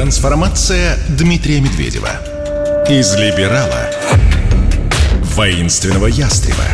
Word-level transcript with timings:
Трансформация 0.00 0.96
Дмитрия 1.10 1.60
Медведева. 1.60 2.08
Из 2.88 3.14
либерала 3.16 3.90
воинственного 5.24 6.06
ястреба. 6.06 6.64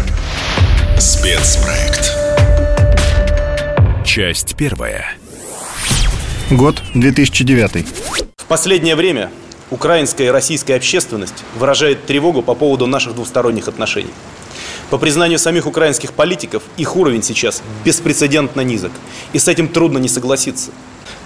Спецпроект. 0.96 2.12
Часть 4.06 4.54
первая. 4.54 5.16
Год 6.52 6.80
2009. 6.94 7.88
В 8.36 8.44
последнее 8.44 8.94
время 8.94 9.32
украинская 9.72 10.28
и 10.28 10.30
российская 10.30 10.76
общественность 10.76 11.42
выражает 11.56 12.06
тревогу 12.06 12.42
по 12.42 12.54
поводу 12.54 12.86
наших 12.86 13.16
двусторонних 13.16 13.66
отношений. 13.66 14.14
По 14.88 14.98
признанию 14.98 15.40
самих 15.40 15.66
украинских 15.66 16.12
политиков, 16.12 16.62
их 16.76 16.94
уровень 16.94 17.24
сейчас 17.24 17.60
беспрецедентно 17.84 18.60
низок. 18.60 18.92
И 19.32 19.40
с 19.40 19.48
этим 19.48 19.66
трудно 19.66 19.98
не 19.98 20.08
согласиться. 20.08 20.70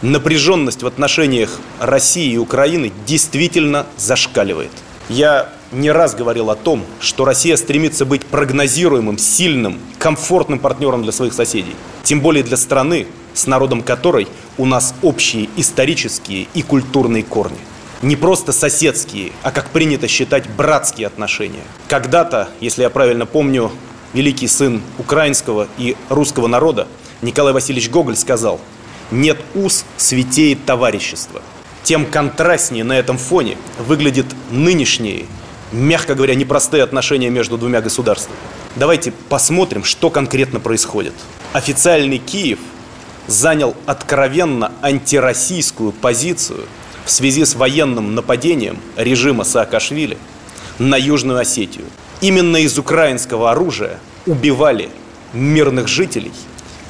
Напряженность 0.03 0.83
в 0.83 0.87
отношениях 0.87 1.61
России 1.79 2.33
и 2.33 2.39
Украины 2.39 2.91
действительно 3.07 3.85
зашкаливает. 3.99 4.71
Я 5.11 5.51
не 5.73 5.91
раз 5.91 6.15
говорил 6.15 6.49
о 6.49 6.57
том, 6.57 6.85
что 7.01 7.27
Россия 7.27 7.57
стремится 7.57 8.07
быть 8.07 8.25
прогнозируемым, 8.25 9.19
сильным, 9.19 9.79
комфортным 9.99 10.59
партнером 10.59 11.03
для 11.03 11.13
своих 11.13 11.35
соседей. 11.35 11.77
Тем 12.03 12.23
более 12.23 12.43
для 12.43 12.57
страны, 12.57 13.09
с 13.35 13.47
народом 13.47 13.83
которой 13.83 14.27
у 14.57 14.65
нас 14.65 14.95
общие 15.03 15.51
исторические 15.57 16.49
и 16.55 16.63
культурные 16.63 17.23
корни. 17.23 17.59
Не 18.01 18.17
просто 18.17 18.53
соседские, 18.53 19.33
а, 19.43 19.51
как 19.51 19.69
принято 19.69 20.09
считать, 20.09 20.49
братские 20.49 21.09
отношения. 21.09 21.63
Когда-то, 21.89 22.49
если 22.61 22.83
я 22.83 22.89
правильно 22.89 23.27
помню, 23.27 23.71
великий 24.15 24.49
сын 24.49 24.81
украинского 24.99 25.69
и 25.77 25.95
русского 26.09 26.47
народа 26.47 26.89
Николай 27.21 27.53
Васильевич 27.53 27.91
Гоголь 27.91 28.17
сказал 28.17 28.61
«Нет 29.11 29.39
уз, 29.55 29.85
святеет 29.97 30.65
товарищество». 30.65 31.43
Тем 31.83 32.07
контрастнее 32.07 32.85
на 32.85 32.99
этом 32.99 33.17
фоне 33.17 33.57
выглядит 33.79 34.27
нынешние, 34.51 35.27
мягко 35.73 36.15
говоря, 36.15 36.35
непростые 36.35 36.83
отношения 36.83 37.31
между 37.31 37.57
двумя 37.57 37.81
государствами. 37.81 38.37
Давайте 38.77 39.13
посмотрим, 39.29 39.83
что 39.83 40.11
конкретно 40.11 40.61
происходит. 40.61 41.15
Официальный 41.53 42.19
Киев 42.19 42.59
занял 43.27 43.75
откровенно 43.87 44.73
антироссийскую 44.83 45.93
позицию– 45.93 46.65
в 47.05 47.11
связи 47.11 47.45
с 47.45 47.55
военным 47.55 48.15
нападением 48.15 48.79
режима 48.97 49.45
Саакашвили 49.45 50.17
на 50.79 50.97
Южную 50.97 51.41
Осетию. 51.41 51.85
Именно 52.21 52.59
из 52.59 52.79
украинского 52.79 53.51
оружия 53.51 53.99
убивали 54.27 54.91
мирных 55.33 55.89
жителей 55.89 56.33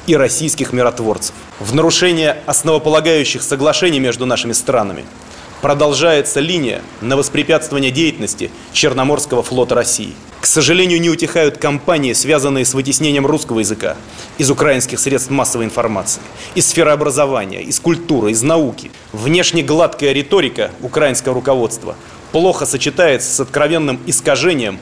и 0.07 0.15
российских 0.15 0.73
миротворцев. 0.73 1.35
В 1.59 1.73
нарушение 1.75 2.37
основополагающих 2.45 3.41
соглашений 3.41 3.99
между 3.99 4.25
нашими 4.25 4.53
странами 4.53 5.05
продолжается 5.61 6.39
линия 6.39 6.81
на 7.01 7.15
воспрепятствование 7.15 7.91
деятельности 7.91 8.51
Черноморского 8.73 9.43
флота 9.43 9.75
России. 9.75 10.13
К 10.41 10.47
сожалению, 10.47 10.99
не 10.99 11.09
утихают 11.09 11.57
кампании, 11.57 12.13
связанные 12.13 12.65
с 12.65 12.73
вытеснением 12.73 13.27
русского 13.27 13.59
языка 13.59 13.95
из 14.39 14.49
украинских 14.49 14.99
средств 14.99 15.29
массовой 15.29 15.65
информации, 15.65 16.21
из 16.55 16.67
сферы 16.67 16.89
образования, 16.89 17.61
из 17.61 17.79
культуры, 17.79 18.31
из 18.31 18.41
науки. 18.41 18.91
Внешне 19.13 19.61
гладкая 19.61 20.13
риторика 20.13 20.71
украинского 20.81 21.35
руководства 21.35 21.95
плохо 22.31 22.65
сочетается 22.65 23.31
с 23.31 23.39
откровенным 23.39 23.99
искажением 24.07 24.79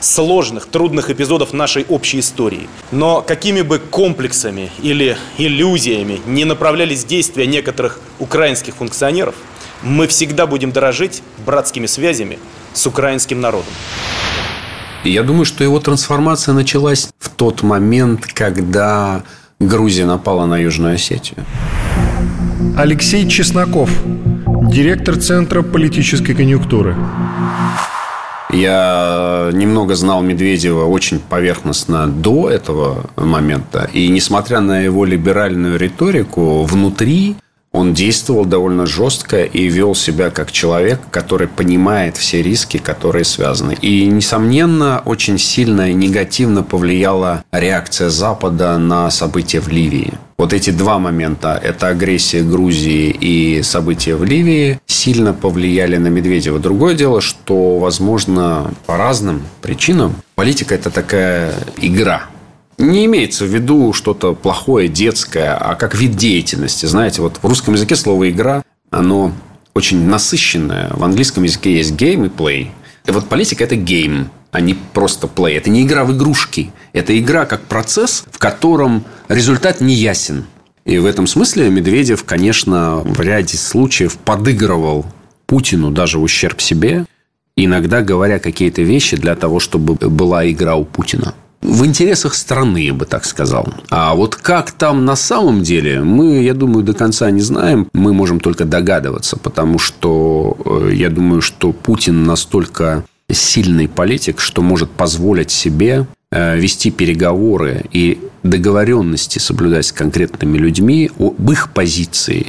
сложных, 0.00 0.66
трудных 0.66 1.10
эпизодов 1.10 1.52
нашей 1.52 1.84
общей 1.88 2.20
истории. 2.20 2.68
Но 2.90 3.22
какими 3.22 3.62
бы 3.62 3.78
комплексами 3.78 4.70
или 4.82 5.16
иллюзиями 5.38 6.20
не 6.26 6.44
направлялись 6.44 7.04
действия 7.04 7.46
некоторых 7.46 8.00
украинских 8.18 8.76
функционеров– 8.76 9.34
мы 9.82 10.06
всегда 10.06 10.46
будем 10.46 10.72
дорожить 10.72 11.22
братскими 11.44 11.86
связями 11.86 12.38
с 12.72 12.86
украинским 12.86 13.40
народом. 13.40 13.72
Я 15.04 15.22
думаю, 15.22 15.44
что 15.44 15.62
его 15.62 15.78
трансформация 15.78 16.52
началась 16.54 17.08
в 17.18 17.30
тот 17.30 17.62
момент, 17.62 18.26
когда 18.26 19.22
Грузия 19.60 20.04
напала 20.04 20.46
на 20.46 20.58
Южную 20.58 20.96
Осетию. 20.96 21.44
Алексей 22.76 23.28
Чесноков, 23.28 23.90
директор 24.70 25.16
Центра 25.16 25.62
политической 25.62 26.34
конъюнктуры. 26.34 26.96
Я 28.56 29.50
немного 29.52 29.94
знал 29.94 30.22
Медведева 30.22 30.86
очень 30.86 31.20
поверхностно 31.20 32.06
до 32.06 32.48
этого 32.48 33.10
момента. 33.16 33.90
И 33.92 34.08
несмотря 34.08 34.60
на 34.60 34.80
его 34.80 35.04
либеральную 35.04 35.78
риторику, 35.78 36.62
внутри 36.62 37.36
он 37.76 37.92
действовал 37.92 38.46
довольно 38.46 38.86
жестко 38.86 39.44
и 39.44 39.68
вел 39.68 39.94
себя 39.94 40.30
как 40.30 40.50
человек, 40.50 40.98
который 41.10 41.46
понимает 41.46 42.16
все 42.16 42.40
риски, 42.40 42.78
которые 42.78 43.26
связаны. 43.26 43.76
И, 43.82 44.06
несомненно, 44.06 45.02
очень 45.04 45.38
сильно 45.38 45.90
и 45.90 45.94
негативно 45.94 46.62
повлияла 46.62 47.44
реакция 47.52 48.08
Запада 48.08 48.78
на 48.78 49.10
события 49.10 49.60
в 49.60 49.68
Ливии. 49.68 50.14
Вот 50.38 50.54
эти 50.54 50.70
два 50.70 50.98
момента, 50.98 51.60
это 51.62 51.88
агрессия 51.88 52.42
Грузии 52.42 53.10
и 53.10 53.62
события 53.62 54.16
в 54.16 54.24
Ливии, 54.24 54.80
сильно 54.86 55.34
повлияли 55.34 55.98
на 55.98 56.08
Медведева. 56.08 56.58
Другое 56.58 56.94
дело, 56.94 57.20
что, 57.20 57.78
возможно, 57.78 58.70
по 58.86 58.96
разным 58.96 59.42
причинам 59.60 60.14
политика– 60.34 60.74
это 60.76 60.90
такая 60.90 61.54
игра– 61.82 62.22
не 62.78 63.06
имеется 63.06 63.44
в 63.44 63.48
виду 63.48 63.92
что-то 63.92 64.34
плохое, 64.34 64.88
детское, 64.88 65.54
а 65.54 65.74
как 65.74 65.94
вид 65.94 66.16
деятельности. 66.16 66.86
Знаете, 66.86 67.22
вот 67.22 67.38
в 67.42 67.46
русском 67.46 67.74
языке 67.74 67.96
слово 67.96 68.30
«игра», 68.30 68.62
оно 68.90 69.32
очень 69.74 70.06
насыщенное. 70.06 70.90
В 70.92 71.04
английском 71.04 71.44
языке 71.44 71.76
есть 71.76 71.92
game 71.92 72.26
и 72.26 72.28
play. 72.28 72.68
И 73.06 73.10
вот 73.10 73.28
политика– 73.28 73.64
это 73.64 73.76
game, 73.76 74.26
а 74.50 74.60
не 74.60 74.74
просто 74.74 75.26
play. 75.26 75.56
Это 75.56 75.70
не 75.70 75.82
игра 75.82 76.04
в 76.04 76.16
игрушки. 76.16 76.72
Это 76.92 77.18
игра 77.18 77.46
как 77.46 77.62
процесс, 77.62 78.24
в 78.30 78.38
котором 78.38 79.04
результат 79.28 79.80
не 79.80 79.94
ясен. 79.94 80.44
И 80.84 80.98
в 80.98 81.06
этом 81.06 81.26
смысле 81.26 81.68
Медведев, 81.68 82.24
конечно, 82.24 82.96
в 82.98 83.20
ряде 83.20 83.56
случаев 83.56 84.16
подыгрывал 84.18 85.04
Путину 85.46 85.90
даже 85.90 86.18
в 86.18 86.22
ущерб 86.22 86.60
себе, 86.60 87.06
иногда 87.56 88.02
говоря 88.02 88.38
какие-то 88.38 88.82
вещи 88.82 89.16
для 89.16 89.34
того, 89.34 89.60
чтобы 89.60 89.94
была 89.94 90.48
игра 90.48 90.76
у 90.76 90.84
Путина 90.84 91.34
в 91.66 91.84
интересах 91.84 92.34
страны, 92.34 92.78
я 92.78 92.94
бы 92.94 93.04
так 93.04 93.24
сказал. 93.24 93.68
А 93.90 94.14
вот 94.14 94.36
как 94.36 94.72
там 94.72 95.04
на 95.04 95.16
самом 95.16 95.62
деле, 95.62 96.02
мы, 96.02 96.42
я 96.42 96.54
думаю, 96.54 96.84
до 96.84 96.94
конца 96.94 97.30
не 97.30 97.40
знаем. 97.40 97.88
Мы 97.92 98.12
можем 98.12 98.40
только 98.40 98.64
догадываться, 98.64 99.36
потому 99.36 99.78
что 99.78 100.56
э, 100.64 100.90
я 100.94 101.10
думаю, 101.10 101.42
что 101.42 101.72
Путин 101.72 102.24
настолько 102.24 103.04
сильный 103.30 103.88
политик, 103.88 104.40
что 104.40 104.62
может 104.62 104.90
позволить 104.90 105.50
себе 105.50 106.06
э, 106.30 106.56
вести 106.56 106.90
переговоры 106.90 107.84
и 107.92 108.20
договоренности 108.44 109.38
соблюдать 109.38 109.86
с 109.86 109.92
конкретными 109.92 110.58
людьми 110.58 111.10
об 111.18 111.50
их 111.50 111.70
позиции 111.72 112.46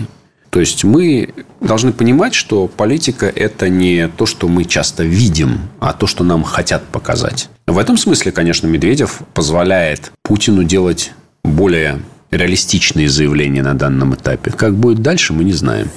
то 0.57 0.61
есть 0.61 0.83
мы 0.83 1.35
должны 1.61 1.93
понимать, 1.93 2.33
что 2.33 2.65
политика– 2.65 3.27
это 3.35 3.69
не 3.69 4.07
то, 4.07 4.25
что 4.25 4.47
мы 4.47 4.65
часто 4.65 5.03
видим, 5.03 5.59
а 5.79 5.93
то, 5.93 6.07
что 6.07 6.23
нам 6.23 6.41
хотят 6.41 6.83
показать. 6.87 7.49
В 7.67 7.77
этом 7.77 7.95
смысле, 7.95 8.31
конечно, 8.31 8.65
Медведев 8.65 9.19
позволяет 9.35 10.11
Путину 10.23 10.63
делать 10.63 11.11
более 11.43 11.99
реалистичные 12.31 13.07
заявления 13.07 13.61
на 13.61 13.75
данном 13.75 14.15
этапе. 14.15 14.49
Как 14.49 14.73
будет 14.73 15.03
дальше, 15.03 15.31
мы 15.31 15.43
не 15.43 15.53
знаем. 15.53 15.91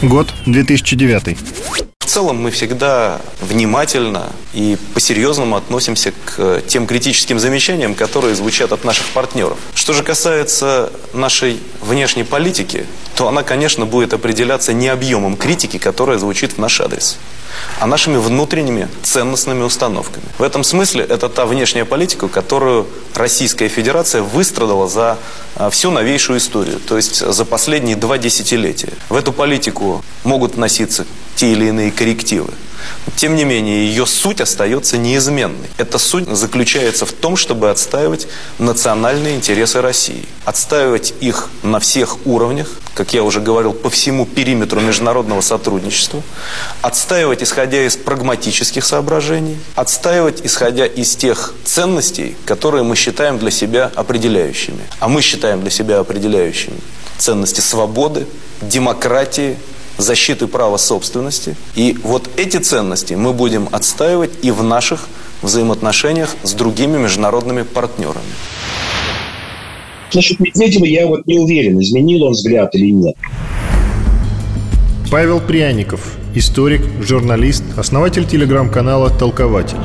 Год 0.00 0.32
2009. 0.46 1.36
В 2.06 2.08
целом 2.08 2.40
мы 2.40 2.52
всегда 2.52 3.20
внимательно 3.40 4.30
и 4.54 4.78
по-серьезному 4.94 5.56
относимся 5.56 6.12
к 6.24 6.62
тем 6.68 6.86
критическим 6.86 7.40
замечаниям, 7.40 7.96
которые 7.96 8.36
звучат 8.36 8.70
от 8.70 8.84
наших 8.84 9.06
партнеров. 9.06 9.58
Что 9.74 9.92
же 9.92 10.04
касается 10.04 10.92
нашей 11.12 11.60
внешней 11.82 12.22
политики, 12.22 12.86
то 13.16 13.26
она, 13.26 13.42
конечно, 13.42 13.86
будет 13.86 14.14
определяться 14.14 14.72
не 14.72 14.86
объемом 14.86 15.36
критики, 15.36 15.78
которая 15.78 16.18
звучит 16.18 16.52
в 16.52 16.58
наш 16.58 16.80
адрес, 16.80 17.16
а 17.80 17.86
нашими 17.86 18.18
внутренними 18.18 18.88
ценностными 19.02 19.64
установками. 19.64 20.26
В 20.38 20.44
этом 20.44 20.62
смысле 20.62 21.02
это 21.02 21.28
та 21.28 21.44
внешняя 21.44 21.84
политика, 21.84 22.28
которую 22.28 22.86
Российская 23.14 23.68
Федерация 23.68 24.22
выстрадала 24.22 24.88
за 24.88 25.18
а, 25.56 25.70
всю 25.70 25.90
новейшую 25.90 26.38
историю, 26.38 26.78
то 26.78 26.96
есть 26.96 27.16
за 27.16 27.44
последние 27.44 27.96
два 27.96 28.16
десятилетия. 28.16 28.92
В 29.08 29.16
эту 29.16 29.32
политику 29.32 30.04
могут 30.22 30.54
вноситься 30.54 31.04
те 31.36 31.52
или 31.52 31.66
иные 31.66 31.90
коррективы. 31.96 32.52
Тем 33.16 33.34
не 33.34 33.44
менее, 33.44 33.86
ее 33.88 34.06
суть 34.06 34.40
остается 34.40 34.98
неизменной. 34.98 35.68
Эта 35.78 35.98
суть 35.98 36.28
заключается 36.28 37.06
в 37.06 37.12
том, 37.12 37.36
чтобы 37.36 37.70
отстаивать 37.70 38.28
национальные 38.58 39.36
интересы 39.36 39.80
России. 39.80 40.24
Отстаивать 40.44 41.14
их 41.20 41.48
на 41.62 41.80
всех 41.80 42.26
уровнях, 42.26 42.68
как 42.94 43.14
я 43.14 43.22
уже 43.22 43.40
говорил, 43.40 43.72
по 43.72 43.90
всему 43.90 44.26
периметру 44.26 44.80
международного 44.80 45.40
сотрудничества. 45.40 46.22
Отстаивать, 46.82 47.42
исходя 47.42 47.84
из 47.86 47.96
прагматических 47.96 48.84
соображений. 48.84 49.58
Отстаивать, 49.74 50.44
исходя 50.44 50.86
из 50.86 51.16
тех 51.16 51.54
ценностей, 51.64 52.36
которые 52.44 52.84
мы 52.84 52.96
считаем 52.96 53.38
для 53.38 53.50
себя 53.50 53.90
определяющими. 53.94 54.84
А 55.00 55.08
мы 55.08 55.22
считаем 55.22 55.62
для 55.62 55.70
себя 55.70 55.98
определяющими 55.98 56.78
ценности 57.18 57.60
свободы, 57.60 58.26
демократии, 58.60 59.56
защиты 59.98 60.46
права 60.46 60.76
собственности. 60.76 61.56
И 61.74 61.96
вот 62.02 62.28
эти 62.36 62.58
ценности 62.58 63.14
мы 63.14 63.32
будем 63.32 63.68
отстаивать 63.72 64.30
и 64.42 64.50
в 64.50 64.62
наших 64.62 65.08
взаимоотношениях 65.42 66.34
с 66.42 66.52
другими 66.52 66.98
международными 66.98 67.62
партнерами. 67.62 68.20
Насчет 70.14 70.40
Медведева 70.40 70.84
я 70.84 71.06
вот 71.06 71.26
не 71.26 71.38
уверен, 71.38 71.80
изменил 71.80 72.24
он 72.24 72.32
взгляд 72.32 72.74
или 72.74 72.90
нет. 72.90 73.16
Павел 75.10 75.40
Пряников, 75.40 76.16
историк, 76.34 76.82
журналист, 77.00 77.62
основатель 77.76 78.26
телеграм-канала 78.26 79.10
«Толкователь». 79.10 79.78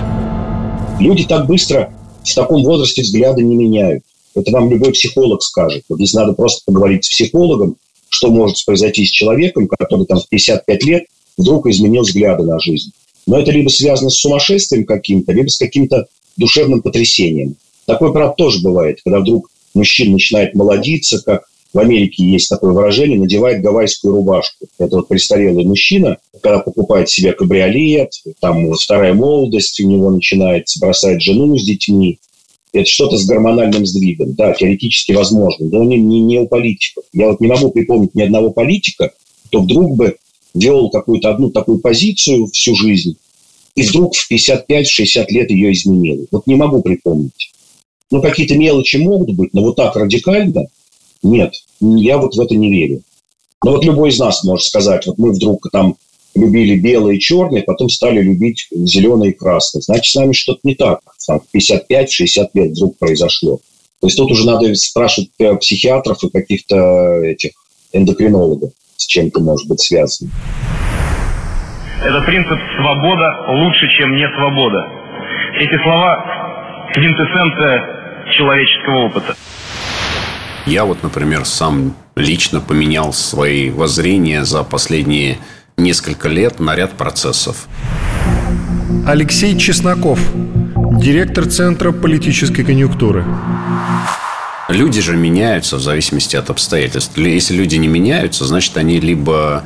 Люди 0.99 1.25
так 1.25 1.47
быстро 1.47 1.93
в 2.23 2.35
таком 2.35 2.63
возрасте 2.63 3.01
взгляды 3.01 3.43
не 3.43 3.55
меняют. 3.55 4.03
Это 4.35 4.51
вам 4.51 4.69
любой 4.69 4.91
психолог 4.93 5.41
скажет. 5.43 5.83
Вот 5.89 5.97
здесь 5.97 6.13
надо 6.13 6.33
просто 6.33 6.61
поговорить 6.65 7.05
с 7.05 7.09
психологом, 7.09 7.75
что 8.11 8.29
может 8.29 8.63
произойти 8.65 9.05
с 9.05 9.09
человеком, 9.09 9.67
который 9.67 10.05
там 10.05 10.19
в 10.19 10.27
55 10.29 10.83
лет 10.83 11.05
вдруг 11.37 11.65
изменил 11.67 12.03
взгляды 12.03 12.43
на 12.43 12.59
жизнь. 12.59 12.91
Но 13.25 13.39
это 13.39 13.51
либо 13.51 13.69
связано 13.69 14.09
с 14.09 14.19
сумасшествием 14.19 14.85
каким-то, 14.85 15.31
либо 15.31 15.47
с 15.47 15.57
каким-то 15.57 16.07
душевным 16.37 16.81
потрясением. 16.81 17.55
Такое, 17.85 18.11
правда, 18.11 18.35
тоже 18.37 18.61
бывает, 18.61 18.99
когда 19.03 19.19
вдруг 19.19 19.49
мужчина 19.73 20.13
начинает 20.13 20.53
молодиться, 20.53 21.21
как 21.21 21.45
в 21.73 21.79
Америке 21.79 22.25
есть 22.25 22.49
такое 22.49 22.73
выражение, 22.73 23.17
надевает 23.17 23.61
гавайскую 23.61 24.13
рубашку. 24.13 24.65
Это 24.77 24.97
вот 24.97 25.07
престарелый 25.07 25.63
мужчина, 25.65 26.17
когда 26.41 26.59
покупает 26.59 27.09
себе 27.09 27.31
кабриолет, 27.31 28.11
там 28.41 28.73
вторая 28.73 29.13
молодость 29.13 29.79
у 29.79 29.87
него 29.87 30.09
начинается, 30.09 30.79
бросает 30.81 31.21
жену 31.21 31.57
с 31.57 31.63
детьми. 31.63 32.19
Это 32.73 32.89
что-то 32.89 33.17
с 33.17 33.25
гормональным 33.25 33.85
сдвигом. 33.85 34.33
Да, 34.33 34.53
теоретически 34.53 35.11
возможно, 35.11 35.67
но 35.67 35.83
не, 35.83 35.99
не, 35.99 36.21
не 36.21 36.39
у 36.39 36.47
политиков. 36.47 37.03
Я 37.11 37.29
вот 37.29 37.41
не 37.41 37.47
могу 37.47 37.69
припомнить 37.71 38.15
ни 38.15 38.21
одного 38.21 38.51
политика, 38.51 39.11
кто 39.47 39.61
вдруг 39.61 39.97
бы 39.97 40.15
делал 40.53 40.89
какую-то 40.89 41.29
одну 41.31 41.49
такую 41.49 41.79
позицию 41.79 42.47
всю 42.47 42.75
жизнь, 42.75 43.17
и 43.75 43.83
вдруг 43.83 44.15
в 44.15 44.31
55-60 44.31 45.25
лет 45.29 45.51
ее 45.51 45.73
изменил. 45.73 46.27
Вот 46.31 46.47
не 46.47 46.55
могу 46.55 46.81
припомнить. 46.81 47.51
Ну, 48.09 48.21
какие-то 48.21 48.57
мелочи 48.57 48.97
могут 48.97 49.35
быть, 49.35 49.53
но 49.53 49.61
вот 49.61 49.77
так 49.77 49.95
радикально 49.95 50.67
нет. 51.23 51.53
Я 51.79 52.17
вот 52.17 52.35
в 52.35 52.39
это 52.39 52.55
не 52.55 52.69
верю. 52.69 53.01
Но 53.63 53.71
вот 53.71 53.85
любой 53.85 54.09
из 54.09 54.19
нас 54.19 54.43
может 54.43 54.65
сказать, 54.65 55.05
вот 55.05 55.17
мы 55.17 55.31
вдруг 55.31 55.67
там 55.71 55.95
любили 56.35 56.79
белый 56.79 57.17
и 57.17 57.19
черный, 57.19 57.63
потом 57.63 57.89
стали 57.89 58.21
любить 58.21 58.67
зеленый 58.71 59.29
и 59.29 59.33
красный. 59.33 59.81
Значит, 59.81 60.11
с 60.11 60.15
нами 60.15 60.33
что-то 60.33 60.59
не 60.63 60.75
так. 60.75 60.99
Там 61.27 61.41
55-60 61.55 62.49
лет 62.53 62.71
вдруг 62.71 62.97
произошло. 62.97 63.59
То 63.99 64.07
есть 64.07 64.17
тут 64.17 64.31
уже 64.31 64.45
надо 64.47 64.73
спрашивать 64.75 65.29
психиатров 65.59 66.23
и 66.23 66.29
каких-то 66.29 67.21
этих 67.23 67.51
эндокринологов, 67.93 68.71
с 68.95 69.05
чем 69.05 69.27
это 69.27 69.39
может 69.39 69.67
быть 69.67 69.79
связано. 69.79 70.31
Это 72.03 72.21
принцип 72.25 72.57
«свобода 72.79 73.45
лучше, 73.49 73.87
чем 73.99 74.15
не 74.15 74.27
свобода». 74.35 74.87
Эти 75.59 75.83
слова– 75.83 76.89
квинтэссенция 76.93 78.31
человеческого 78.37 79.05
опыта. 79.05 79.35
Я 80.65 80.85
вот, 80.85 81.03
например, 81.03 81.45
сам 81.45 81.95
лично 82.15 82.59
поменял 82.59 83.13
свои 83.13 83.69
воззрения 83.69 84.43
за 84.45 84.63
последние 84.63 85.37
несколько 85.81 86.29
лет 86.29 86.59
на 86.59 86.75
ряд 86.75 86.93
процессов. 86.93 87.67
Алексей 89.05 89.57
Чесноков, 89.57 90.19
директор 90.99 91.45
Центра 91.45 91.91
политической 91.91 92.63
конъюнктуры. 92.63 93.25
Люди 94.69 95.01
же 95.01 95.17
меняются 95.17 95.77
в 95.77 95.81
зависимости 95.81 96.35
от 96.37 96.49
обстоятельств. 96.49 97.17
Если 97.17 97.53
люди 97.53 97.75
не 97.75 97.87
меняются, 97.87 98.45
значит, 98.45 98.77
они 98.77 98.99
либо 98.99 99.65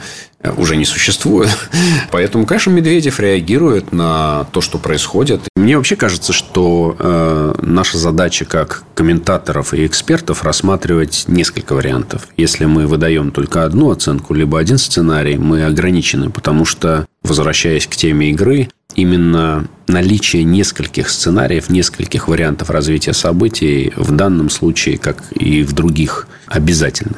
уже 0.58 0.76
не 0.76 0.86
существует. 0.86 1.50
Поэтому, 2.12 2.46
конечно, 2.46 2.72
Медведев 2.72 3.20
реагирует 3.20 3.92
на 3.92 4.46
то, 4.52 4.62
что 4.62 4.78
происходит. 4.78 5.42
Мне 5.56 5.78
вообще 5.78 5.96
кажется, 5.96 6.34
что 6.34 6.96
э, 6.98 7.56
наша 7.62 7.98
задача 7.98 8.46
как 8.46 8.84
комментаторов 8.94 9.74
и 9.74 9.86
экспертов 9.86 10.44
рассматривать 10.44 11.26
несколько 11.28 11.74
вариантов. 11.74 12.28
Если 12.38 12.66
мы 12.66 12.88
выдаем 12.88 13.32
только 13.32 13.64
одну 13.64 13.92
оценку, 13.92 14.34
либо 14.34 14.60
один 14.60 14.78
сценарий, 14.78 15.38
мы 15.38 15.66
ограничены, 15.66 16.30
потому 16.30 16.66
что, 16.66 17.06
возвращаясь 17.24 17.88
к 17.88 17.96
теме 17.96 18.30
игры, 18.32 18.70
именно 18.96 19.68
наличие 19.88 20.44
нескольких 20.44 21.10
сценариев, 21.10 21.70
нескольких 21.70 22.28
вариантов 22.28 22.70
развития 22.70 23.14
событий 23.14 23.94
в 23.96 24.12
данном 24.12 24.50
случае, 24.50 24.98
как 24.98 25.24
и 25.32 25.64
в 25.64 25.74
других, 25.74 26.28
обязательно. 26.48 27.18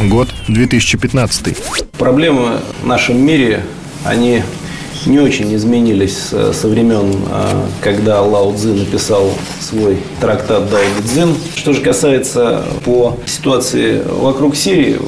Год 0.00 0.28
2015. 0.46 1.56
Проблемы 1.98 2.58
в 2.82 2.86
нашем 2.86 3.18
мире, 3.18 3.64
они 4.04 4.42
не 5.06 5.18
очень 5.18 5.52
изменились 5.56 6.16
со 6.16 6.68
времен, 6.68 7.16
а, 7.30 7.66
когда 7.80 8.22
Лао 8.22 8.54
Цзи 8.54 8.68
написал 8.68 9.32
свой 9.60 9.98
трактат 10.20 10.70
Дао 10.70 10.80
Цзин. 11.04 11.34
Что 11.56 11.72
же 11.72 11.80
касается 11.80 12.64
по 12.84 13.18
ситуации 13.26 14.00
вокруг 14.06 14.54
Сирии, 14.54 14.98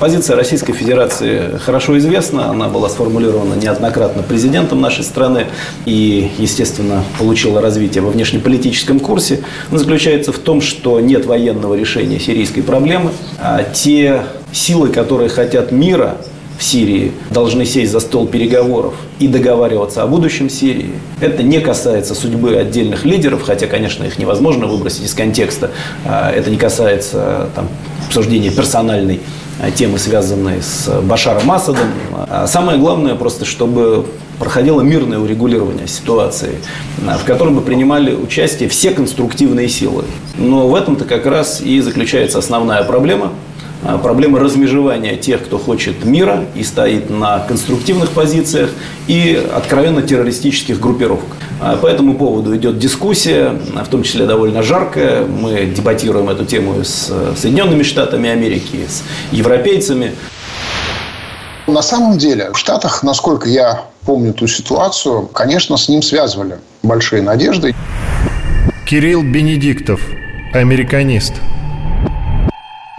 Позиция 0.00 0.34
Российской 0.34 0.72
Федерации 0.72 1.58
хорошо 1.58 1.98
известна. 1.98 2.48
Она 2.48 2.68
была 2.68 2.88
сформулирована 2.88 3.52
неоднократно 3.52 4.22
президентом 4.22 4.80
нашей 4.80 5.04
страны 5.04 5.48
и, 5.84 6.30
естественно, 6.38 7.04
получила 7.18 7.60
развитие 7.60 8.02
во 8.02 8.10
внешнеполитическом 8.10 8.98
курсе. 8.98 9.42
Она 9.68 9.78
заключается 9.78 10.32
в 10.32 10.38
том, 10.38 10.62
что 10.62 11.00
нет 11.00 11.26
военного 11.26 11.74
решения 11.74 12.18
сирийской 12.18 12.62
проблемы. 12.62 13.10
А 13.38 13.62
те 13.62 14.22
силы, 14.52 14.88
которые 14.88 15.28
хотят 15.28 15.70
мира, 15.70 16.16
в 16.58 16.62
Сирии 16.62 17.12
должны 17.30 17.66
сесть 17.66 17.92
за 17.92 18.00
стол 18.00 18.26
переговоров 18.26 18.94
и 19.18 19.28
договариваться 19.28 20.02
о 20.02 20.06
будущем 20.06 20.48
Сирии. 20.48 20.92
Это 21.20 21.42
не 21.42 21.60
касается 21.60 22.14
судьбы 22.14 22.56
отдельных 22.56 23.04
лидеров, 23.04 23.42
хотя, 23.42 23.66
конечно, 23.66 24.04
их 24.04 24.18
невозможно 24.18 24.66
выбросить 24.66 25.04
из 25.04 25.12
контекста. 25.12 25.70
А, 26.06 26.30
это 26.30 26.50
не 26.50 26.56
касается 26.56 27.48
там, 27.54 27.68
обсуждения 28.06 28.50
персональной 28.50 29.20
темы, 29.76 29.98
связанные 29.98 30.62
с 30.62 30.88
Башаром 31.02 31.50
Асадом. 31.50 31.88
А 32.12 32.46
самое 32.46 32.78
главное 32.78 33.14
просто, 33.14 33.44
чтобы 33.44 34.06
проходило 34.38 34.80
мирное 34.80 35.18
урегулирование 35.18 35.86
ситуации, 35.86 36.54
э, 37.06 37.16
в 37.18 37.24
котором 37.24 37.56
бы 37.56 37.60
принимали 37.60 38.14
участие 38.14 38.68
все 38.68 38.90
конструктивные 38.90 39.68
силы. 39.68 40.04
Но 40.36 40.68
в 40.68 40.74
этом-то 40.74 41.04
как 41.04 41.26
раз 41.26 41.60
и 41.60 41.80
заключается 41.80 42.38
основная 42.38 42.82
проблема– 42.84 43.32
проблема 44.02 44.38
размежевания 44.38 45.16
тех, 45.16 45.42
кто 45.44 45.58
хочет 45.58 46.04
мира 46.04 46.44
и 46.54 46.62
стоит 46.62 47.10
на 47.10 47.38
конструктивных 47.40 48.10
позициях, 48.10 48.70
и 49.06 49.42
откровенно 49.54 50.02
террористических 50.02 50.78
группировок. 50.80 51.24
А, 51.62 51.76
по 51.76 51.86
этому 51.86 52.14
поводу 52.16 52.56
идет 52.56 52.78
дискуссия, 52.78 53.50
в 53.50 53.88
том 53.88 54.02
числе 54.02 54.24
довольно 54.26 54.62
жаркая. 54.62 55.26
Мы 55.26 55.66
дебатируем 55.66 56.30
эту 56.30 56.46
тему 56.46 56.82
с 56.82 57.12
Соединенными 57.36 57.82
Штатами 57.82 58.30
Америки, 58.30 58.86
с 58.88 59.02
европейцами. 59.30 60.14
На 61.66 61.82
самом 61.82 62.16
деле, 62.16 62.50
в 62.52 62.58
Штатах, 62.58 63.02
насколько 63.02 63.48
я 63.48 63.84
помню 64.06 64.32
ту 64.32 64.46
ситуацию, 64.46 65.26
конечно, 65.26 65.76
с 65.76 65.88
ним 65.88 66.02
связывали 66.02 66.58
большие 66.82 67.20
надежды. 67.20 67.74
Кирилл 68.88 69.22
Бенедиктов, 69.22 70.00
американист– 70.54 71.34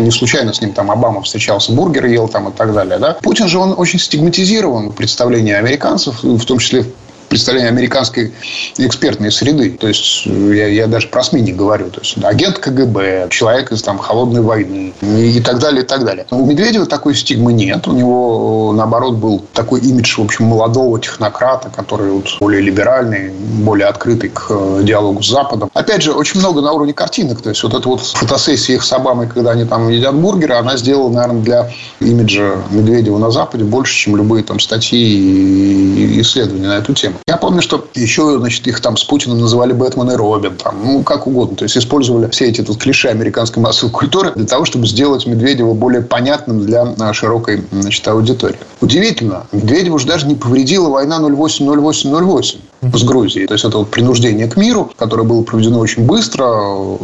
не 0.02 0.12
случайно 0.12 0.54
с 0.54 0.62
ним 0.62 0.74
там 0.74 0.92
Обама 0.92 1.22
встречался, 1.22 1.72
бургер 1.72 2.06
ел 2.06 2.28
там 2.28 2.50
и 2.50 2.52
так 2.52 2.74
далее. 2.74 2.98
Да? 2.98 3.18
Путин 3.22 3.48
же 3.48 3.60
он 3.60 3.74
очень 3.78 4.00
стигматизирован 4.00 4.90
в 4.90 4.96
представлении 4.96 5.54
американцев, 5.54 6.24
в 6.24 6.46
том 6.46 6.60
числе 6.60 6.86
представление 7.32 7.70
американской 7.70 8.34
экспертной 8.78 9.32
среды. 9.32 9.72
То 9.72 9.88
есть, 9.88 10.26
я, 10.26 10.68
я 10.68 10.88
даже 10.88 11.08
про 11.08 11.24
СМИ 11.24 11.42
не 11.42 11.54
говорю. 11.54 11.90
То 11.90 12.02
есть, 12.02 12.18
агент 12.22 12.60
КГБ, 12.60 13.28
человек 13.30 13.72
из 13.72 13.82
там, 13.82 13.98
холодной 13.98 14.42
войны 14.42 14.94
и, 15.02 15.40
так 15.40 15.60
далее, 15.60 15.84
и 15.84 15.86
так 15.86 16.04
далее. 16.04 16.26
У 16.30 16.46
Медведева 16.46 16.86
такой 16.86 17.16
стигмы 17.16 17.54
нет. 17.54 17.88
У 17.88 17.94
него, 17.94 18.74
наоборот, 18.76 19.16
был 19.16 19.46
такой 19.54 19.80
имидж, 19.80 20.16
в 20.18 20.26
общем, 20.26 20.46
молодого 20.46 21.00
технократа, 21.00 21.72
который 21.74 22.12
вот 22.12 22.28
более 22.42 22.62
либеральный, 22.62 23.30
более 23.30 23.88
открытый 23.88 24.30
к 24.30 24.48
э, 24.50 24.82
диалогу 24.84 25.24
с 25.24 25.30
Западом. 25.30 25.72
Опять 25.74 26.02
же, 26.04 26.12
очень 26.12 26.42
много 26.42 26.60
на 26.60 26.74
уровне 26.74 26.94
картинок. 26.94 27.42
То 27.42 27.50
есть, 27.50 27.64
вот 27.64 27.74
эта 27.74 27.88
вот 27.88 28.02
фотосессия 28.02 28.76
их 28.76 28.84
с 28.84 28.92
Обамой, 28.92 29.30
когда 29.30 29.52
они 29.52 29.64
там 29.64 29.88
едят 29.88 30.16
бургеры, 30.16 30.56
она 30.56 30.76
сделала, 30.76 31.10
наверное, 31.10 31.42
для 31.42 31.72
имиджа 32.02 32.58
Медведева 32.72 33.18
на 33.18 33.32
Западе 33.32 33.64
больше, 33.64 33.96
чем 33.96 34.18
любые 34.18 34.44
там 34.44 34.60
статьи 34.60 35.00
и 35.00 36.20
исследования 36.20 36.68
на 36.68 36.78
эту 36.78 36.94
тему. 36.94 37.21
Я 37.28 37.38
помню, 37.38 37.62
что 37.62 37.88
еще, 37.94 38.38
значит, 38.40 38.68
их 38.68 38.82
там 38.82 38.98
с 38.98 39.04
Путиным 39.04 39.40
называли 39.40 39.74
Бэтмен 39.74 40.12
и 40.12 40.16
Робин, 40.16 40.58
там, 40.58 40.76
ну, 40.84 41.04
как 41.04 41.28
угодно. 41.28 41.56
То 41.56 41.64
есть, 41.64 41.78
использовали 41.78 42.30
все 42.30 42.46
эти 42.46 42.62
тут 42.62 42.78
клише 42.78 43.10
американской 43.10 43.62
массовой 43.62 43.92
культуры 43.92 44.34
для 44.36 44.46
того, 44.46 44.66
чтобы 44.66 44.88
сделать 44.88 45.26
Медведева 45.26 45.74
более 45.74 46.02
понятным 46.02 46.66
для 46.66 46.94
а, 47.00 47.14
широкой, 47.14 47.64
значит, 47.72 48.08
аудитории. 48.08 48.60
Удивительно, 48.82 49.48
Медведеву 49.52 49.98
же 49.98 50.08
даже 50.08 50.28
не 50.28 50.36
повредила 50.36 50.90
война 50.90 51.20
08-08-08. 51.20 52.58
с 52.82 53.04
Грузией. 53.04 53.48
То 53.48 53.54
есть 53.54 53.64
это 53.64 53.78
вот 53.78 53.92
принуждение 53.92 54.48
к 54.48 54.58
миру, 54.58 54.92
которое 54.98 55.24
было 55.24 55.44
проведено 55.44 55.80
очень 55.80 56.04
быстро, 56.06 56.52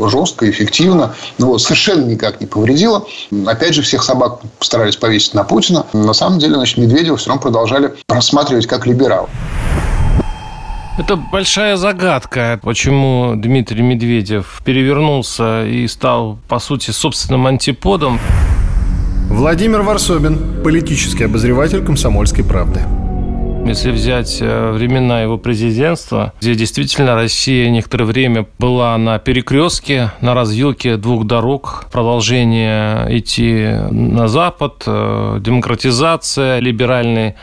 жестко, 0.09 0.49
эффективно, 0.49 1.13
но 1.37 1.57
совершенно 1.59 2.03
никак 2.03 2.41
не 2.41 2.47
повредило. 2.47 3.05
Опять 3.45 3.75
же, 3.75 3.81
всех 3.81 4.03
собак 4.03 4.39
постарались 4.57 4.95
повесить 4.95 5.35
на 5.35 5.43
Путина. 5.43 5.85
На 5.93 6.13
самом 6.13 6.39
деле, 6.39 6.55
значит, 6.55 6.77
Медведева 6.77 7.17
все 7.17 7.29
равно 7.29 7.41
продолжали 7.41 7.93
рассматривать 8.09 8.65
как 8.67 8.87
либерал. 8.87 9.29
Это 10.97 11.15
большая 11.15 11.75
загадка, 11.75 12.59
почему 12.63 13.33
Дмитрий 13.35 13.83
Медведев 13.83 14.61
перевернулся 14.65 15.63
и 15.63 15.87
стал, 15.87 16.39
по 16.47 16.57
сути, 16.57 16.89
собственным 16.89 17.45
антиподом. 17.45 18.19
Владимир 19.29 19.83
Варсобин, 19.83 20.63
политический 20.63 21.25
обозреватель 21.25 21.85
«Комсомольской 21.85 22.43
правды». 22.43 22.81
Если 23.67 23.91
взять 23.91 24.37
э, 24.41 24.71
времена 24.71 25.21
его 25.21 25.37
президентства, 25.37 26.33
где 26.39 26.55
действительно 26.55 27.13
Россия 27.15 27.69
некоторое 27.69 28.05
время 28.05 28.47
была 28.57 28.97
на 28.97 29.19
перекрестке, 29.19 30.11
на 30.21 30.33
развилке 30.33 30.95
двух 30.95 31.27
дорог, 31.27 31.85
продолжение 31.91 33.05
идти 33.09 33.67
на 33.91 34.29
Запад, 34.29 34.83
э, 34.87 35.37
демократизация, 35.41 36.59
либеральный 36.59 37.35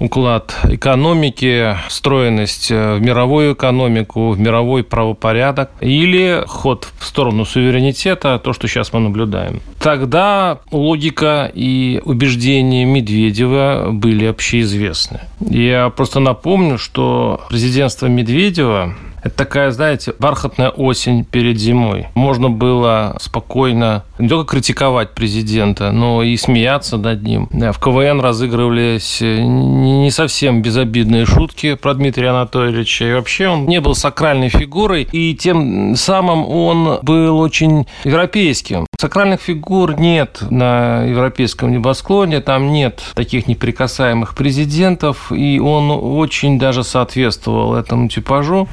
уклад 0.00 0.56
экономики, 0.64 1.76
встроенность 1.88 2.70
э, 2.70 2.96
в 2.96 3.00
мировую 3.00 3.54
экономику, 3.54 4.30
в 4.30 4.40
мировой 4.40 4.82
правопорядок, 4.82 5.70
или 5.80 6.42
ход 6.46 6.88
в 6.98 7.06
сторону 7.06 7.44
суверенитета, 7.44 8.40
то, 8.42 8.52
что 8.52 8.66
сейчас 8.66 8.92
мы 8.92 9.00
наблюдаем. 9.00 9.60
Тогда 9.78 10.58
логика 10.72 11.50
и 11.54 12.00
убеждения 12.04 12.84
Медведева 12.84 13.90
были 13.92 14.24
общеизвестны. 14.24 15.20
Я 15.40 15.90
просто 15.90 16.18
напомню, 16.20 16.78
что 16.78 17.42
президентство 17.48 18.06
Медведева 18.06 18.94
это 19.22 19.36
такая, 19.36 19.70
знаете, 19.70 20.14
бархатная 20.18 20.70
осень 20.70 21.24
перед 21.24 21.58
зимой. 21.58 22.08
Можно 22.14 22.50
было 22.50 23.16
спокойно 23.20 24.04
не 24.18 24.28
только 24.28 24.52
критиковать 24.52 25.10
президента, 25.10 25.92
но 25.92 26.22
и 26.22 26.36
смеяться 26.36 26.96
над 26.96 27.22
ним. 27.22 27.48
В 27.50 27.78
КВН 27.78 28.20
разыгрывались 28.20 29.18
не 29.20 30.10
совсем 30.10 30.62
безобидные 30.62 31.26
шутки 31.26 31.74
про 31.74 31.94
Дмитрия 31.94 32.30
Анатольевича. 32.30 33.06
И 33.06 33.14
вообще 33.14 33.48
он 33.48 33.66
не 33.66 33.80
был 33.80 33.94
сакральной 33.94 34.48
фигурой, 34.48 35.08
и 35.10 35.34
тем 35.34 35.94
самым 35.96 36.46
он 36.48 36.98
был 37.02 37.38
очень 37.38 37.86
европейским. 38.04 38.86
Сакральных 38.98 39.40
фигур 39.40 39.98
нет 39.98 40.42
на 40.50 41.04
европейском 41.04 41.72
небосклоне, 41.72 42.40
там 42.40 42.70
нет 42.70 43.02
таких 43.14 43.46
неприкасаемых 43.46 44.34
президентов, 44.34 45.32
и 45.32 45.58
он 45.58 45.90
очень 45.90 46.58
даже 46.58 46.84
соответствовал 46.84 47.74
этому 47.74 48.08
типажу. 48.08 48.68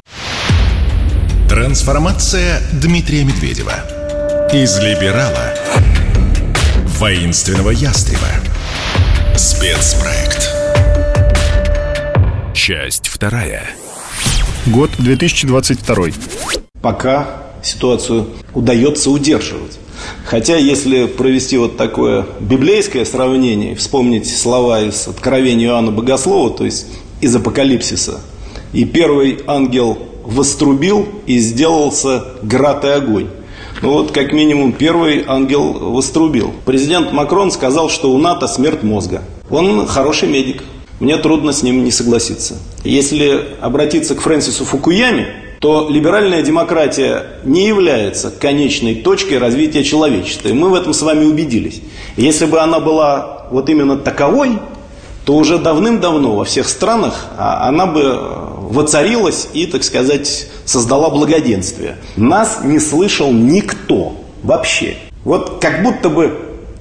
Трансформация 1.48 2.60
Дмитрия 2.74 3.24
Медведева. 3.24 3.72
Из 4.52 4.78
либерала 4.80 5.54
воинственного 6.98 7.70
ястреба. 7.70 8.26
Спецпроект. 9.34 10.50
Часть 12.54 13.08
вторая. 13.08 13.62
Год 14.66 14.90
2022. 14.98 16.08
Пока 16.82 17.42
ситуацию 17.62 18.28
удается 18.52 19.10
удерживать. 19.10 19.78
Хотя, 20.26 20.56
если 20.56 21.06
провести 21.06 21.56
вот 21.56 21.78
такое 21.78 22.26
библейское 22.40 23.06
сравнение, 23.06 23.74
вспомнить 23.74 24.30
слова 24.30 24.82
из 24.82 25.08
Откровения 25.08 25.68
Иоанна 25.68 25.92
Богослова, 25.92 26.54
то 26.54 26.66
есть 26.66 26.88
из 27.22 27.34
Апокалипсиса, 27.34 28.20
и 28.74 28.84
первый 28.84 29.40
ангел 29.46 30.07
вострубил 30.28 31.08
и 31.26 31.38
сделался 31.38 32.24
град 32.42 32.84
и 32.84 32.88
огонь. 32.88 33.28
Ну 33.80 33.92
вот, 33.92 34.12
как 34.12 34.32
минимум, 34.32 34.72
первый 34.72 35.24
ангел 35.26 35.72
вострубил. 35.72 36.52
Президент 36.66 37.12
Макрон 37.12 37.50
сказал, 37.50 37.88
что 37.88 38.12
у 38.12 38.18
НАТО 38.18 38.46
смерть 38.46 38.82
мозга. 38.82 39.22
Он 39.50 39.86
хороший 39.86 40.28
медик. 40.28 40.62
Мне 41.00 41.16
трудно 41.16 41.52
с 41.52 41.62
ним 41.62 41.84
не 41.84 41.90
согласиться. 41.90 42.56
Если 42.84 43.56
обратиться 43.60 44.14
к 44.14 44.20
Фрэнсису 44.20 44.64
Фукуяме, 44.64 45.28
то 45.60 45.88
либеральная 45.88 46.42
демократия 46.42 47.38
не 47.44 47.66
является 47.66 48.30
конечной 48.30 48.96
точкой 48.96 49.38
развития 49.38 49.82
человечества. 49.82 50.48
И 50.48 50.52
мы 50.52 50.68
в 50.68 50.74
этом 50.74 50.92
с 50.92 51.00
вами 51.02 51.24
убедились. 51.24 51.80
Если 52.16 52.46
бы 52.46 52.60
она 52.60 52.80
была 52.80 53.46
вот 53.50 53.70
именно 53.70 53.96
таковой, 53.96 54.58
то 55.24 55.34
уже 55.34 55.58
давным-давно 55.58 56.36
во 56.36 56.44
всех 56.44 56.68
странах 56.68 57.26
а, 57.36 57.68
она 57.68 57.86
бы 57.86 58.18
воцарилась 58.68 59.48
и, 59.54 59.66
так 59.66 59.82
сказать, 59.82 60.46
создала 60.64 61.10
благоденствие. 61.10 61.96
Нас 62.16 62.60
не 62.62 62.78
слышал 62.78 63.32
никто 63.32 64.14
вообще. 64.42 64.96
Вот 65.24 65.60
как 65.60 65.82
будто 65.82 66.08
бы 66.08 66.38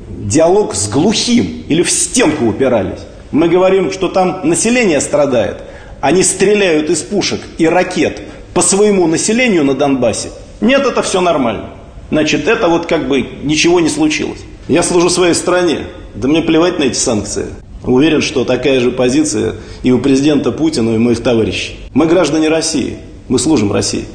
диалог 0.10 0.76
с 0.76 0.90
глухим 0.90 1.64
или 1.68 1.82
в 1.82 1.90
стенку 1.90 2.46
упирались. 2.46 3.00
Мы 3.32 3.48
говорим, 3.48 3.92
что 3.92 4.10
там 4.10 4.42
население 4.44 5.02
страдает. 5.02 5.58
Они 6.02 6.24
стреляют 6.24 6.90
из 6.90 7.02
пушек 7.02 7.42
и 7.58 7.68
ракет 7.68 8.22
по 8.54 8.62
своему 8.62 9.08
населению 9.08 9.64
на 9.64 9.74
Донбассе. 9.74 10.30
Нет, 10.62 10.86
это 10.86 11.02
все 11.02 11.22
нормально. 11.22 11.72
Значит, 12.10 12.48
это 12.48 12.68
вот 12.68 12.86
как 12.86 13.08
бы 13.08 13.22
ничего 13.44 13.80
не 13.80 13.90
случилось. 13.90 14.40
Я 14.68 14.84
служу 14.84 15.10
своей 15.10 15.34
стране. 15.34 15.88
Да 16.16 16.28
мне 16.28 16.42
плевать 16.42 16.80
на 16.80 16.84
эти 16.84 16.98
санкции. 16.98 17.48
Уверен, 17.88 18.22
что 18.22 18.44
такая 18.44 18.82
же 18.82 18.92
позиция 18.92 19.56
и 19.82 19.92
у 19.92 20.00
президента 20.00 20.52
Путина, 20.52 20.92
и 20.92 20.98
у 20.98 21.00
моих 21.00 21.24
товарищей. 21.24 21.78
Мы 21.94 22.06
граждане 22.06 22.50
России, 22.50 22.98
мы 23.30 23.40
служим 23.40 23.72
России. 23.72 24.06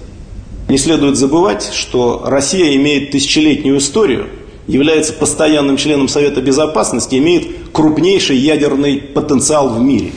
Не 0.69 0.77
следует 0.77 1.17
забывать, 1.17 1.71
что 1.73 2.23
Россия 2.27 2.77
имеет 2.77 3.13
тысячелетнюю 3.13 3.79
историю, 3.79 4.27
является 4.67 5.15
постоянным 5.15 5.79
членом 5.79 6.09
Совета 6.09 6.43
Безопасности, 6.43 7.17
имеет 7.17 7.49
крупнейший 7.73 8.37
ядерный 8.37 9.01
потенциал 9.01 9.71
в 9.71 9.81
мире. 9.81 10.13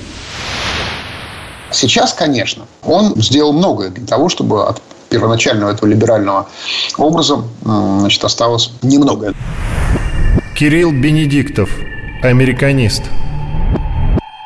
Сейчас, 1.71 2.13
конечно, 2.13 2.65
он 2.83 3.15
сделал 3.15 3.53
многое 3.53 3.89
для 3.89 4.05
того, 4.05 4.27
чтобы 4.27 4.67
от 4.67 4.81
первоначального 5.09 5.71
этого 5.71 5.87
либерального 5.87 6.47
образа 6.97 7.41
значит, 7.63 8.23
осталось 8.23 8.71
немного. 8.81 9.33
Кирилл 10.57 10.91
Бенедиктов, 10.91 11.69
американист– 12.21 13.03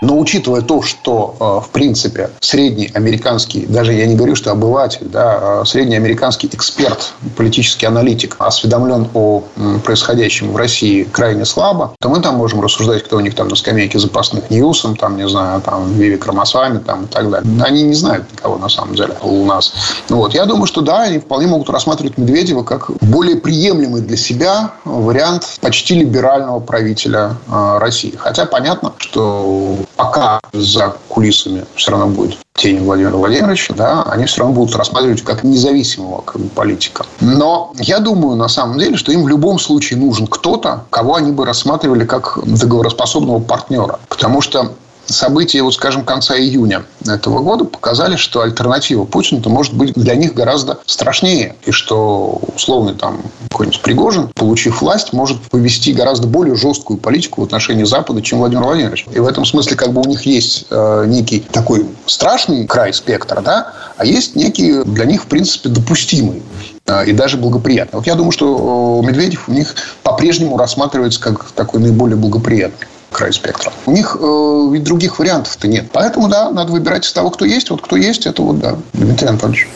но 0.02 0.18
учитывая 0.18 0.62
то, 0.62 0.82
что, 0.82 1.36
э, 1.40 1.68
в 1.68 1.70
принципе, 1.72 2.30
средний 2.40 2.90
американский, 2.94 3.66
даже 3.66 3.94
я 3.94 4.06
не 4.06 4.16
говорю, 4.16 4.36
что 4.36 4.52
обыватель, 4.52 5.08
да, 5.08 5.62
а 5.62 5.66
средний 5.66 5.96
американский 5.96 6.48
эксперт, 6.48 7.14
политический 7.36 7.86
аналитик, 7.86 8.36
осведомлен 8.40 9.08
о 9.14 9.44
происходящем 9.84 10.52
в 10.52 10.56
России 10.56 11.04
крайне 11.04 11.46
слабо, 11.46 11.94
то 12.00 12.10
мы 12.10 12.22
там 12.22 12.36
можем 12.36 12.62
рассуждать, 12.62 13.04
кто 13.04 13.18
у 13.18 13.20
них 13.20 13.36
там 13.36 13.48
на 13.48 13.56
скамейке 13.56 14.00
запасных 14.00 14.50
Ньюсом, 14.50 14.96
там, 14.96 15.18
не 15.18 15.28
знаю, 15.28 15.62
там, 15.62 15.94
Виви 15.94 16.18
Крамасвами, 16.18 16.80
там, 16.80 17.06
и 17.06 17.08
так 17.08 17.30
далее. 17.30 17.64
Они 17.64 17.84
не 17.84 17.94
знают 17.94 18.32
никого, 18.32 18.58
на 18.58 18.70
самом 18.70 18.96
деле, 18.96 19.16
у 19.22 19.46
нас. 19.46 19.74
Вот. 20.10 20.34
Я 20.34 20.46
думаю, 20.46 20.66
что 20.66 20.82
да, 20.82 21.04
они 21.04 21.20
вполне 21.20 21.48
могут 21.48 21.70
рассматривать 21.70 22.18
Медведева 22.18 22.64
как 22.64 22.92
более 23.02 23.36
приемлемый 23.38 24.02
для 24.02 24.18
себя 24.18 24.72
вариант 24.86 25.60
почти 25.62 25.96
либерального 25.96 26.60
правителя 26.60 27.36
э, 27.48 27.78
России. 27.80 28.14
Хотя 28.18 28.46
понятно, 28.46 28.94
что 28.98 29.78
пока 30.00 30.40
за 30.54 30.96
кулисами 31.10 31.66
все 31.76 31.92
равно 31.92 32.08
будет 32.08 32.38
тень 32.56 32.86
Владимира 32.86 33.18
Владимировича, 33.18 33.74
да, 33.74 34.04
они 34.04 34.26
все 34.26 34.40
равно 34.40 34.56
будут 34.56 34.74
рассматривать 34.76 35.24
как 35.24 35.44
независимого 35.44 36.22
как 36.22 36.42
бы, 36.42 36.48
политика. 36.48 37.06
Но 37.20 37.74
я 37.76 38.00
думаю, 38.00 38.38
на 38.38 38.48
самом 38.48 38.80
деле, 38.80 38.96
что 38.96 39.12
им 39.12 39.24
в 39.24 39.28
любом 39.28 39.60
случае 39.60 40.00
нужен 40.00 40.26
кто-то, 40.26 40.86
кого 40.90 41.16
они 41.16 41.34
бы 41.34 41.46
рассматривали 41.46 42.06
как 42.06 42.40
договороспособного 42.46 43.40
партнера. 43.40 44.00
Потому 44.08 44.40
что 44.40 44.72
события, 45.14 45.62
вот, 45.62 45.74
скажем, 45.74 46.04
конца 46.04 46.38
июня 46.38 46.84
этого 47.06 47.40
года 47.40 47.66
показали, 47.66 48.16
что 48.16 48.42
альтернатива 48.42 49.06
Путину 49.06 49.48
может 49.50 49.74
быть 49.74 49.94
для 49.94 50.16
них 50.16 50.34
гораздо 50.34 50.80
страшнее. 50.86 51.56
И 51.66 51.72
что 51.72 52.40
условный 52.56 52.94
там 52.94 53.22
какой-нибудь 53.50 53.82
Пригожин, 53.82 54.28
получив 54.36 54.82
власть, 54.82 55.14
может 55.14 55.42
повести 55.44 55.94
гораздо 55.94 56.28
более 56.28 56.56
жесткую 56.56 56.98
политику 56.98 57.42
в 57.42 57.44
отношении 57.46 57.84
Запада, 57.84 58.22
чем 58.22 58.40
Владимир 58.40 58.64
Владимирович. 58.64 59.06
И 59.12 59.20
в 59.20 59.28
этом 59.28 59.46
смысле 59.46 59.76
как 59.76 59.94
бы 59.94 60.02
у 60.02 60.06
них 60.06 60.26
есть 60.26 60.68
э, 60.70 61.06
некий 61.08 61.40
такой 61.40 61.86
страшный 62.06 62.68
край 62.68 62.94
спектра, 62.94 63.42
да, 63.42 63.74
а 63.98 64.06
есть 64.06 64.36
некий 64.36 64.84
для 64.84 65.06
них, 65.06 65.24
в 65.24 65.28
принципе, 65.28 65.70
допустимый 65.70 66.42
э, 66.86 67.08
и 67.08 67.14
даже 67.14 67.38
благоприятный. 67.38 67.98
Вот 67.98 68.08
я 68.08 68.16
думаю, 68.16 68.32
что 68.32 69.02
э, 69.04 69.08
Медведев 69.08 69.50
у 69.50 69.52
них 69.52 69.76
по-прежнему 70.04 70.58
рассматривается 70.58 71.20
как 71.20 71.52
такой 71.52 71.80
наиболее 71.82 72.18
благоприятный 72.18 72.88
край 73.12 73.34
спектра. 73.34 73.72
У 73.86 73.92
них 73.92 74.18
э, 74.20 74.74
ведь 74.74 74.84
других 74.84 75.20
вариантов-то 75.20 75.68
нет. 75.68 75.90
Поэтому, 75.92 76.30
да, 76.30 76.52
надо 76.52 76.72
выбирать 76.72 77.06
из 77.06 77.14
того, 77.14 77.30
кто 77.30 77.46
есть. 77.46 77.70
Вот 77.70 77.82
кто 77.82 77.96
есть, 77.96 78.26
это 78.26 78.42
вот, 78.42 78.60
да, 78.60 78.78
Дмитрий 78.94 79.28
Анатольевич. 79.28 79.68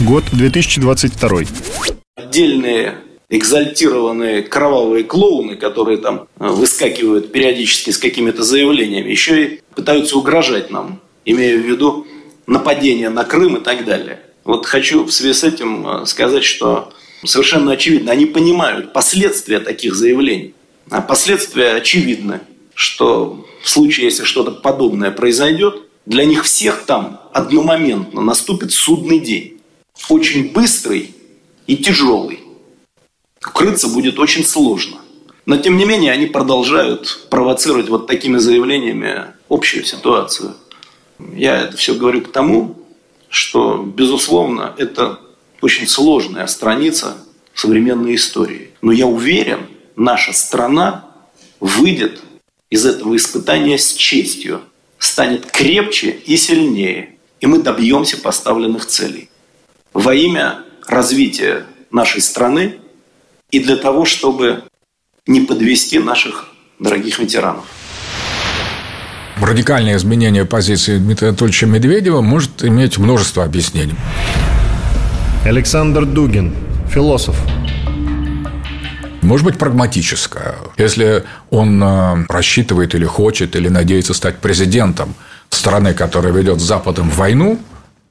Год 0.00 0.24
2022. 0.32 1.40
Отдельные 2.16 2.96
экзальтированные 3.28 4.42
кровавые 4.42 5.04
клоуны, 5.04 5.56
которые 5.56 5.98
там 5.98 6.28
э, 6.38 6.46
выскакивают 6.48 7.32
периодически 7.32 7.90
с 7.90 7.98
какими-то 7.98 8.42
заявлениями, 8.42 9.10
еще 9.10 9.44
и 9.44 9.60
пытаются 9.74 10.16
угрожать 10.16 10.70
нам, 10.70 11.00
имея 11.24 11.58
в 11.58 11.66
виду 11.66 12.06
нападение 12.46 13.08
на 13.08 13.24
Крым 13.24 13.56
и 13.56 13.60
так 13.60 13.84
далее. 13.84 14.20
Вот 14.44 14.66
хочу 14.66 15.04
в 15.04 15.12
связи 15.12 15.34
с 15.34 15.42
этим 15.42 15.86
э, 15.86 16.06
сказать, 16.06 16.44
что 16.44 16.92
совершенно 17.24 17.72
очевидно, 17.72 18.12
они 18.12 18.26
понимают 18.26 18.92
последствия 18.92 19.58
таких 19.58 19.94
заявлений. 19.94 20.54
А 20.90 21.00
последствия 21.00 21.74
очевидны, 21.74 22.40
что 22.74 23.46
в 23.62 23.68
случае, 23.68 24.06
если 24.06 24.24
что-то 24.24 24.52
подобное 24.52 25.10
произойдет, 25.10 25.82
для 26.04 26.24
них 26.24 26.44
всех 26.44 26.84
там 26.84 27.20
одномоментно 27.32 28.20
наступит 28.20 28.72
судный 28.72 29.18
день. 29.18 29.60
Очень 30.08 30.52
быстрый 30.52 31.14
и 31.66 31.76
тяжелый. 31.76 32.40
Укрыться 33.44 33.88
будет 33.88 34.18
очень 34.18 34.44
сложно. 34.44 34.98
Но, 35.46 35.56
тем 35.56 35.76
не 35.76 35.84
менее, 35.84 36.12
они 36.12 36.26
продолжают 36.26 37.26
провоцировать 37.30 37.88
вот 37.88 38.06
такими 38.06 38.38
заявлениями 38.38 39.26
общую 39.48 39.84
ситуацию. 39.84 40.54
Я 41.34 41.62
это 41.62 41.76
все 41.76 41.94
говорю 41.94 42.22
к 42.22 42.32
тому, 42.32 42.76
что, 43.28 43.78
безусловно, 43.78 44.74
это 44.76 45.20
очень 45.60 45.86
сложная 45.86 46.46
страница 46.46 47.16
современной 47.54 48.16
истории. 48.16 48.70
Но 48.82 48.92
я 48.92 49.06
уверен, 49.06 49.66
наша 49.96 50.32
страна 50.32 51.06
выйдет 51.58 52.20
из 52.70 52.84
этого 52.84 53.16
испытания 53.16 53.78
с 53.78 53.92
честью, 53.92 54.60
станет 54.98 55.46
крепче 55.46 56.10
и 56.10 56.36
сильнее, 56.36 57.16
и 57.40 57.46
мы 57.46 57.62
добьемся 57.62 58.18
поставленных 58.18 58.86
целей. 58.86 59.30
Во 59.92 60.14
имя 60.14 60.60
развития 60.86 61.64
нашей 61.90 62.20
страны 62.20 62.76
и 63.50 63.60
для 63.60 63.76
того, 63.76 64.04
чтобы 64.04 64.64
не 65.26 65.40
подвести 65.40 65.98
наших 65.98 66.48
дорогих 66.78 67.18
ветеранов. 67.18 67.64
Радикальное 69.40 69.96
изменение 69.96 70.44
позиции 70.44 70.98
Дмитрия 70.98 71.28
Анатольевича 71.28 71.66
Медведева 71.66 72.20
может 72.20 72.64
иметь 72.64 72.98
множество 72.98 73.44
объяснений. 73.44 73.94
Александр 75.44 76.06
Дугин, 76.06 76.54
философ. 76.92 77.36
Может 79.26 79.44
быть, 79.44 79.58
прагматическое. 79.58 80.54
Если 80.78 81.24
он 81.50 81.82
э, 81.82 82.26
рассчитывает 82.28 82.94
или 82.94 83.04
хочет, 83.04 83.56
или 83.56 83.68
надеется 83.68 84.14
стать 84.14 84.38
президентом 84.38 85.14
страны, 85.50 85.94
которая 85.94 86.32
ведет 86.32 86.60
с 86.60 86.64
Западом 86.64 87.10
войну, 87.10 87.58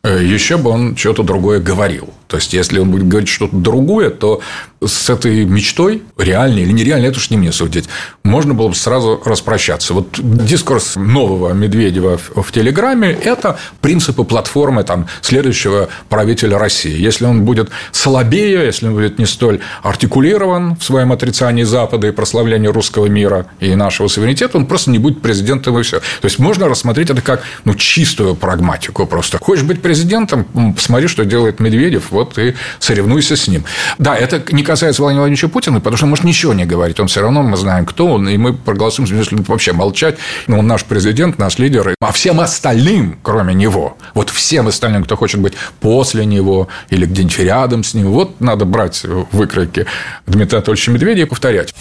э, 0.04 0.24
еще 0.24 0.58
бы 0.58 0.70
он 0.70 0.98
что-то 0.98 1.24
другое 1.24 1.60
говорил. 1.60 2.14
То 2.28 2.38
есть, 2.38 2.54
если 2.54 2.80
он 2.80 2.92
будет 2.92 3.08
говорить 3.08 3.30
что-то 3.30 3.56
другое, 3.56 4.10
то 4.10 4.42
с 4.84 5.10
этой 5.10 5.46
мечтой, 5.46 6.04
реальной 6.18 6.64
или 6.64 6.72
нереальной, 6.72 7.10
это 7.10 7.18
уж 7.18 7.30
не 7.30 7.38
мне 7.38 7.52
судить, 7.52 7.86
можно 8.24 8.54
было 8.54 8.70
бы 8.70 8.76
сразу 8.76 9.22
распрощаться. 9.24 9.94
Вот 9.94 10.20
дискурс 10.20 10.96
нового 10.96 11.54
Медведева 11.54 12.18
в 12.18 12.52
Телеграме– 12.52 13.12
это 13.24 13.58
принципы 13.82 14.24
платформы 14.24 14.84
там, 14.84 15.08
следующего 15.22 15.90
правителя 16.10 16.58
России. 16.58 17.00
Если 17.00 17.26
он 17.26 17.46
будет 17.46 17.70
слабее, 17.92 18.66
если 18.66 18.88
он 18.88 18.94
будет 18.94 19.20
не 19.20 19.26
столь 19.26 19.60
артикулирован 19.84 20.76
в 20.76 20.84
своем 20.84 21.12
отрицании 21.12 21.64
Запада 21.64 22.08
и 22.08 22.12
прославлении 22.12 22.68
русского 22.68 23.06
мира 23.08 23.48
и 23.60 23.76
нашего 23.76 24.08
суверенитета, 24.08 24.58
он 24.58 24.66
просто 24.66 24.92
не 24.92 25.00
будет 25.00 25.22
президентом 25.22 25.78
и 25.80 25.84
все. 25.84 26.00
То 26.00 26.26
есть, 26.26 26.40
можно 26.40 26.68
рассмотреть 26.68 27.10
это 27.10 27.22
как 27.22 27.44
ну, 27.64 27.74
чистую 27.76 28.36
прагматику 28.36 29.06
просто. 29.06 29.38
Хочешь 29.40 29.64
быть 29.64 29.82
президентом, 29.82 30.46
посмотри, 30.76 31.08
что 31.08 31.26
делает 31.26 31.60
Медведев, 31.60 32.12
вот 32.16 32.38
и 32.38 32.56
соревнуйся 32.80 33.36
с 33.36 33.48
ним. 33.48 33.64
Да, 34.00 34.16
это 34.16 34.42
не 34.54 34.64
касается 34.64 35.02
Владимира 35.02 35.24
Владимировича 35.24 35.48
Путина, 35.48 35.80
потому 35.80 35.98
что 35.98 36.06
он 36.06 36.10
может 36.12 36.26
ничего 36.26 36.54
не 36.54 36.66
говорить. 36.66 37.00
Он 37.00 37.08
все 37.08 37.22
равно, 37.22 37.44
мы 37.44 37.58
знаем, 37.58 37.86
кто 37.86 38.08
он, 38.08 38.28
и 38.28 38.38
мы 38.38 38.54
проголосуем, 38.54 39.08
если 39.18 39.36
вообще 39.48 39.74
молчать. 39.74 40.18
Но 40.48 40.60
он 40.60 40.68
наш 40.68 40.84
президент, 40.84 41.38
наш 41.38 41.60
лидер. 41.60 41.96
А 42.00 42.12
всем 42.12 42.40
остальным, 42.40 43.20
кроме 43.22 43.54
него, 43.54 43.98
вот 44.14 44.30
всем 44.30 44.68
остальным, 44.68 45.04
кто 45.04 45.16
хочет 45.16 45.42
быть 45.42 45.54
после 45.80 46.26
него 46.26 46.68
или 46.90 47.06
где-нибудь 47.06 47.40
рядом 47.40 47.84
с 47.84 47.94
ним, 47.94 48.12
вот 48.12 48.42
надо 48.42 48.66
брать 48.66 49.04
выкройки 49.32 49.86
Дмитрия 50.26 50.58
Анатольевича 50.58 50.92
Медведева 50.92 51.26
и 51.26 51.30
повторять. 51.30 51.74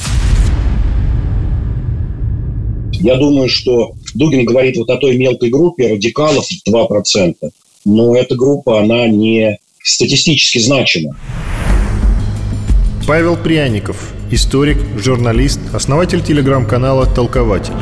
Я 2.93 3.17
думаю, 3.17 3.49
что 3.49 3.93
Дугин 4.15 4.45
говорит 4.45 4.77
вот 4.77 4.89
о 4.89 4.97
той 4.97 5.17
мелкой 5.17 5.51
группе 5.51 5.89
радикалов 5.89 6.47
2%, 6.67 7.35
но 7.85 8.17
эта 8.17 8.35
группа, 8.35 8.81
она 8.81 9.07
не 9.09 9.59
статистически 9.85 10.59
значимо. 10.59 11.17
Павел 13.07 13.37
Пряников, 13.37 14.13
историк, 14.31 14.79
журналист, 14.99 15.61
основатель 15.73 16.25
телеграм-канала 16.25 17.07
«Толкователь». 17.07 17.75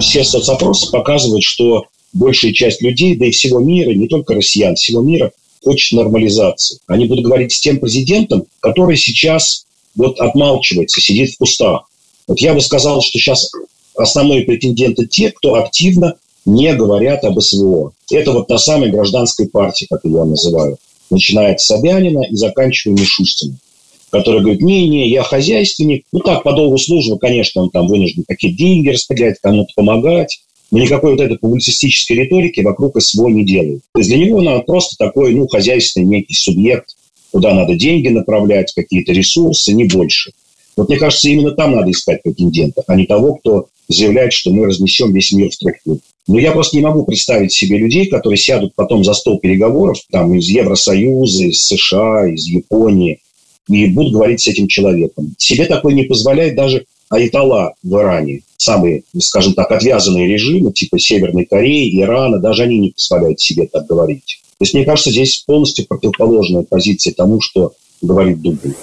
Все 0.00 0.22
соцопросы 0.24 0.90
показывают, 0.90 1.42
что 1.42 1.86
большая 2.12 2.52
часть 2.52 2.80
людей, 2.80 3.16
да 3.16 3.26
и 3.26 3.32
всего 3.32 3.58
мира, 3.58 3.90
не 3.90 4.06
только 4.06 4.34
россиян, 4.34 4.76
всего 4.76 5.02
мира, 5.02 5.32
хочет 5.62 5.98
нормализации. 5.98 6.78
Они 6.86 7.06
будут 7.06 7.24
говорить 7.24 7.52
с 7.52 7.60
тем 7.60 7.78
президентом, 7.78 8.44
который 8.60 8.96
сейчас 8.96 9.66
вот 9.96 10.20
отмалчивается, 10.20 11.00
сидит 11.00 11.30
в 11.30 11.38
кустах. 11.38 11.88
Вот 12.28 12.40
я 12.40 12.54
бы 12.54 12.60
сказал, 12.60 13.02
что 13.02 13.18
сейчас 13.18 13.50
основные 13.96 14.42
претенденты 14.42 15.06
те, 15.06 15.32
кто 15.32 15.56
активно 15.56 16.14
не 16.44 16.74
говорят 16.74 17.24
об 17.24 17.40
СВО. 17.40 17.92
Это 18.10 18.32
вот 18.32 18.48
та 18.48 18.58
самая 18.58 18.90
гражданская 18.90 19.48
партия, 19.48 19.86
как 19.90 20.04
ее 20.04 20.24
называют. 20.24 20.78
Начиная 21.10 21.56
с 21.56 21.66
Собянина 21.66 22.22
и 22.22 22.36
заканчивая 22.36 22.96
Мишустиным 22.96 23.58
который 24.14 24.42
говорит, 24.42 24.62
не-не, 24.62 25.10
я 25.10 25.24
хозяйственник. 25.24 26.04
Ну 26.12 26.20
так, 26.20 26.44
по 26.44 26.52
долгу 26.52 26.78
службы, 26.78 27.18
конечно, 27.18 27.62
он 27.62 27.70
там 27.70 27.88
вынужден 27.88 28.22
какие-то 28.28 28.56
деньги 28.56 28.90
распределять, 28.90 29.40
кому-то 29.42 29.72
помогать. 29.74 30.40
Но 30.70 30.78
никакой 30.78 31.12
вот 31.12 31.20
этой 31.20 31.36
публицистической 31.36 32.18
риторики 32.18 32.60
вокруг 32.60 33.00
СВО 33.02 33.26
не 33.26 33.44
делает. 33.44 33.80
То 33.92 33.98
есть 33.98 34.10
для 34.10 34.24
него 34.24 34.38
он 34.38 34.62
просто 34.62 34.94
такой, 34.96 35.34
ну, 35.34 35.48
хозяйственный 35.48 36.06
некий 36.06 36.34
субъект, 36.34 36.90
куда 37.32 37.54
надо 37.54 37.74
деньги 37.74 38.06
направлять, 38.06 38.72
какие-то 38.72 39.12
ресурсы, 39.12 39.72
не 39.72 39.84
больше. 39.84 40.30
Вот 40.76 40.88
мне 40.88 40.98
кажется, 40.98 41.28
именно 41.28 41.50
там 41.50 41.72
надо 41.72 41.90
искать 41.90 42.22
претендента, 42.22 42.84
а 42.86 42.94
не 42.94 43.06
того, 43.06 43.34
кто 43.34 43.66
заявляет, 43.88 44.32
что 44.32 44.50
мы 44.50 44.66
разнесем 44.66 45.12
весь 45.12 45.32
мир 45.32 45.50
в 45.50 45.58
труху. 45.58 46.00
Но 46.26 46.38
я 46.38 46.52
просто 46.52 46.76
не 46.76 46.82
могу 46.82 47.04
представить 47.04 47.52
себе 47.52 47.78
людей, 47.78 48.06
которые 48.06 48.38
сядут 48.38 48.74
потом 48.74 49.04
за 49.04 49.12
стол 49.12 49.38
переговоров 49.38 49.98
там, 50.10 50.34
из 50.34 50.48
Евросоюза, 50.48 51.44
из 51.44 51.64
США, 51.66 52.28
из 52.28 52.46
Японии, 52.46 53.20
и 53.68 53.86
будут 53.86 54.12
говорить 54.12 54.40
с 54.40 54.46
этим 54.46 54.68
человеком. 54.68 55.34
Себе 55.38 55.66
такое 55.66 55.94
не 55.94 56.04
позволяет 56.04 56.54
даже 56.54 56.86
Айтала 57.10 57.74
в 57.82 57.94
Иране. 57.94 58.40
Самые, 58.56 59.02
скажем 59.18 59.54
так, 59.54 59.70
отвязанные 59.70 60.26
режимы, 60.26 60.72
типа 60.72 60.98
Северной 60.98 61.44
Кореи, 61.44 62.00
Ирана, 62.00 62.38
даже 62.38 62.62
они 62.62 62.78
не 62.78 62.90
позволяют 62.90 63.40
себе 63.40 63.66
так 63.66 63.86
говорить. 63.86 64.40
То 64.58 64.64
есть, 64.64 64.74
мне 64.74 64.84
кажется, 64.84 65.10
здесь 65.10 65.42
полностью 65.46 65.86
противоположная 65.86 66.62
позиция 66.62 67.12
тому, 67.12 67.40
что 67.40 67.72
говорит 68.00 68.40
Дубин. 68.40 68.74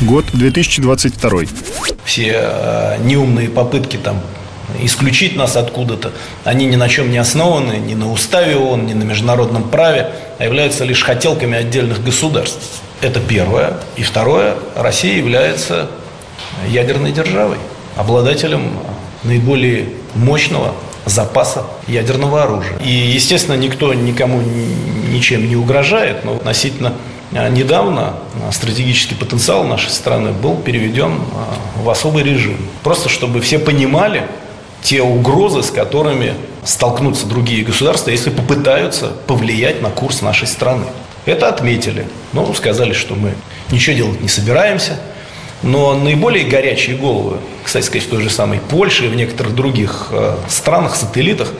Год 0.00 0.24
2022. 0.32 1.42
Все 2.04 2.32
э, 2.34 3.04
неумные 3.04 3.48
попытки 3.48 3.96
там 3.96 4.20
исключить 4.82 5.36
нас 5.36 5.56
откуда-то, 5.56 6.12
они 6.44 6.66
ни 6.66 6.76
на 6.76 6.88
чем 6.88 7.10
не 7.10 7.18
основаны, 7.18 7.74
ни 7.74 7.94
на 7.94 8.10
уставе 8.10 8.56
ООН, 8.56 8.86
ни 8.86 8.92
на 8.92 9.04
международном 9.04 9.64
праве, 9.64 10.10
а 10.38 10.44
являются 10.44 10.84
лишь 10.84 11.02
хотелками 11.02 11.56
отдельных 11.56 12.02
государств. 12.02 12.80
Это 13.00 13.20
первое. 13.20 13.74
И 13.96 14.02
второе, 14.02 14.54
Россия 14.76 15.16
является 15.16 15.90
ядерной 16.68 17.12
державой, 17.12 17.58
обладателем 17.96 18.78
наиболее 19.22 19.88
мощного 20.14 20.74
запаса 21.06 21.64
ядерного 21.86 22.44
оружия. 22.44 22.78
И, 22.78 22.90
естественно, 22.90 23.56
никто 23.56 23.92
никому 23.92 24.40
ничем 24.40 25.48
не 25.48 25.56
угрожает, 25.56 26.24
но 26.24 26.34
относительно 26.34 26.94
а, 27.32 27.48
недавно 27.48 28.14
а, 28.46 28.52
стратегический 28.52 29.14
потенциал 29.14 29.64
нашей 29.64 29.90
страны 29.90 30.32
был 30.32 30.56
переведен 30.56 31.20
а, 31.34 31.82
в 31.82 31.90
особый 31.90 32.22
режим. 32.22 32.56
Просто 32.82 33.08
чтобы 33.08 33.40
все 33.40 33.58
понимали 33.58 34.26
те 34.84 35.00
угрозы, 35.00 35.62
с 35.62 35.70
которыми 35.70 36.34
столкнутся 36.62 37.26
другие 37.26 37.64
государства, 37.64 38.10
если 38.10 38.28
попытаются 38.28 39.08
повлиять 39.26 39.80
на 39.80 39.88
курс 39.88 40.20
нашей 40.20 40.46
страны. 40.46 40.84
Это 41.24 41.48
отметили. 41.48 42.06
Ну, 42.34 42.52
сказали, 42.52 42.92
что 42.92 43.14
мы 43.14 43.32
ничего 43.70 43.96
делать 43.96 44.20
не 44.20 44.28
собираемся. 44.28 45.00
Но 45.62 45.94
наиболее 45.94 46.44
горячие 46.44 46.96
головы, 46.96 47.38
кстати 47.64 47.86
сказать, 47.86 48.06
в 48.06 48.10
той 48.10 48.22
же 48.22 48.28
самой 48.28 48.60
Польше 48.60 49.06
и 49.06 49.08
в 49.08 49.16
некоторых 49.16 49.54
других 49.54 50.08
э, 50.10 50.36
странах, 50.48 50.96
сателлитах 50.96 51.54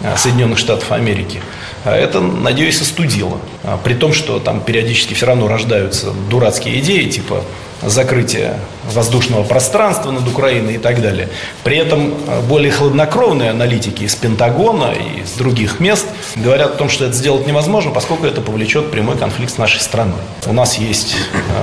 э, 0.00 0.16
Соединенных 0.16 0.58
Штатов 0.58 0.90
Америки, 0.90 1.40
это, 1.90 2.20
надеюсь, 2.20 2.80
остудило. 2.80 3.38
При 3.84 3.94
том, 3.94 4.12
что 4.12 4.38
там 4.38 4.60
периодически 4.60 5.14
все 5.14 5.26
равно 5.26 5.48
рождаются 5.48 6.12
дурацкие 6.30 6.80
идеи, 6.80 7.08
типа 7.08 7.42
закрытия 7.82 8.58
воздушного 8.92 9.44
пространства 9.44 10.10
над 10.10 10.26
Украиной 10.26 10.74
и 10.74 10.78
так 10.78 11.02
далее. 11.02 11.28
При 11.64 11.76
этом 11.76 12.14
э, 12.26 12.40
более 12.42 12.72
хладнокровные 12.72 13.50
аналитики 13.50 14.04
из 14.04 14.14
Пентагона 14.14 14.92
и 14.92 15.20
из 15.22 15.32
других 15.32 15.80
мест 15.80 16.06
говорят 16.36 16.74
о 16.74 16.76
том, 16.76 16.88
что 16.88 17.04
это 17.04 17.14
сделать 17.14 17.46
невозможно, 17.46 17.90
поскольку 17.90 18.26
это 18.26 18.40
повлечет 18.40 18.90
прямой 18.90 19.18
конфликт 19.18 19.54
с 19.54 19.58
нашей 19.58 19.80
страной. 19.80 20.20
У 20.46 20.52
нас 20.52 20.78
есть 20.78 21.16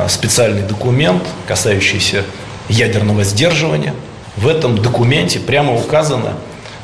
специальный 0.07 0.61
документ, 0.61 1.23
касающийся 1.47 2.23
ядерного 2.69 3.23
сдерживания. 3.23 3.93
В 4.37 4.47
этом 4.47 4.77
документе 4.77 5.39
прямо 5.39 5.75
указано 5.75 6.33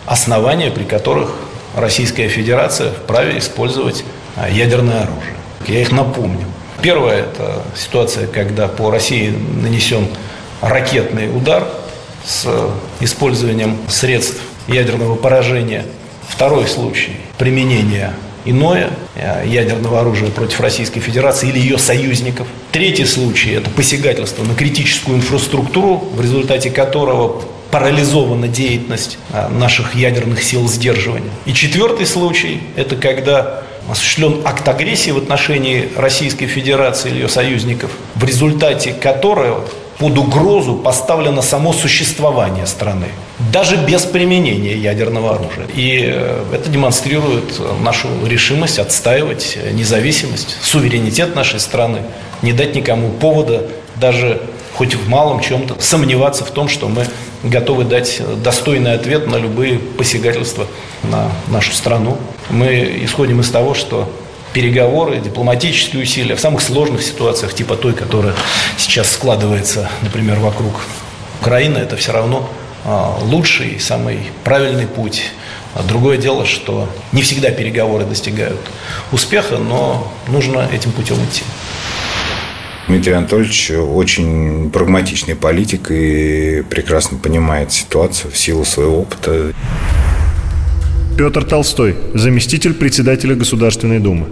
основания, 0.05 0.71
при 0.71 0.83
которых 0.83 1.35
Российская 1.77 2.27
Федерация 2.27 2.91
вправе 2.91 3.37
использовать 3.37 4.03
а, 4.35 4.49
ядерное 4.49 5.03
оружие. 5.03 5.35
Я 5.67 5.81
их 5.81 5.91
напомню. 5.91 6.47
Первое– 6.81 7.17
это 7.19 7.61
ситуация, 7.75 8.25
когда 8.25 8.67
по 8.67 8.89
России 8.89 9.31
нанесен 9.61 10.07
ракетный 10.59 11.29
удар 11.29 11.67
с 12.25 12.47
использованием 12.99 13.77
средств 13.87 14.41
ядерного 14.67 15.15
поражения. 15.15 15.85
Второй 16.27 16.65
случай– 16.67 17.17
применение 17.37 18.11
иное 18.43 18.89
э, 19.15 19.43
ядерного 19.45 19.99
оружия 20.01 20.31
против 20.31 20.59
Российской 20.59 20.99
Федерации 20.99 21.49
или 21.49 21.59
ее 21.59 21.77
союзников. 21.77 22.47
Третий 22.71 23.05
случай– 23.05 23.51
это 23.53 23.69
посягательство 23.69 24.43
на 24.43 24.55
критическую 24.55 25.17
инфраструктуру, 25.17 25.97
в 26.13 26.21
результате 26.21 26.71
которого 26.71 27.43
парализована 27.71 28.47
деятельность 28.47 29.17
э, 29.31 29.47
наших 29.49 29.95
ядерных 29.95 30.43
сил 30.43 30.67
сдерживания. 30.67 31.31
И 31.45 31.53
четвертый 31.53 32.05
случай– 32.05 32.61
это 32.75 32.95
когда 32.95 33.63
осуществлен 33.89 34.41
акт 34.45 34.67
агрессии 34.67 35.11
в 35.11 35.17
отношении 35.17 35.89
Российской 35.95 36.45
Федерации 36.45 37.09
или 37.09 37.21
ее 37.21 37.29
союзников, 37.29 37.91
в 38.15 38.23
результате 38.23 38.93
которого 38.93 39.63
под 39.97 40.17
угрозу 40.17 40.75
поставлено 40.75 41.41
само 41.41 41.73
существование 41.73 42.67
страны, 42.67 43.07
даже 43.51 43.77
без 43.77 44.03
применения 44.03 44.75
ядерного 44.77 45.35
оружия. 45.35 45.65
И 45.73 46.03
э, 46.05 46.43
это 46.53 46.69
демонстрирует 46.69 47.59
нашу 47.81 48.07
решимость 48.25 48.79
отстаивать 48.79 49.57
независимость, 49.73 50.57
суверенитет 50.61 51.35
нашей 51.35 51.59
страны, 51.59 51.99
не 52.41 52.53
дать 52.53 52.75
никому 52.75 53.09
повода 53.09 53.63
даже 53.95 54.41
хоть 54.75 54.93
в 54.93 55.09
малом 55.09 55.39
чем-то 55.39 55.77
сомневаться 55.79 56.45
в 56.45 56.51
том, 56.51 56.69
что 56.69 56.87
мы 56.87 57.05
готовы 57.43 57.83
дать 57.83 58.21
достойный 58.43 58.93
ответ 58.93 59.27
на 59.27 59.35
любые 59.37 59.79
посягательства 59.79 60.67
на 61.03 61.31
нашу 61.47 61.73
страну. 61.73 62.17
Мы 62.49 63.01
исходим 63.03 63.41
из 63.41 63.49
того, 63.49 63.73
что 63.73 64.11
переговоры, 64.53 65.19
дипломатические 65.19 66.03
усилия 66.03 66.35
в 66.35 66.39
самых 66.39 66.61
сложных 66.61 67.03
ситуациях, 67.03 67.53
типа 67.53 67.75
той, 67.75 67.93
которая 67.93 68.33
сейчас 68.77 69.11
складывается, 69.11 69.89
например, 70.01 70.39
вокруг 70.39 70.81
Украины, 71.41 71.77
это 71.77 71.95
все 71.97 72.11
равно 72.11 72.49
а, 72.83 73.17
лучший, 73.21 73.79
самый 73.79 74.19
правильный 74.43 74.87
путь. 74.87 75.23
А 75.75 75.83
другое 75.83 76.17
дело, 76.17 76.45
что 76.45 76.89
не 77.11 77.21
всегда 77.21 77.51
переговоры 77.51 78.05
достигают 78.05 78.59
успеха, 79.11 79.57
но 79.57 80.11
нужно 80.27 80.67
этим 80.71 80.91
путем 80.91 81.17
идти. 81.17 81.43
Дмитрий 82.87 83.13
Анатольевич 83.13 83.71
очень 83.71 84.71
прагматичный 84.71 85.35
политик 85.35 85.91
и 85.91 86.63
прекрасно 86.69 87.17
понимает 87.17 87.73
ситуацию 87.73 88.31
в 88.31 88.37
силу 88.37 88.63
своего 88.63 89.01
опыта. 89.01 89.53
Петр 91.17 91.43
Толстой, 91.43 91.95
заместитель 92.13 92.73
председателя 92.73 93.35
Государственной 93.35 93.99
Думы. 93.99 94.27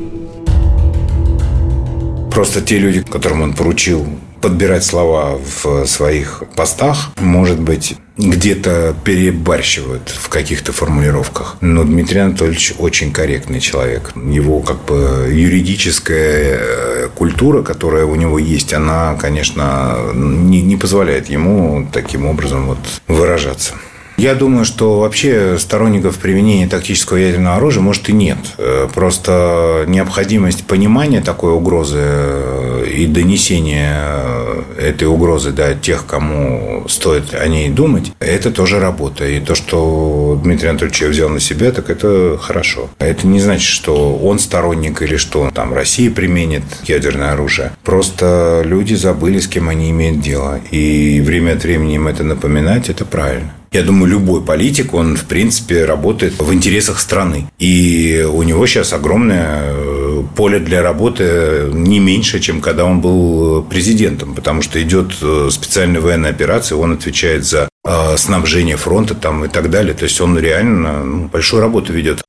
Просто 2.31 2.61
те 2.61 2.77
люди, 2.77 3.01
которым 3.01 3.41
он 3.41 3.53
поручил 3.53 4.07
подбирать 4.41 4.83
слова 4.83 5.37
в 5.37 5.85
своих 5.85 6.43
постах, 6.55 7.11
может 7.19 7.59
быть, 7.59 7.95
где-то 8.17 8.95
перебарщивают 9.04 10.10
в 10.10 10.30
каких-то 10.30 10.71
формулировках. 10.71 11.58
Но 11.62 11.84
Дмитрий 11.84 12.19
Анатольевич 12.19 12.73
очень 12.78 13.12
корректный 13.12 13.60
человек. 13.60 14.13
Его 14.15 14.62
как 14.62 14.86
бы 14.86 15.30
юридическая 15.32 16.60
э, 16.60 17.10
культура, 17.13 17.62
которая 17.62 18.06
у 18.06 18.15
него 18.15 18.39
есть, 18.39 18.73
она, 18.73 19.15
конечно, 19.15 19.97
не, 20.13 20.62
не 20.62 20.78
позволяет 20.78 21.30
ему 21.30 21.88
таким 21.91 22.25
образом 22.25 22.67
вот 22.67 22.80
выражаться. 23.08 23.73
Я 24.17 24.34
думаю, 24.34 24.63
что 24.63 24.99
вообще 24.99 25.58
сторонников 25.60 26.17
применения 26.19 26.67
тактического 26.67 27.17
ядерного 27.17 27.58
оружия, 27.58 27.82
может, 27.82 28.08
и 28.10 28.13
нет. 28.13 28.38
Э, 28.58 28.88
просто 28.93 29.84
необходимость 29.88 30.65
понимания 30.65 31.21
такой 31.21 31.54
угрозы 31.54 31.99
э, 31.99 32.86
и 32.95 33.08
донесения 33.08 33.97
э, 33.99 34.63
этой 34.80 35.08
угрозы 35.08 35.51
до 35.51 35.75
тех, 35.75 36.06
кому 36.06 36.86
стоит 36.88 37.34
о 37.34 37.47
ней 37.47 37.69
думать, 37.69 38.13
это 38.19 38.51
тоже 38.51 38.80
работа. 38.80 39.28
И 39.28 39.41
то, 39.41 39.54
что 39.54 40.39
Дмитрий 40.41 40.69
Анатольевич 40.69 41.01
взял 41.01 41.30
на 41.30 41.41
себя, 41.41 41.71
так 41.71 41.89
это 41.89 42.38
хорошо. 42.41 42.89
Это 42.99 43.28
не 43.28 43.41
значит, 43.41 43.67
что 43.67 44.15
он 44.15 44.39
сторонник 44.39 45.01
или 45.01 45.17
что 45.17 45.51
там 45.54 45.73
Россия 45.73 46.10
применит 46.10 46.63
ядерное 46.86 47.34
оружие. 47.34 47.73
Просто 47.84 48.62
люди 48.63 48.93
забыли, 48.93 49.39
с 49.39 49.47
кем 49.47 49.67
они 49.67 49.91
имеют 49.91 50.21
дело. 50.21 50.62
И 50.71 51.21
время 51.21 51.54
от 51.54 51.63
времени 51.63 51.95
им 51.95 52.08
это 52.08 52.23
напоминать, 52.23 52.89
это 52.89 53.04
правильно. 53.04 53.51
Я 53.75 53.83
думаю, 53.83 54.09
любой 54.09 54.41
политик, 54.41 54.93
он, 54.93 55.17
в 55.17 55.25
принципе, 55.25 55.83
работает 55.83 56.39
в 56.39 56.53
интересах 56.53 56.97
страны. 56.97 57.51
И 57.59 58.25
у 58.25 58.41
него 58.43 58.65
сейчас 58.67 58.93
огромное 58.93 59.63
э, 59.65 60.23
поле 60.33 60.59
для 60.59 60.81
работы 60.81 61.69
не 61.73 61.99
меньше, 61.99 62.39
чем 62.39 62.61
когда 62.61 62.85
он 62.85 63.01
был 63.01 63.63
президентом, 63.63 64.33
потому 64.33 64.61
что 64.61 64.81
идет 64.81 65.17
э, 65.21 65.49
специальная 65.51 65.99
военная 65.99 66.29
операция, 66.29 66.77
он 66.77 66.93
отвечает 66.93 67.43
за 67.43 67.67
э, 67.85 68.15
снабжение 68.15 68.77
фронта 68.77 69.13
там 69.13 69.43
и 69.43 69.49
так 69.49 69.69
далее. 69.69 69.93
То 69.93 70.05
есть 70.05 70.21
он 70.21 70.39
реально 70.39 71.03
ну, 71.03 71.27
большую 71.27 71.61
работу 71.61 71.91
ведет. 71.91 72.23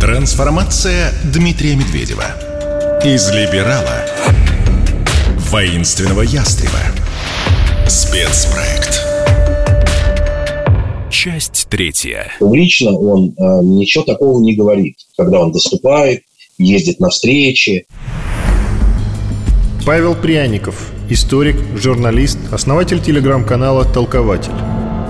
Трансформация 0.00 1.12
Дмитрия 1.32 1.76
Медведева. 1.76 2.24
Из 3.04 3.30
либерала 3.30 4.04
воинственного 5.52 6.22
ястреба. 6.22 6.80
Спецпроект. 7.86 9.11
Часть 11.24 11.68
третья. 11.70 12.32
Публично 12.40 12.98
он 12.98 13.28
э, 13.38 13.60
ничего 13.62 14.02
такого 14.02 14.42
не 14.42 14.56
говорит, 14.56 14.96
когда 15.16 15.38
он 15.38 15.52
выступает, 15.52 16.24
ездит 16.58 16.98
на 16.98 17.10
встречи. 17.10 17.86
Павел 19.86 20.16
Пряников, 20.16 20.90
историк, 21.08 21.54
журналист, 21.76 22.38
основатель 22.50 23.00
телеграм-канала 23.00 23.84
«Толкователь». 23.84 24.50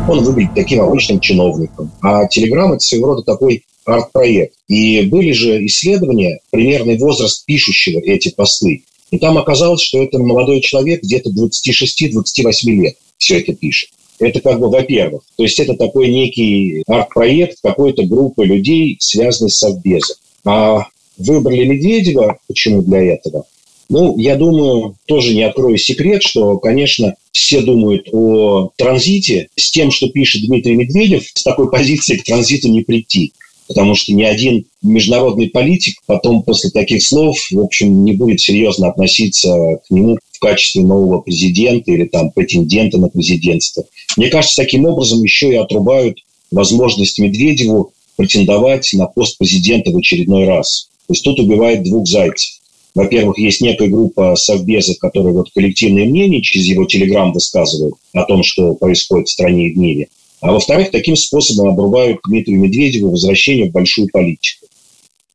Он 0.07 0.22
выглядит 0.22 0.55
таким 0.55 0.83
обычным 0.83 1.18
чиновником. 1.18 1.90
А 2.03 2.27
Телеграм– 2.27 2.72
это 2.75 2.81
своего 2.81 3.14
рода 3.14 3.22
такой 3.22 3.64
арт-проект. 3.87 4.53
И 4.68 5.01
были 5.07 5.33
же 5.33 5.64
исследования, 5.64 6.40
примерный 6.51 6.98
возраст 6.98 7.46
пишущего 7.46 8.01
эти 8.01 8.29
посты. 8.29 8.85
И 9.11 9.18
там 9.18 9.38
оказалось, 9.38 9.81
что 9.81 10.03
это 10.03 10.18
молодой 10.18 10.61
человек 10.61 11.03
где-то 11.03 11.31
26-28 11.31 12.70
лет 12.70 12.96
все 13.16 13.38
это 13.38 13.55
пишет. 13.55 13.88
Это 14.18 14.40
как 14.40 14.61
бы, 14.61 14.68
во-первых, 14.70 15.22
то 15.37 15.42
есть 15.42 15.59
это 15.59 15.75
такой 15.75 16.09
некий 16.09 16.85
арт-проект 16.87 17.59
какой-то 17.62 18.05
группы 18.05 18.44
людей, 18.44 18.96
связанной 19.01 19.51
с 19.51 19.59
Совбезом. 19.59 20.16
А 20.44 20.87
выбрали 21.18 21.64
Медведева, 21.64 22.38
почему 22.46 22.83
для 22.83 23.03
этого? 23.03 23.44
Ну, 23.88 24.16
я 24.18 24.37
думаю, 24.37 24.96
тоже 25.07 25.35
не 25.35 25.42
открою 25.42 25.77
секрет, 25.77 26.22
что, 26.22 26.59
конечно, 26.59 27.14
все 27.33 27.61
думают 27.61 28.09
о 28.12 28.70
транзите 28.77 29.48
с 29.57 29.70
тем, 29.70 29.90
что 29.90 30.09
пишет 30.09 30.46
Дмитрий 30.46 30.77
Медведев, 30.77 31.25
с 31.35 31.42
такой 31.42 31.70
позиции 31.70 32.16
к 32.16 32.25
транзиту 32.25 32.68
не 32.68 32.83
прийти 32.83 33.33
потому 33.68 33.94
что 33.94 34.12
ни 34.12 34.22
один 34.22 34.66
международный 34.83 35.48
политик 35.48 35.96
потом 36.07 36.42
после 36.42 36.70
таких 36.70 37.03
слов, 37.03 37.38
в 37.51 37.59
общем, 37.59 38.05
не 38.05 38.12
будет 38.12 38.40
серьезно 38.40 38.88
относиться 38.88 39.81
к 39.87 39.90
нему 39.90 40.18
качестве 40.42 40.83
нового 40.83 41.20
президента 41.20 41.92
или 41.92 42.05
там 42.05 42.31
претендента 42.33 42.98
на 42.98 43.09
президентство. 43.09 43.85
Мне 44.16 44.28
кажется, 44.28 44.61
таким 44.61 44.85
образом 44.85 45.22
еще 45.22 45.52
и 45.52 45.57
отрубают 45.57 46.18
возможность 46.50 47.18
Медведеву 47.18 47.92
претендовать 48.16 48.90
на 48.94 49.07
пост 49.07 49.38
президента 49.38 49.90
в 49.90 49.96
очередной 49.96 50.46
раз. 50.46 50.88
То 51.07 51.14
есть 51.14 51.24
тут 51.24 51.38
убивает 51.38 51.85
двух 51.85 52.07
зайцев. 52.07 52.59
Во-первых, 52.94 53.38
есть 53.38 53.62
некая 53.62 53.88
группа 53.88 54.35
совбезов, 54.37 54.98
которые 54.98 55.33
вот 55.33 55.50
коллективное 55.55 56.05
мнение 56.05 56.42
через 56.42 56.66
его 56.66 56.85
телеграм 56.85 57.33
высказывают 57.33 57.94
о 58.12 58.24
том, 58.24 58.42
что 58.42 58.74
происходит 58.74 59.28
в 59.28 59.33
стране 59.33 59.68
и 59.68 59.74
в 59.74 59.78
мире. 59.78 60.09
А 60.40 60.52
во-вторых, 60.52 60.90
таким 60.90 61.16
способом 61.16 61.68
обрубают 61.68 62.18
Дмитрию 62.26 62.61
Медведеву 62.61 63.11
возвращение 63.11 63.70
в 63.70 63.72
большую 63.72 64.09
политику. 64.12 64.66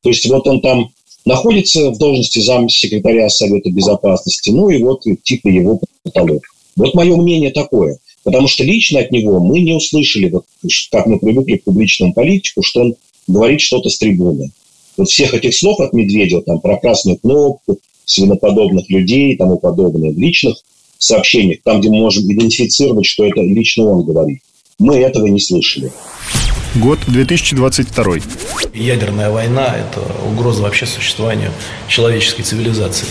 То 0.04 0.10
есть 0.10 0.28
вот 0.28 0.46
он 0.48 0.62
там 0.62 0.90
находится 1.28 1.92
в 1.92 1.98
должности 1.98 2.40
замсекретаря 2.40 3.30
Совета 3.30 3.70
Безопасности, 3.70 4.50
ну 4.50 4.70
и 4.70 4.82
вот 4.82 5.04
типа 5.24 5.48
его 5.50 5.80
потолок. 6.04 6.42
Вот 6.76 6.94
мое 6.94 7.16
мнение 7.18 7.52
такое. 7.52 8.00
Потому 8.24 8.48
что 8.48 8.64
лично 8.64 9.00
от 9.00 9.12
него 9.12 9.40
мы 9.40 9.60
не 9.60 9.74
услышали, 9.74 10.30
вот, 10.30 10.46
как 10.92 11.06
мы 11.06 11.20
привыкли 11.20 11.58
к 11.58 11.64
публичному 11.64 12.14
политику, 12.14 12.62
что 12.64 12.82
он 12.82 12.96
говорит 13.28 13.62
что-то 13.62 13.90
с 13.90 13.98
трибуны. 13.98 14.52
Вот 14.98 15.10
всех 15.10 15.34
этих 15.34 15.56
слов 15.56 15.80
от 15.80 15.94
Медведева, 15.94 16.42
там, 16.42 16.60
про 16.60 16.78
красную 16.78 17.18
кнопку, 17.18 17.78
свиноподобных 18.06 18.90
людей 18.90 19.34
и 19.34 19.38
тому 19.38 19.60
подобное, 19.60 20.12
в 20.12 20.18
личных 20.18 20.58
сообщениях, 20.98 21.60
там, 21.64 21.80
где 21.80 21.90
мы 21.90 21.98
можем 21.98 22.24
идентифицировать, 22.24 23.06
что 23.06 23.26
это 23.26 23.42
лично 23.42 23.86
он 23.86 24.04
говорит– 24.06 24.40
мы 24.80 25.00
этого 25.00 25.26
не 25.26 25.40
слышали. 25.40 25.92
Год 26.76 27.00
2022. 27.08 28.16
Ядерная 28.74 29.32
война– 29.32 29.76
это 29.78 30.02
угроза 30.24 30.62
вообще 30.62 30.86
существованию 30.86 31.52
человеческой 31.88 32.44
цивилизации. 32.44 33.08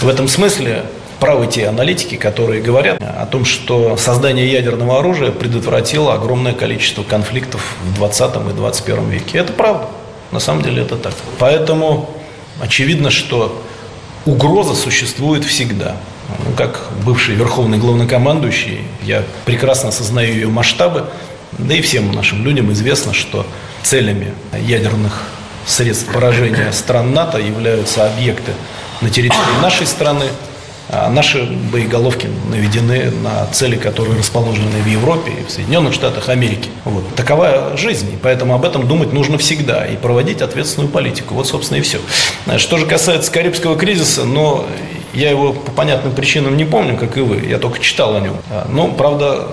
В 0.00 0.08
этом 0.08 0.28
смысле 0.28 0.84
правы 1.18 1.48
те 1.48 1.66
аналитики, 1.66 2.14
которые 2.14 2.62
говорят 2.62 3.02
о 3.02 3.26
том, 3.26 3.44
что 3.44 3.96
создание 3.96 4.50
ядерного 4.50 5.00
оружия 5.00 5.32
предотвратило 5.32 6.14
огромное 6.14 6.52
количество 6.52 7.02
конфликтов 7.02 7.76
в 7.84 7.94
20 7.96 8.36
и 8.50 8.52
21 8.54 9.10
веке. 9.10 9.38
Это 9.38 9.52
правда. 9.52 9.88
На 10.30 10.38
самом 10.38 10.62
деле 10.62 10.82
это 10.82 10.96
так. 10.96 11.14
Поэтому 11.40 12.08
очевидно, 12.60 13.10
что 13.10 13.60
угроза 14.26 14.76
существует 14.76 15.44
всегда. 15.44 15.96
Как 16.56 16.80
бывший 17.04 17.34
верховный 17.34 17.78
главнокомандующий, 17.78 18.80
я 19.02 19.22
прекрасно 19.44 19.88
осознаю 19.88 20.34
ее 20.34 20.48
масштабы, 20.48 21.06
да 21.58 21.74
и 21.74 21.80
всем 21.80 22.12
нашим 22.12 22.44
людям 22.44 22.72
известно, 22.72 23.12
что 23.12 23.46
целями 23.82 24.32
ядерных 24.66 25.22
средств 25.66 26.12
поражения 26.12 26.72
стран 26.72 27.12
НАТО 27.12 27.38
являются 27.38 28.06
объекты 28.06 28.52
на 29.00 29.10
территории 29.10 29.62
нашей 29.62 29.86
страны, 29.86 30.26
а 30.92 31.08
наши 31.08 31.44
боеголовки 31.44 32.28
наведены 32.50 33.10
на 33.10 33.46
цели, 33.46 33.76
которые 33.76 34.18
расположены 34.18 34.82
в 34.82 34.86
Европе 34.86 35.30
и 35.30 35.44
в 35.46 35.50
Соединенных 35.50 35.94
Штатах 35.94 36.28
Америки. 36.28 36.68
Вот. 36.84 37.14
Такова 37.14 37.76
жизнь, 37.76 38.12
и 38.12 38.16
поэтому 38.20 38.54
об 38.54 38.64
этом 38.64 38.88
думать 38.88 39.12
нужно 39.12 39.38
всегда 39.38 39.86
и 39.86 39.96
проводить 39.96 40.42
ответственную 40.42 40.90
политику. 40.90 41.34
Вот, 41.34 41.46
собственно, 41.46 41.78
и 41.78 41.82
все. 41.82 41.98
Что 42.58 42.76
же 42.76 42.86
касается 42.86 43.30
Карибского 43.30 43.76
кризиса, 43.76 44.24
но 44.24 44.66
я 45.12 45.30
его 45.30 45.52
по 45.52 45.72
понятным 45.72 46.14
причинам 46.14 46.56
не 46.56 46.64
помню, 46.64 46.96
как 46.96 47.16
и 47.16 47.20
вы, 47.20 47.44
я 47.46 47.58
только 47.58 47.78
читал 47.80 48.16
о 48.16 48.20
нем. 48.20 48.36
Но, 48.68 48.88
правда, 48.88 49.48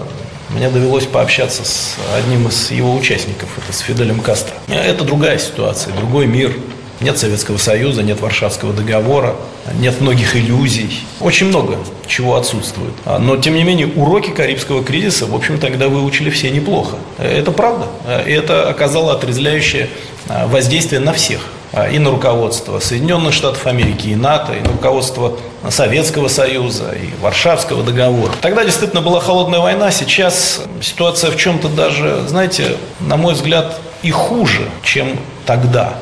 мне 0.49 0.69
довелось 0.69 1.05
пообщаться 1.05 1.65
с 1.65 1.95
одним 2.17 2.47
из 2.47 2.71
его 2.71 2.95
участников, 2.95 3.49
это 3.57 3.75
с 3.75 3.79
Фиделем 3.79 4.19
Кастро. 4.19 4.55
Это 4.67 5.03
другая 5.03 5.37
ситуация, 5.37 5.93
другой 5.93 6.25
мир, 6.25 6.53
нет 6.99 7.17
Советского 7.17 7.57
Союза, 7.57 8.01
нет 8.01 8.21
Варшавского 8.21 8.73
договора, 8.73 9.35
нет 9.79 10.01
многих 10.01 10.35
иллюзий. 10.35 10.99
Очень 11.19 11.47
много 11.47 11.77
чего 12.07 12.35
отсутствует. 12.35 12.93
А, 13.05 13.19
но, 13.19 13.37
тем 13.37 13.55
не 13.55 13.63
менее, 13.63 13.87
уроки 13.87 14.31
Карибского 14.31 14.83
кризиса, 14.83 15.27
в 15.27 15.35
общем, 15.35 15.59
тогда 15.59 15.89
выучили 15.89 16.29
все 16.29 16.49
неплохо. 16.49 16.95
Это 17.19 17.51
правда. 17.51 17.87
И 18.25 18.31
это 18.31 18.67
оказало 18.67 19.13
отрезвляющее 19.13 19.89
а, 20.27 20.47
воздействие 20.47 20.99
на 20.99 21.13
всех. 21.13 21.41
А, 21.73 21.87
и 21.87 21.99
на 21.99 22.11
руководство 22.11 22.79
Соединенных 22.79 23.33
Штатов 23.33 23.65
Америки, 23.67 24.07
и 24.07 24.15
НАТО, 24.15 24.53
и 24.53 24.61
на 24.61 24.69
руководство 24.69 25.37
Советского 25.69 26.27
Союза, 26.27 26.91
и 26.91 27.09
Варшавского 27.21 27.83
договора. 27.83 28.33
Тогда 28.41 28.63
действительно 28.63 29.01
была 29.01 29.19
холодная 29.19 29.59
война, 29.59 29.91
сейчас 29.91 30.63
ситуация 30.81 31.31
в 31.31 31.37
чем-то 31.37 31.69
даже, 31.69 32.25
знаете, 32.27 32.77
на 32.99 33.17
мой 33.17 33.33
взгляд, 33.33 33.79
и 34.03 34.11
хуже, 34.11 34.69
чем 34.83 35.19
тогда 35.45 35.95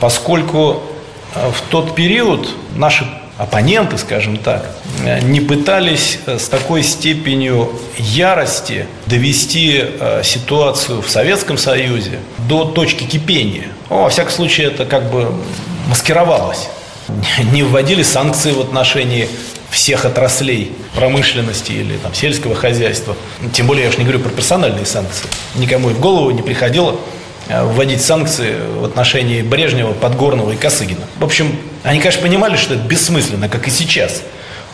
поскольку 0.00 0.82
э, 1.34 1.50
в 1.50 1.60
тот 1.70 1.94
период 1.94 2.48
наши 2.74 3.06
оппоненты, 3.36 3.98
скажем 3.98 4.36
так, 4.38 4.70
э, 5.04 5.20
не 5.20 5.40
пытались 5.40 6.18
э, 6.26 6.38
с 6.38 6.48
такой 6.48 6.82
степенью 6.82 7.72
ярости 7.98 8.86
довести 9.06 9.84
ситуацию 10.22 11.02
в 11.02 11.10
Советском 11.10 11.58
Союзе 11.58 12.18
до 12.48 12.64
точки 12.64 13.04
кипения. 13.04 13.68
Ну, 13.90 14.02
во 14.02 14.08
всяком 14.08 14.32
случае, 14.32 14.68
это 14.68 14.84
как 14.84 15.10
бы 15.10 15.32
маскировалось. 15.88 16.68
Не 17.52 17.62
вводили 17.62 18.02
санкции 18.02 18.52
в 18.52 18.60
отношении 18.60 19.28
всех 19.70 20.04
отраслей 20.04 20.72
промышленности 20.94 21.72
или 21.72 21.96
там, 21.98 22.14
сельского 22.14 22.54
хозяйства. 22.54 23.16
Тем 23.52 23.66
более 23.66 23.84
я 23.84 23.90
уж 23.90 23.98
не 23.98 24.04
говорю 24.04 24.20
про 24.20 24.30
персональные 24.30 24.86
санкции. 24.86 25.28
Никому 25.56 25.90
и 25.90 25.92
в 25.92 26.00
голову 26.00 26.30
не 26.30 26.42
приходило 26.42 26.96
Э, 26.96 27.25
вводить 27.48 28.02
санкции 28.02 28.56
в 28.78 28.84
отношении 28.84 29.42
Брежнева, 29.42 29.92
Подгорного 29.92 30.52
и 30.52 30.56
Косыгина. 30.56 31.04
В 31.18 31.24
общем, 31.24 31.56
они, 31.82 32.00
конечно, 32.00 32.22
понимали, 32.22 32.56
что 32.56 32.74
это 32.74 32.82
бессмысленно, 32.82 33.48
как 33.48 33.68
и 33.68 33.70
сейчас. 33.70 34.22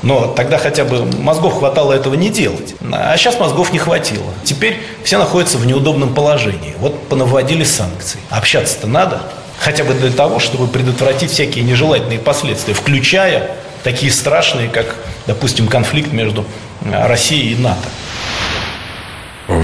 Но 0.03 0.27
тогда 0.27 0.59
хотя 0.59 0.85
бы 0.85 1.05
мозгов 1.05 1.59
хватало 1.59 1.93
этого 1.93 2.15
не 2.15 2.29
делать. 2.29 2.75
А 2.91 3.17
сейчас 3.17 3.39
мозгов 3.39 3.73
не 3.73 3.79
хватило. 3.79 4.35
Теперь 4.43 4.81
все 5.05 5.17
находятся 5.19 5.59
в 5.59 5.67
неудобном 5.67 6.13
положении. 6.13 6.75
Вот 6.79 7.09
понаводили 7.09 7.63
санкции. 7.63 8.19
Общаться-то 8.29 8.89
надо. 8.89 9.23
Хотя 9.59 9.85
бы 9.85 9.95
для 9.95 10.11
того, 10.11 10.41
чтобы 10.41 10.67
предотвратить 10.67 11.31
всякие 11.31 11.63
нежелательные 11.63 12.19
последствия, 12.19 12.75
включая 12.75 13.53
такие 13.85 14.11
страшные, 14.11 14.69
как, 14.69 14.97
допустим, 15.29 15.69
конфликт 15.69 16.13
между 16.13 16.45
Россией 16.85 17.53
и 17.53 17.57
НАТО. 17.57 17.89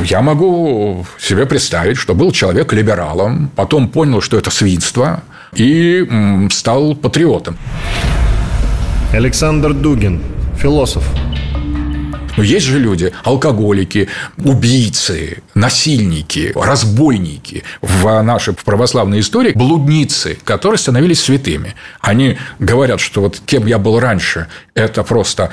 Я 0.04 0.22
могу 0.22 1.06
себе 1.18 1.46
представить, 1.46 1.96
что 1.96 2.14
был 2.14 2.32
человек 2.32 2.72
либералом, 2.72 3.50
потом 3.56 3.88
понял, 3.88 4.20
что 4.20 4.36
это 4.36 4.50
свинство, 4.50 5.22
и 5.54 6.48
стал 6.50 6.94
патриотом. 6.94 7.56
Александр 9.12 9.72
Дугин, 9.72 10.20
философ, 10.58 11.04
но 12.38 12.44
есть 12.44 12.66
же 12.66 12.78
люди, 12.78 13.12
алкоголики, 13.24 14.08
убийцы, 14.36 15.42
насильники, 15.58 16.52
разбойники 16.54 17.64
в 17.82 18.22
нашей 18.22 18.54
православной 18.54 19.20
истории, 19.20 19.52
блудницы, 19.54 20.38
которые 20.44 20.78
становились 20.78 21.20
святыми. 21.20 21.74
Они 22.00 22.38
говорят, 22.60 23.00
что 23.00 23.22
вот 23.22 23.40
кем 23.44 23.66
я 23.66 23.78
был 23.78 23.98
раньше, 23.98 24.46
это 24.74 25.02
просто 25.02 25.50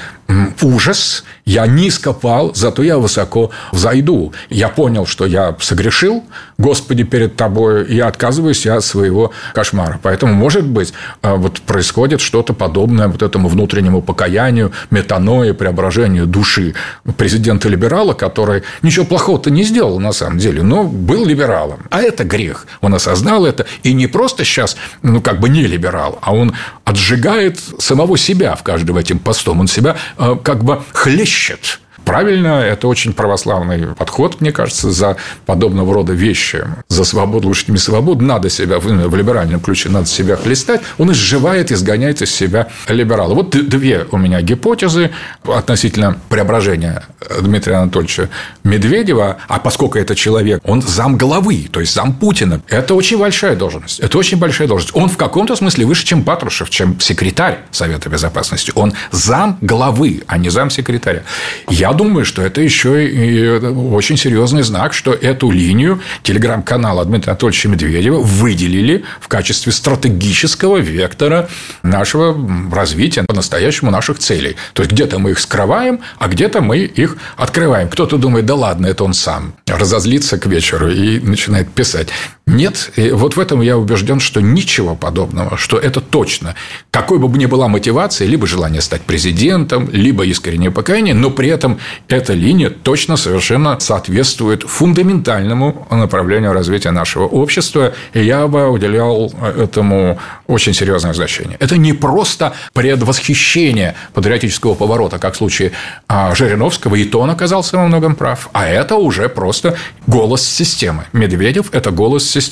ужас, 0.62 1.24
я 1.46 1.68
низко 1.68 2.13
пал, 2.13 2.54
зато 2.54 2.84
я 2.84 2.98
высоко 2.98 3.52
взойду. 3.72 4.34
Я 4.50 4.70
понял, 4.70 5.06
что 5.06 5.26
я 5.26 5.56
согрешил, 5.60 6.24
Господи, 6.58 7.04
перед 7.04 7.36
тобой, 7.36 7.86
и 7.86 8.00
отказываюсь 8.00 8.65
я 8.65 8.78
от 8.78 8.86
своего 8.86 9.32
кошмара. 9.54 10.00
Поэтому, 10.02 10.34
может 10.34 10.65
быть, 10.65 10.94
а, 11.22 11.36
вот 11.36 11.62
происходит 11.62 12.22
что-то 12.22 12.54
подобное 12.54 13.08
вот 13.08 13.22
этому 13.22 13.50
внутреннему 13.50 14.02
покаянию, 14.02 14.72
метаное, 14.89 15.54
преображению 15.54 16.28
души 16.28 16.74
президента-либерала, 17.18 18.13
который 18.13 18.63
ничего 18.82 19.06
плохого-то 19.06 19.52
не 19.52 19.63
сделал 19.63 19.95
на 20.00 20.12
самом 20.12 20.38
деле, 20.38 20.64
но 20.64 20.84
был 20.84 21.26
либералом. 21.26 21.80
А 21.90 22.02
это 22.02 22.24
грех. 22.24 22.68
Он 22.82 22.94
осознал 22.94 23.46
это. 23.46 23.66
И 23.84 23.94
не 23.94 24.08
просто 24.08 24.44
сейчас, 24.44 24.76
ну, 25.02 25.22
как 25.22 25.40
бы 25.40 25.50
не 25.50 25.64
либерал, 25.64 26.20
а 26.22 26.34
он 26.34 26.54
отжигает 26.84 27.60
самого 27.80 28.18
себя 28.18 28.56
в 28.56 28.64
каждом 28.64 28.98
этим 28.98 29.20
постом. 29.20 29.60
Он 29.60 29.68
себя 29.68 29.96
э, 30.18 30.36
как 30.44 30.64
бы 30.64 30.82
хлещет 30.94 31.80
правильно, 32.06 32.62
это 32.62 32.88
очень 32.88 33.13
православный 33.13 33.88
подход, 33.96 34.41
мне 34.41 34.52
кажется, 34.52 34.91
за 34.91 35.18
подобного 35.46 35.94
рода 35.94 36.13
вещи. 36.13 36.63
За 36.88 37.04
свободу, 37.04 37.48
лучше 37.48 37.72
не 37.72 37.78
свободу, 37.78 38.24
надо 38.24 38.50
себя, 38.50 38.80
в 38.80 39.15
либеральном 39.15 39.60
ключе 39.60 39.89
надо 39.89 40.06
себя 40.06 40.36
хлестать, 40.36 40.82
он 40.98 41.12
изживает, 41.12 41.72
изгоняет 41.72 42.22
из 42.22 42.34
себя 42.34 42.68
либерала. 42.88 43.34
Вот 43.34 43.50
две 43.50 44.06
у 44.12 44.18
меня 44.18 44.41
гипотезы 44.41 45.12
относительно 45.44 46.18
преображения 46.30 47.04
Дмитрия 47.41 47.76
Анатольевича 47.76 48.30
Медведева, 48.63 49.38
а 49.48 49.60
поскольку 49.60 49.98
это 49.98 50.15
человек, 50.15 50.62
он 50.63 50.82
зам 50.82 51.18
главы, 51.18 51.68
то 51.72 51.80
есть 51.80 51.94
зам 51.94 52.13
Путина, 52.13 52.62
это 52.70 52.94
очень 52.94 53.18
большая 53.18 53.56
должность. 53.56 54.00
Это 54.00 54.18
очень 54.18 54.38
большая 54.38 54.68
должность. 54.68 54.96
Он 54.96 55.10
в 55.10 55.18
каком-то 55.18 55.56
смысле 55.56 55.86
выше, 55.86 56.06
чем 56.06 56.24
Патрушев, 56.24 56.70
чем 56.70 57.00
секретарь 57.00 57.60
Совета 57.72 58.10
Безопасности. 58.10 58.72
Он 58.76 58.94
зам 59.12 59.58
главы, 59.62 60.24
а 60.28 60.38
не 60.38 60.50
зам 60.50 60.70
секретаря. 60.70 61.24
Я 61.70 61.94
думаю, 61.96 62.26
что 62.26 62.42
это 62.42 62.62
еще 62.62 63.08
и 63.08 63.48
очень 63.48 64.18
серьезный 64.18 64.64
знак, 64.64 64.94
что 64.94 65.14
эту 65.14 65.50
линию 65.50 66.02
телеграм-канала 66.24 67.06
Дмитрия 67.06 67.32
Анатольевича 67.32 67.70
Медведева 67.70 68.20
выделили 68.20 69.04
в 69.20 69.28
качестве 69.28 69.72
стратегического 69.72 70.78
вектора 70.78 71.50
нашего 71.84 72.36
развития, 72.72 73.24
по-настоящему 73.24 73.92
наших 73.92 74.20
целей. 74.20 74.56
То 74.74 74.84
есть, 74.84 74.92
где-то 74.94 75.20
мы 75.20 75.32
их 75.32 75.40
скрываем, 75.40 76.02
а 76.20 76.28
где-то 76.28 76.62
мы 76.62 76.80
их 76.80 77.18
открываем. 77.38 77.90
Кто-то 77.90 78.18
думает, 78.18 78.46
да 78.46 78.56
ладно, 78.56 78.88
это 78.88 79.04
он 79.04 79.14
сам. 79.14 79.56
Разозлится 79.68 80.38
к 80.38 80.46
вечеру 80.46 80.90
и 80.90 81.20
начинает 81.20 81.70
писать. 81.72 82.10
Нет, 82.56 82.91
и 82.96 83.12
вот 83.12 83.36
в 83.36 83.39
этом 83.39 83.60
я 83.62 83.78
убежден, 83.78 84.22
что 84.22 84.41
ничего 84.41 84.96
подобного, 84.96 85.58
что 85.58 85.78
это 85.78 86.00
точно. 86.00 86.56
Какой 86.89 87.20
бы 87.20 87.38
ни 87.38 87.48
была 87.48 87.68
мотивация, 87.68 88.30
либо 88.30 88.48
желание 88.48 88.82
стать 88.82 89.02
президентом, 89.02 89.89
либо 89.91 90.26
искреннее 90.26 90.72
покаяние, 90.72 91.13
но 91.13 91.32
при 91.32 91.50
этом 91.50 91.80
эта 92.08 92.32
линия 92.32 92.70
точно 92.70 93.18
совершенно 93.18 93.78
соответствует 93.82 94.63
фундаментальному 94.63 95.86
направлению 95.91 96.54
развития 96.54 96.91
нашего 96.91 97.26
общества, 97.26 97.94
и 98.13 98.24
я 98.24 98.48
бы 98.48 98.70
уделял 98.70 99.34
этому 99.58 100.18
очень 100.48 100.74
серьезное 100.74 101.13
значение. 101.13 101.58
Это 101.60 101.78
не 101.78 101.91
просто 101.91 102.54
предвосхищение 102.72 103.96
патриотического 104.13 104.76
поворота, 104.76 105.20
как 105.20 105.34
в 105.34 105.38
случае 105.38 105.74
а, 106.08 106.34
Жириновского, 106.34 106.96
и 106.96 107.04
то 107.04 107.20
он 107.20 107.32
оказался 107.32 107.76
во 107.76 107.86
многом 107.86 108.15
прав, 108.15 108.50
а 108.54 108.65
это 108.65 108.96
уже 108.96 109.28
просто 109.28 109.76
голос 110.08 110.41
системы. 110.41 111.04
Медведев– 111.12 111.68
это 111.74 111.91
голос 111.91 112.24
системы. 112.24 112.45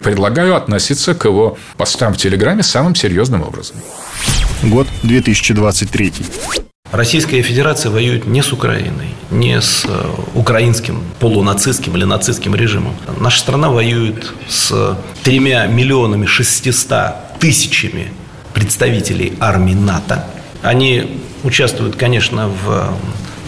Предлагаю 0.00 0.56
относиться 0.56 1.14
к 1.14 1.24
его 1.24 1.58
постам 1.76 2.14
в 2.14 2.16
Телеграме 2.16 2.62
самым 2.62 2.94
серьезным 2.94 3.42
образом. 3.42 3.76
Год 4.62 4.86
2023. 5.02 6.12
Российская 6.90 7.42
Федерация 7.42 7.92
воюет 7.92 8.26
не 8.26 8.42
с 8.42 8.52
Украиной, 8.52 9.08
не 9.30 9.60
с 9.60 9.84
э, 9.86 10.10
украинским 10.34 11.02
полунацистским 11.20 11.94
или 11.96 12.04
нацистским 12.04 12.54
режимом. 12.54 12.96
Наша 13.20 13.40
страна 13.40 13.68
воюет 13.68 14.32
с 14.48 14.96
тремя 15.22 15.66
миллионами 15.66 16.24
шестиста 16.24 17.28
тысячами 17.38 18.10
представителей 18.54 19.34
армии 19.38 19.74
НАТО 19.74 20.24
Они 20.62 21.20
участвуют, 21.44 21.94
конечно, 21.96 22.48
в 22.48 22.96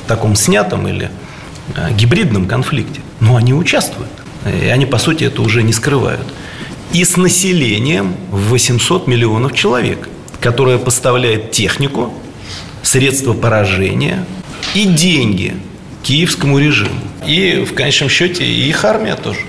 таком 0.06 0.36
снятом 0.36 0.86
или 0.86 1.10
гибридном 1.92 2.46
конфликте, 2.46 3.00
но 3.20 3.36
они 3.36 3.54
участвуют. 3.54 4.10
И 4.46 4.68
они, 4.68 4.86
по 4.86 4.98
сути, 4.98 5.24
это 5.24 5.42
уже 5.42 5.62
не 5.62 5.72
скрывают. 5.72 6.26
И 6.92 7.04
с 7.04 7.16
населением 7.16 8.16
в 8.30 8.48
800 8.50 9.06
миллионов 9.06 9.54
человек, 9.54 10.08
которое 10.40 10.78
поставляет 10.78 11.52
технику, 11.52 12.12
средства 12.82 13.34
поражения 13.34 14.24
и 14.74 14.84
деньги 14.84 15.56
киевскому 16.02 16.58
режиму. 16.58 17.00
И 17.26 17.64
в 17.68 17.74
конечном 17.74 18.08
счете 18.08 18.44
и 18.44 18.68
их 18.68 18.84
армия 18.84 19.16
тоже. 19.16 19.40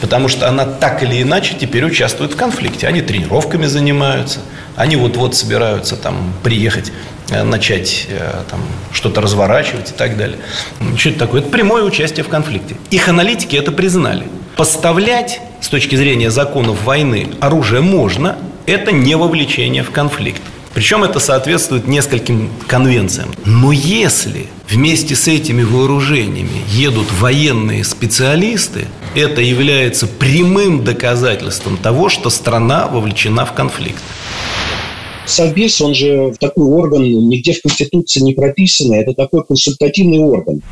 Потому 0.00 0.28
что 0.28 0.48
она 0.48 0.64
так 0.64 1.02
или 1.02 1.22
иначе 1.22 1.54
теперь 1.58 1.84
участвует 1.84 2.32
в 2.32 2.36
конфликте. 2.36 2.88
Они 2.88 3.02
тренировками 3.02 3.66
занимаются, 3.66 4.40
они 4.74 4.96
вот-вот 4.96 5.36
собираются 5.36 5.96
там 5.96 6.32
приехать, 6.42 6.92
начать 7.44 8.06
э, 8.08 8.42
там, 8.50 8.60
что-то 8.92 9.20
разворачивать 9.20 9.90
и 9.90 9.94
так 9.94 10.16
далее. 10.16 10.38
Что 10.96 11.10
это 11.10 11.18
такое? 11.18 11.40
Это 11.40 11.50
прямое 11.50 11.82
участие 11.82 12.24
в 12.24 12.28
конфликте. 12.28 12.76
Их 12.90 13.08
аналитики 13.08 13.56
это 13.56 13.72
признали. 13.72 14.26
Поставлять 14.56 15.40
с 15.60 15.68
точки 15.68 15.96
зрения 15.96 16.30
законов 16.30 16.84
войны 16.84 17.28
оружие 17.40 17.80
можно, 17.80 18.36
это 18.66 18.92
не 18.92 19.14
вовлечение 19.16 19.82
в 19.82 19.90
конфликт. 19.90 20.42
Причем 20.74 21.04
это 21.04 21.20
соответствует 21.20 21.86
нескольким 21.86 22.50
конвенциям. 22.66 23.28
Но 23.44 23.72
если 23.72 24.46
вместе 24.68 25.14
с 25.14 25.28
этими 25.28 25.62
вооружениями 25.62 26.62
едут 26.68 27.08
военные 27.20 27.84
специалисты, 27.84 28.86
это 29.14 29.42
является 29.42 30.06
прямым 30.06 30.82
доказательством 30.84 31.76
того, 31.76 32.08
что 32.08 32.30
страна 32.30 32.86
вовлечена 32.86 33.44
в 33.44 33.52
конфликт. 33.52 34.02
Совбез, 35.26 35.80
он 35.80 35.94
же 35.94 36.34
такой 36.40 36.66
орган, 36.66 37.02
нигде 37.02 37.52
в 37.52 37.62
Конституции 37.62 38.20
не 38.20 38.34
прописанный, 38.34 38.98
это 38.98 39.14
такой 39.14 39.44
консультативный 39.44 40.18
орган. 40.18 40.62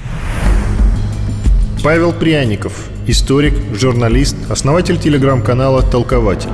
Павел 1.83 2.13
Пряников, 2.13 2.91
историк, 3.07 3.55
журналист, 3.75 4.37
основатель 4.51 5.01
телеграм-канала 5.01 5.83
«Толкователь». 5.83 6.51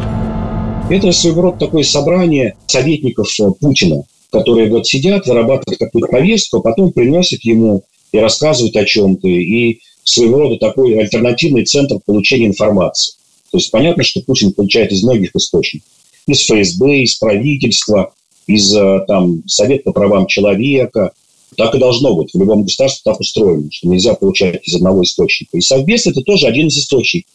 Это 0.89 1.11
своего 1.11 1.43
рода 1.43 1.59
такое 1.59 1.83
собрание 1.83 2.55
советников 2.69 3.29
э, 3.41 3.51
Путина, 3.61 4.05
которые 4.31 4.71
вот 4.71 4.87
сидят, 4.87 5.27
вырабатывают 5.27 5.81
какую-то 5.81 6.09
повестку, 6.09 6.59
а 6.59 6.63
потом 6.63 6.93
приносят 6.93 7.41
ему 7.43 7.83
и 8.13 8.19
рассказывают 8.19 8.77
о 8.77 8.85
чем-то. 8.85 9.27
И 9.27 9.81
своего 10.05 10.39
рода 10.39 10.59
такой 10.59 10.97
альтернативный 10.97 11.65
центр 11.65 11.97
получения 12.07 12.47
информации. 12.47 13.15
То 13.51 13.59
есть 13.59 13.73
понятно, 13.73 14.05
что 14.05 14.21
Путин 14.21 14.53
получает 14.53 14.93
из 14.93 15.03
многих 15.03 15.35
источников. 15.35 15.89
Из 16.27 16.41
ФСБ, 16.41 17.03
из 17.03 17.17
правительства, 17.17 18.13
из 18.47 18.75
э, 18.75 19.01
там, 19.07 19.43
Совета 19.47 19.85
по 19.85 19.93
правам 19.93 20.27
человека. 20.27 21.13
Так 21.57 21.75
и 21.75 21.79
должно 21.79 22.15
быть. 22.15 22.31
В 22.35 22.39
любом 22.39 22.65
государстве 22.65 23.01
так 23.05 23.21
устроено, 23.21 23.69
что 23.71 23.89
нельзя 23.89 24.15
получать 24.15 24.67
из 24.67 24.75
одного 24.75 25.03
источника. 25.03 25.57
И 25.57 25.61
Совбез– 25.61 26.07
это 26.07 26.21
тоже 26.23 26.47
один 26.47 26.67
из 26.67 26.77
источников 26.77 27.31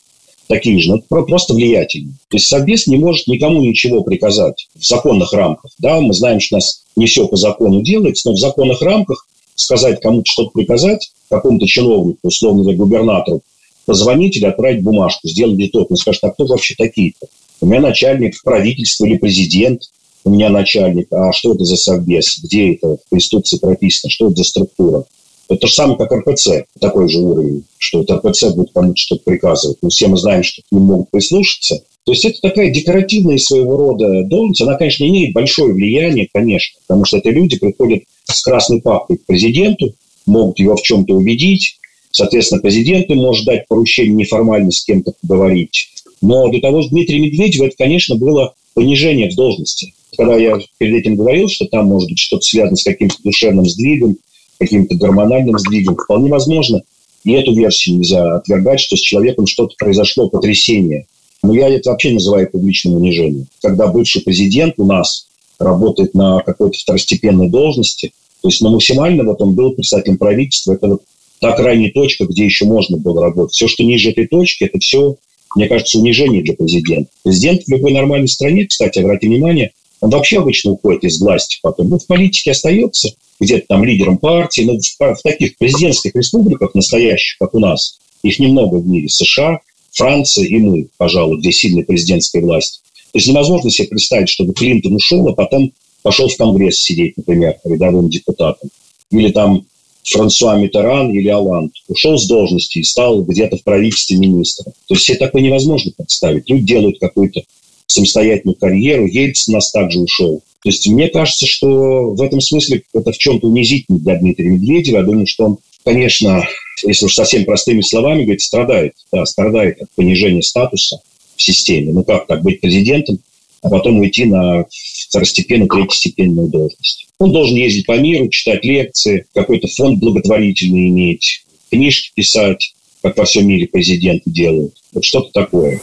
такие 0.51 0.79
же, 0.79 0.91
но 0.91 1.23
просто 1.23 1.53
влиятельные. 1.53 2.15
То 2.29 2.35
есть 2.35 2.47
Совбез 2.47 2.85
не 2.87 2.97
может 2.97 3.27
никому 3.27 3.61
ничего 3.61 4.03
приказать 4.03 4.67
в 4.75 4.85
законных 4.85 5.31
рамках. 5.31 5.71
Да, 5.79 6.01
мы 6.01 6.13
знаем, 6.13 6.39
что 6.39 6.55
у 6.55 6.57
нас 6.57 6.83
не 6.97 7.05
все 7.05 7.27
по 7.27 7.37
закону 7.37 7.81
делается, 7.81 8.29
но 8.29 8.35
в 8.35 8.39
законных 8.39 8.81
рамках 8.81 9.27
сказать 9.55 10.01
кому-то 10.01 10.29
что-то 10.29 10.51
приказать, 10.51 11.11
какому-то 11.29 11.65
чиновнику, 11.67 12.19
условно 12.23 12.63
говоря, 12.63 12.77
губернатору, 12.77 13.41
позвонить 13.85 14.37
или 14.37 14.45
отправить 14.45 14.83
бумажку, 14.83 15.27
сделать 15.27 15.57
литок. 15.57 15.89
Он 15.89 15.97
скажет, 15.97 16.23
а 16.23 16.31
кто 16.31 16.45
вообще 16.45 16.75
такие-то? 16.77 17.27
У 17.61 17.67
меня 17.67 17.79
начальник 17.79 18.41
правительства 18.43 19.05
или 19.05 19.17
президент, 19.17 19.83
у 20.23 20.31
меня 20.31 20.49
начальник, 20.49 21.07
а 21.11 21.31
что 21.31 21.53
это 21.53 21.63
за 21.63 21.77
совбез, 21.77 22.39
где 22.43 22.73
это 22.73 22.97
в 22.97 23.09
Конституции 23.09 23.57
прописано, 23.57 24.09
что 24.09 24.27
это 24.27 24.37
за 24.37 24.43
структура. 24.43 25.05
Это 25.47 25.67
же 25.67 25.73
самое, 25.73 25.97
как 25.97 26.11
РПЦ, 26.11 26.63
такой 26.79 27.09
же 27.09 27.19
уровень, 27.19 27.63
что 27.77 28.01
это 28.01 28.15
РПЦ 28.15 28.55
будет 28.55 28.71
кому-то 28.73 28.95
что-то 28.95 29.23
приказывать. 29.25 29.77
Мы 29.81 29.89
все 29.89 30.07
мы 30.07 30.17
знаем, 30.17 30.43
что 30.43 30.61
к 30.61 30.71
ним 30.71 30.83
могут 30.83 31.11
прислушаться. 31.11 31.83
То 32.05 32.13
есть 32.13 32.25
это 32.25 32.39
такая 32.41 32.71
декоративная 32.71 33.37
своего 33.37 33.77
рода 33.77 34.23
должность. 34.23 34.61
Она, 34.61 34.75
конечно, 34.75 35.03
имеет 35.03 35.33
большое 35.33 35.73
влияние, 35.73 36.29
конечно, 36.33 36.79
потому 36.87 37.05
что 37.05 37.17
это 37.17 37.29
люди 37.29 37.59
приходят 37.59 38.03
с 38.23 38.41
красной 38.41 38.81
папкой 38.81 39.17
к 39.17 39.25
президенту, 39.25 39.93
могут 40.25 40.57
его 40.57 40.75
в 40.75 40.81
чем-то 40.81 41.13
убедить. 41.13 41.77
Соответственно, 42.11 42.61
президент 42.61 43.09
им 43.09 43.17
может 43.17 43.45
дать 43.45 43.67
поручение 43.67 44.13
неформально 44.13 44.71
с 44.71 44.83
кем-то 44.83 45.13
поговорить. 45.21 45.89
Но 46.21 46.49
для 46.49 46.61
того, 46.61 46.81
что 46.81 46.91
Дмитрия 46.91 47.19
Медведева, 47.19 47.65
это, 47.65 47.75
конечно, 47.77 48.15
было 48.15 48.53
понижение 48.73 49.29
в 49.29 49.35
должности. 49.35 49.93
Когда 50.17 50.37
я 50.37 50.59
перед 50.77 51.01
этим 51.01 51.15
говорил, 51.15 51.47
что 51.49 51.65
там 51.65 51.87
может 51.87 52.09
быть 52.09 52.19
что-то 52.19 52.43
связано 52.43 52.75
с 52.75 52.83
каким-то 52.83 53.15
душевным 53.23 53.65
сдвигом, 53.65 54.17
каким-то 54.59 54.95
гормональным 54.95 55.57
сдвигом. 55.57 55.95
Вполне 55.95 56.29
возможно, 56.29 56.81
и 57.23 57.31
эту 57.31 57.53
версию 57.53 57.97
нельзя 57.97 58.35
отвергать, 58.35 58.79
что 58.79 58.95
с 58.95 58.99
человеком 58.99 59.47
что-то 59.47 59.73
произошло, 59.77 60.29
потрясение. 60.29 61.07
Но 61.43 61.55
я 61.55 61.69
это 61.69 61.89
вообще 61.91 62.11
называю 62.11 62.49
публичным 62.49 62.95
унижением. 62.95 63.47
Когда 63.61 63.87
бывший 63.87 64.21
президент 64.21 64.75
у 64.77 64.85
нас 64.85 65.27
работает 65.57 66.13
на 66.13 66.41
какой-то 66.41 66.77
второстепенной 66.77 67.49
должности, 67.49 68.13
то 68.41 68.49
есть 68.49 68.61
на 68.61 68.69
максимально 68.69 69.23
вот 69.23 69.41
он 69.41 69.53
был 69.53 69.71
представителем 69.71 70.17
правительства, 70.17 70.73
это 70.73 70.87
вот 70.87 71.01
та 71.39 71.53
крайняя 71.53 71.91
точка, 71.91 72.25
где 72.25 72.45
еще 72.45 72.65
можно 72.65 72.97
было 72.97 73.21
работать. 73.21 73.55
Все, 73.55 73.67
что 73.67 73.83
ниже 73.83 74.11
этой 74.11 74.27
точки, 74.27 74.65
это 74.65 74.79
все, 74.79 75.15
мне 75.55 75.67
кажется, 75.67 75.99
унижение 75.99 76.43
для 76.43 76.53
президента. 76.53 77.09
Президент 77.23 77.63
в 77.63 77.69
любой 77.69 77.91
нормальной 77.91 78.27
стране, 78.27 78.65
кстати, 78.65 78.99
обратите 78.99 79.27
внимание, 79.27 79.71
он 79.99 80.09
вообще 80.09 80.39
обычно 80.39 80.71
уходит 80.71 81.03
из 81.03 81.19
власти 81.21 81.59
потом. 81.61 81.89
Ну, 81.89 81.99
в 81.99 82.07
политике 82.07 82.51
остается, 82.51 83.09
где-то 83.39 83.65
там 83.67 83.83
лидером 83.83 84.17
партии, 84.17 84.61
но 84.61 84.73
в, 84.77 85.15
в 85.15 85.21
таких 85.21 85.57
президентских 85.57 86.15
республиках 86.15 86.73
настоящих, 86.73 87.37
как 87.39 87.53
у 87.53 87.59
нас, 87.59 87.99
их 88.23 88.39
немного 88.39 88.75
в 88.77 88.87
мире, 88.87 89.09
США, 89.09 89.59
Франция 89.91 90.45
и 90.45 90.57
мы, 90.57 90.87
пожалуй, 90.97 91.39
где 91.39 91.51
сильная 91.51 91.83
президентская 91.83 92.41
власть. 92.41 92.81
То 93.11 93.17
есть 93.17 93.27
невозможно 93.27 93.69
себе 93.69 93.89
представить, 93.89 94.29
чтобы 94.29 94.53
Клинтон 94.53 94.95
ушел, 94.95 95.27
а 95.27 95.33
потом 95.33 95.73
пошел 96.01 96.29
в 96.29 96.37
Конгресс 96.37 96.77
сидеть, 96.77 97.17
например, 97.17 97.57
рядовым 97.65 98.09
депутатом. 98.09 98.69
Или 99.11 99.31
там 99.31 99.65
Франсуа 100.03 100.57
Митеран 100.57 101.11
или 101.11 101.27
Аланд 101.29 101.73
ушел 101.87 102.17
с 102.17 102.27
должности 102.27 102.79
и 102.79 102.83
стал 102.83 103.23
где-то 103.23 103.57
в 103.57 103.63
правительстве 103.63 104.17
министра. 104.17 104.71
То 104.87 104.95
есть 104.95 105.05
себе 105.05 105.17
такое 105.17 105.41
невозможно 105.41 105.91
представить. 105.95 106.49
Люди 106.49 106.65
делают 106.65 106.99
какую-то 106.99 107.41
самостоятельную 107.87 108.55
карьеру. 108.55 109.05
Ельцин 109.05 109.53
нас 109.53 109.71
также 109.71 109.99
ушел. 109.99 110.41
То 110.63 110.69
есть 110.69 110.87
мне 110.87 111.07
кажется, 111.07 111.45
что 111.45 112.11
в 112.11 112.21
этом 112.21 112.39
смысле 112.39 112.83
это 112.93 113.11
в 113.11 113.17
чем-то 113.17 113.47
унизительно 113.47 113.99
для 113.99 114.17
Дмитрия 114.17 114.49
Медведева. 114.49 114.97
Я 114.97 115.03
думаю, 115.03 115.27
что 115.27 115.45
он, 115.45 115.57
конечно, 115.83 116.47
если 116.85 117.05
уж 117.05 117.15
совсем 117.15 117.45
простыми 117.45 117.81
словами 117.81 118.23
говорить, 118.23 118.43
страдает. 118.43 118.93
Да, 119.11 119.25
страдает 119.25 119.81
от 119.81 119.91
понижения 119.95 120.41
статуса 120.41 121.01
в 121.35 121.41
системе. 121.41 121.93
Ну 121.93 122.03
как 122.03 122.27
так, 122.27 122.43
быть 122.43 122.61
президентом, 122.61 123.19
а 123.61 123.69
потом 123.69 123.99
уйти 123.99 124.25
на 124.25 124.65
второстепенную, 125.11 125.67
третьестепенную 125.67 126.47
должность. 126.47 127.07
Он 127.19 127.33
должен 127.33 127.55
ездить 127.57 127.85
по 127.85 127.97
миру, 127.97 128.29
читать 128.29 128.63
лекции, 128.63 129.25
какой-то 129.33 129.67
фонд 129.67 129.99
благотворительный 129.99 130.87
иметь, 130.87 131.43
книжки 131.69 132.11
писать, 132.15 132.73
как 133.03 133.17
во 133.17 133.25
всем 133.25 133.45
мире 133.47 133.67
президенты 133.67 134.29
делают. 134.29 134.73
Вот 134.93 135.03
что-то 135.03 135.29
такое. 135.33 135.81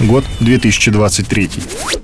Год 0.00 0.24
2023. 0.40 1.48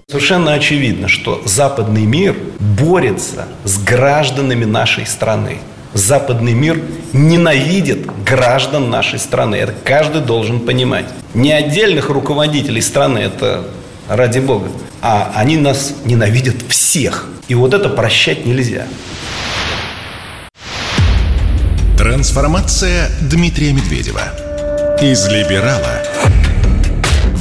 Совершенно 0.09 0.55
очевидно, 0.55 1.07
что 1.07 1.41
западный 1.45 2.05
мир 2.05 2.37
борется 2.59 3.47
с 3.65 3.79
гражданами 3.83 4.65
нашей 4.65 5.07
страны. 5.07 5.59
Западный 5.95 6.55
мир 6.55 6.83
ненавидит 7.13 8.07
граждан 8.25 8.91
нашей 8.91 9.19
страны. 9.19 9.57
Это 9.57 9.75
каждый 9.85 10.23
должен 10.23 10.61
понимать. 10.61 11.07
Не 11.35 11.53
отдельных 11.53 12.11
руководителей 12.11 12.81
страны, 12.81 13.19
это 13.19 13.69
ради 14.11 14.41
бога, 14.41 14.69
а 15.01 15.33
они 15.37 15.57
нас 15.57 15.95
ненавидят 16.05 16.57
всех. 16.69 17.29
И 17.49 17.55
вот 17.55 17.73
это 17.75 17.89
прощать 17.89 18.45
нельзя. 18.45 18.87
Трансформация 21.97 23.09
Дмитрия 23.23 23.73
Медведева. 23.73 24.23
Из 25.01 25.29
либерала 25.29 26.03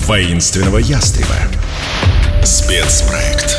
воинственного 0.05 0.77
ястреба. 0.77 1.35
Спецпроект. 2.43 3.57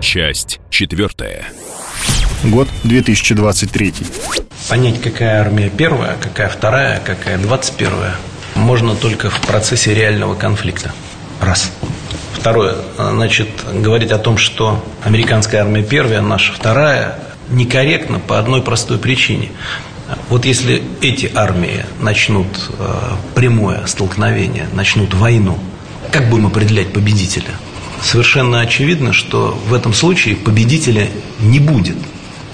Часть 0.00 0.60
четвертая. 0.70 1.44
Год 2.42 2.68
2023. 2.84 3.94
Понять, 4.68 5.00
какая 5.00 5.40
армия 5.40 5.70
первая, 5.70 6.16
какая 6.20 6.48
вторая, 6.48 7.00
какая 7.04 7.38
двадцать 7.38 7.76
первая, 7.76 8.16
можно 8.56 8.94
только 8.94 9.30
в 9.30 9.40
процессе 9.40 9.94
реального 9.94 10.34
конфликта. 10.34 10.92
Раз. 11.40 11.70
Второе, 12.32 12.76
значит, 12.98 13.48
говорить 13.72 14.10
о 14.10 14.18
том, 14.18 14.38
что 14.38 14.84
американская 15.04 15.62
армия 15.62 15.82
первая, 15.82 16.20
наша 16.20 16.52
вторая, 16.52 17.18
некорректно 17.48 18.18
по 18.18 18.38
одной 18.38 18.62
простой 18.62 18.98
причине. 18.98 19.50
Вот 20.28 20.44
если 20.44 20.82
эти 21.00 21.30
армии 21.34 21.84
начнут 22.00 22.46
э, 22.78 22.84
прямое 23.34 23.86
столкновение, 23.86 24.68
начнут 24.72 25.14
войну, 25.14 25.58
как 26.12 26.30
будем 26.30 26.46
определять 26.46 26.92
победителя? 26.92 27.50
совершенно 28.02 28.60
очевидно, 28.60 29.12
что 29.12 29.58
в 29.68 29.74
этом 29.74 29.92
случае 29.92 30.36
победителя 30.36 31.08
не 31.40 31.58
будет. 31.58 31.96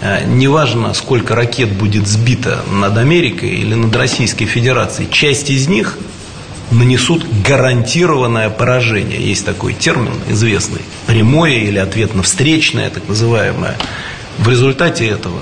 А, 0.05 0.25
неважно, 0.25 0.93
сколько 0.95 1.37
ракет 1.37 1.73
будет 1.73 2.09
сбито 2.09 2.61
над 2.73 2.99
Америкой 2.99 3.51
или 3.51 3.75
над 3.75 3.95
Российской 3.95 4.47
Федерацией, 4.47 5.09
часть 5.09 5.49
из 5.49 5.69
них 5.69 5.97
нанесут 6.73 7.25
гарантированное 7.47 8.51
поражение. 8.51 9.21
Есть 9.21 9.47
такой 9.47 9.75
термин 9.75 10.15
известный. 10.29 10.81
Прямое 11.07 11.53
или 11.53 11.79
ответно-встречное, 11.79 12.91
так 12.91 13.09
называемое. 13.09 13.77
В 14.39 14.49
результате 14.49 15.07
этого 15.07 15.39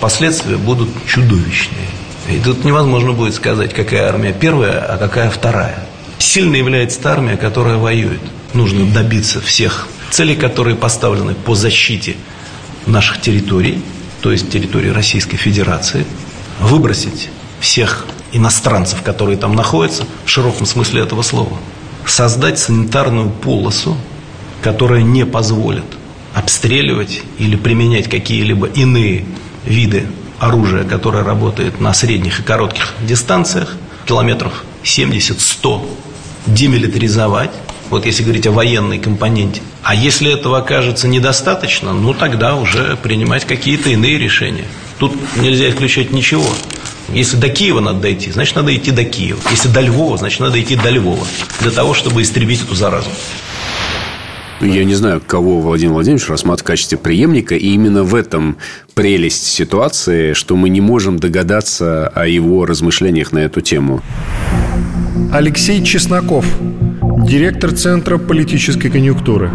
последствия 0.00 0.56
будут 0.56 0.88
чудовищные. 1.06 1.88
И 2.30 2.38
тут 2.38 2.64
невозможно 2.64 3.12
будет 3.12 3.34
сказать, 3.34 3.74
какая 3.74 4.08
армия 4.08 4.32
первая, 4.32 4.78
а 4.78 4.96
какая 4.96 5.28
вторая. 5.28 5.86
Сильно 6.16 6.56
является 6.56 6.98
та 7.00 7.12
армия, 7.12 7.36
которая 7.36 7.76
воюет. 7.76 8.20
Нужно 8.54 8.86
добиться 8.86 9.42
всех 9.42 9.88
целей, 10.10 10.36
которые 10.36 10.76
поставлены 10.76 11.34
по 11.34 11.54
защите 11.54 12.16
наших 12.86 13.20
территорий, 13.20 13.82
то 14.20 14.30
есть 14.32 14.50
территории 14.50 14.88
Российской 14.88 15.36
Федерации, 15.36 16.06
выбросить 16.60 17.30
всех 17.60 18.06
иностранцев, 18.32 19.02
которые 19.02 19.36
там 19.36 19.54
находятся, 19.54 20.04
в 20.24 20.28
широком 20.28 20.66
смысле 20.66 21.02
этого 21.02 21.22
слова, 21.22 21.58
создать 22.06 22.58
санитарную 22.58 23.30
полосу, 23.30 23.96
которая 24.62 25.02
не 25.02 25.26
позволит 25.26 25.84
обстреливать 26.34 27.22
или 27.38 27.56
применять 27.56 28.08
какие-либо 28.08 28.66
иные 28.66 29.24
виды 29.64 30.06
оружия, 30.38 30.84
которое 30.84 31.22
работает 31.22 31.80
на 31.80 31.92
средних 31.92 32.40
и 32.40 32.42
коротких 32.42 32.94
дистанциях, 33.00 33.76
километров 34.06 34.64
70-100, 34.82 35.88
демилитаризовать, 36.46 37.52
вот 37.92 38.06
если 38.06 38.22
говорить 38.22 38.46
о 38.46 38.52
военной 38.52 38.98
компоненте. 38.98 39.60
А 39.82 39.94
если 39.94 40.32
этого 40.32 40.58
окажется 40.58 41.08
недостаточно, 41.08 41.92
ну 41.92 42.14
тогда 42.14 42.56
уже 42.56 42.96
принимать 43.02 43.44
какие-то 43.44 43.90
иные 43.90 44.18
решения. 44.18 44.64
Тут 44.98 45.12
нельзя 45.36 45.68
исключать 45.68 46.10
ничего. 46.10 46.46
Если 47.12 47.36
до 47.36 47.48
Киева 47.50 47.80
надо 47.80 48.00
дойти, 48.00 48.30
значит, 48.30 48.56
надо 48.56 48.74
идти 48.74 48.90
до 48.90 49.04
Киева. 49.04 49.40
Если 49.50 49.68
до 49.68 49.80
Львова, 49.80 50.16
значит, 50.16 50.40
надо 50.40 50.60
идти 50.60 50.74
до 50.74 50.88
Львова. 50.88 51.26
Для 51.60 51.70
того, 51.70 51.92
чтобы 51.92 52.22
истребить 52.22 52.62
эту 52.62 52.74
заразу. 52.74 53.10
Я 54.62 54.84
не 54.84 54.94
знаю, 54.94 55.20
кого 55.26 55.60
Владимир 55.60 55.94
Владимирович 55.94 56.28
рассматривает 56.28 56.60
в 56.60 56.64
качестве 56.64 56.96
преемника. 56.96 57.56
И 57.56 57.68
именно 57.74 58.04
в 58.04 58.14
этом 58.14 58.56
прелесть 58.94 59.44
ситуации, 59.44 60.32
что 60.32 60.56
мы 60.56 60.68
не 60.70 60.80
можем 60.80 61.18
догадаться 61.18 62.08
о 62.08 62.26
его 62.26 62.64
размышлениях 62.64 63.32
на 63.32 63.40
эту 63.40 63.60
тему. 63.60 64.00
Алексей 65.32 65.82
Чесноков, 65.84 66.46
директор 67.32 67.72
Центра 67.72 68.18
политической 68.18 68.90
конъюнктуры. 68.90 69.50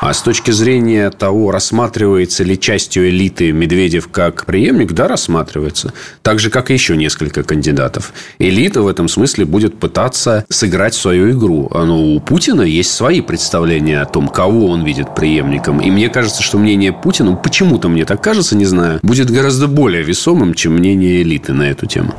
А 0.00 0.12
с 0.12 0.22
точки 0.22 0.50
зрения 0.50 1.08
того, 1.10 1.52
рассматривается 1.52 2.42
ли 2.42 2.58
частью 2.58 3.08
элиты 3.10 3.52
Медведев 3.52 4.08
как 4.08 4.44
преемник, 4.44 4.90
да, 4.90 5.06
рассматривается. 5.06 5.92
Так 6.22 6.40
же, 6.40 6.50
как 6.50 6.70
и 6.70 6.74
еще 6.74 6.96
несколько 6.96 7.44
кандидатов. 7.44 8.12
Элита 8.40 8.82
в 8.82 8.88
этом 8.88 9.06
смысле 9.06 9.44
будет 9.44 9.78
пытаться 9.78 10.44
сыграть 10.48 10.94
свою 10.94 11.30
игру. 11.30 11.70
Но 11.72 12.14
у 12.14 12.18
Путина 12.18 12.62
есть 12.62 12.90
свои 12.90 13.20
представления 13.20 14.00
о 14.00 14.06
том, 14.06 14.26
кого 14.26 14.66
он 14.66 14.84
видит 14.84 15.14
преемником. 15.14 15.80
И 15.80 15.92
мне 15.92 16.08
кажется, 16.08 16.42
что 16.42 16.58
мнение 16.58 16.92
Путина, 16.92 17.36
почему-то 17.36 17.88
мне 17.88 18.04
так 18.04 18.20
кажется, 18.20 18.56
не 18.56 18.66
знаю, 18.66 18.98
будет 19.04 19.30
гораздо 19.30 19.68
более 19.68 20.02
весомым, 20.02 20.54
чем 20.54 20.72
мнение 20.72 21.22
элиты 21.22 21.52
на 21.52 21.70
эту 21.70 21.86
тему. 21.86 22.16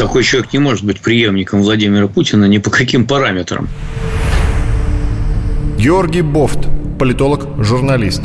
Такой 0.00 0.24
человек 0.24 0.54
не 0.54 0.58
может 0.58 0.82
быть 0.82 1.02
преемником 1.02 1.60
Владимира 1.60 2.08
Путина 2.08 2.46
ни 2.46 2.56
по 2.56 2.70
каким 2.70 3.06
параметрам. 3.06 3.68
Георгий 5.76 6.22
Бофт, 6.22 6.60
политолог, 6.98 7.46
журналист. 7.62 8.22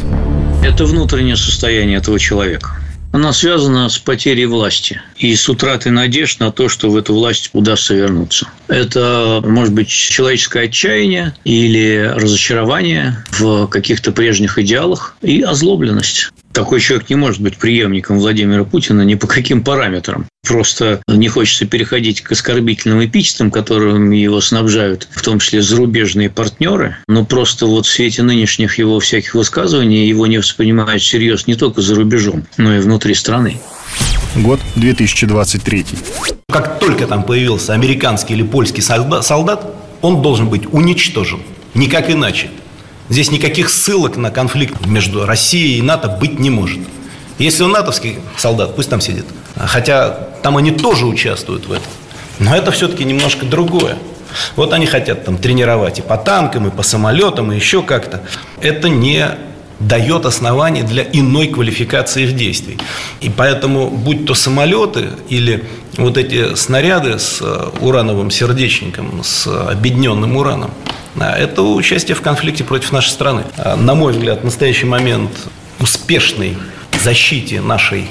Это 0.63 0.85
внутреннее 0.85 1.35
состояние 1.35 1.97
этого 1.97 2.17
человека. 2.17 2.77
Она 3.11 3.33
связана 3.33 3.89
с 3.89 3.97
потерей 3.97 4.45
власти 4.45 5.01
и 5.17 5.35
с 5.35 5.49
утратой 5.49 5.91
надежд 5.91 6.39
на 6.39 6.53
то, 6.53 6.69
что 6.69 6.89
в 6.89 6.95
эту 6.95 7.13
власть 7.13 7.49
удастся 7.51 7.93
вернуться. 7.93 8.47
Это 8.69 9.41
может 9.45 9.73
быть 9.73 9.89
человеческое 9.89 10.67
отчаяние 10.67 11.33
или 11.43 12.09
разочарование 12.15 13.17
в 13.31 13.67
каких-то 13.67 14.13
прежних 14.13 14.57
идеалах 14.59 15.17
и 15.21 15.41
озлобленность. 15.41 16.31
Такой 16.53 16.79
человек 16.79 17.09
не 17.09 17.17
может 17.17 17.41
быть 17.41 17.57
преемником 17.57 18.17
Владимира 18.17 18.63
Путина 18.63 19.01
ни 19.01 19.15
по 19.15 19.27
каким 19.27 19.61
параметрам. 19.61 20.25
Просто 20.45 21.01
не 21.07 21.27
хочется 21.27 21.65
переходить 21.65 22.21
к 22.21 22.31
оскорбительным 22.31 23.03
эпитетам, 23.03 23.51
которыми 23.51 24.15
его 24.15 24.41
снабжают, 24.41 25.07
в 25.11 25.21
том 25.21 25.39
числе 25.39 25.61
зарубежные 25.61 26.29
партнеры. 26.29 26.97
Но 27.07 27.25
просто 27.25 27.65
вот 27.65 27.85
в 27.85 27.89
свете 27.89 28.21
нынешних 28.21 28.77
его 28.77 28.99
всяких 28.99 29.33
высказываний 29.33 30.07
его 30.07 30.27
не 30.27 30.37
воспринимают 30.37 31.01
всерьез 31.01 31.47
не 31.47 31.55
только 31.55 31.81
за 31.81 31.95
рубежом, 31.95 32.45
но 32.57 32.75
и 32.75 32.79
внутри 32.79 33.15
страны. 33.15 33.59
Год 34.35 34.59
2023. 34.75 35.85
Как 36.49 36.79
только 36.79 37.07
там 37.07 37.23
появился 37.23 37.73
американский 37.73 38.33
или 38.33 38.43
польский 38.43 38.81
солдат, 38.81 39.73
он 40.01 40.21
должен 40.21 40.49
быть 40.49 40.71
уничтожен. 40.71 41.41
Никак 41.73 42.09
иначе. 42.09 42.49
Здесь 43.09 43.31
никаких 43.31 43.69
ссылок 43.69 44.17
на 44.17 44.31
конфликт 44.31 44.85
между 44.85 45.25
Россией 45.25 45.79
и 45.79 45.81
НАТО 45.81 46.07
быть 46.09 46.39
не 46.39 46.49
может. 46.49 46.79
Если 47.37 47.63
он 47.63 47.71
натовский 47.71 48.19
солдат, 48.37 48.75
пусть 48.75 48.89
там 48.89 49.01
сидит. 49.01 49.25
Хотя 49.55 50.29
там 50.45 50.57
они 50.57 50.69
тоже 50.69 51.07
участвуют 51.07 51.65
в 51.65 51.71
этом. 51.71 51.87
Но 52.37 52.55
это 52.55 52.69
все-таки 52.69 53.03
немножко 53.03 53.47
другое. 53.47 53.97
Вот 54.55 54.73
они 54.73 54.85
хотят 54.85 55.25
там 55.25 55.39
тренировать 55.39 55.97
и 55.97 56.03
по 56.03 56.17
танкам, 56.17 56.67
и 56.67 56.69
по 56.69 56.83
самолетам, 56.83 57.51
и 57.51 57.55
еще 57.55 57.81
как-то. 57.81 58.21
Это 58.61 58.87
не 58.87 59.25
дает 59.79 60.27
оснований 60.27 60.83
для 60.83 61.01
иной 61.01 61.47
квалификации 61.47 62.25
их 62.25 62.35
действий. 62.35 62.77
И 63.21 63.31
поэтому, 63.31 63.89
будь 63.89 64.27
то 64.27 64.35
самолеты 64.35 65.07
или 65.29 65.63
вот 65.97 66.15
эти 66.15 66.53
снаряды 66.53 67.17
с 67.17 67.39
э, 67.41 67.69
урановым 67.79 68.29
сердечником, 68.29 69.23
с 69.23 69.47
объединенным 69.47 70.37
ураном, 70.37 70.69
а 71.19 71.35
это 71.35 71.63
участие 71.63 72.13
в 72.13 72.21
конфликте 72.21 72.63
против 72.63 72.91
нашей 72.91 73.09
страны. 73.09 73.45
А, 73.57 73.75
на 73.75 73.95
мой 73.95 74.13
взгляд, 74.13 74.41
в 74.41 74.45
настоящий 74.45 74.85
момент 74.85 75.31
успешной 75.79 76.55
защите 77.03 77.61
нашей 77.61 78.05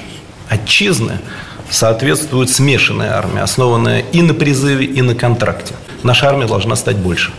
отчизны 0.49 1.21
соответствует 1.69 2.49
смешанная 2.49 3.13
армия, 3.13 3.41
основанная 3.41 3.99
и 4.11 4.21
на 4.21 4.33
призыве, 4.33 4.85
и 4.85 5.01
на 5.01 5.15
контракте. 5.15 5.73
Наша 6.03 6.29
армия 6.29 6.47
должна 6.47 6.75
стать 6.75 6.97
больше. 6.97 7.31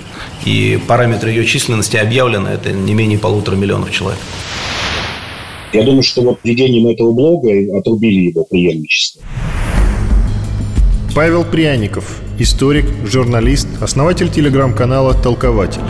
И 0.45 0.79
параметры 0.87 1.31
ее 1.31 1.45
численности 1.45 1.97
объявлены, 1.97 2.49
это 2.49 2.72
не 2.72 2.95
менее 2.95 3.18
полутора 3.18 3.57
миллионов 3.57 3.91
человек. 3.91 4.20
Я 5.72 5.83
думаю, 5.85 6.03
что 6.03 6.22
вот 6.22 6.39
введением 6.43 6.89
этого 6.89 7.12
блога 7.12 7.51
отрубили 7.79 8.31
его 8.31 8.45
преемничество. 8.45 9.22
Павел 11.14 11.45
Пряников, 11.45 12.20
историк, 12.39 12.85
журналист, 13.05 13.68
основатель 13.81 14.31
телеграм-канала 14.31 15.14
«Толкователь». 15.14 15.81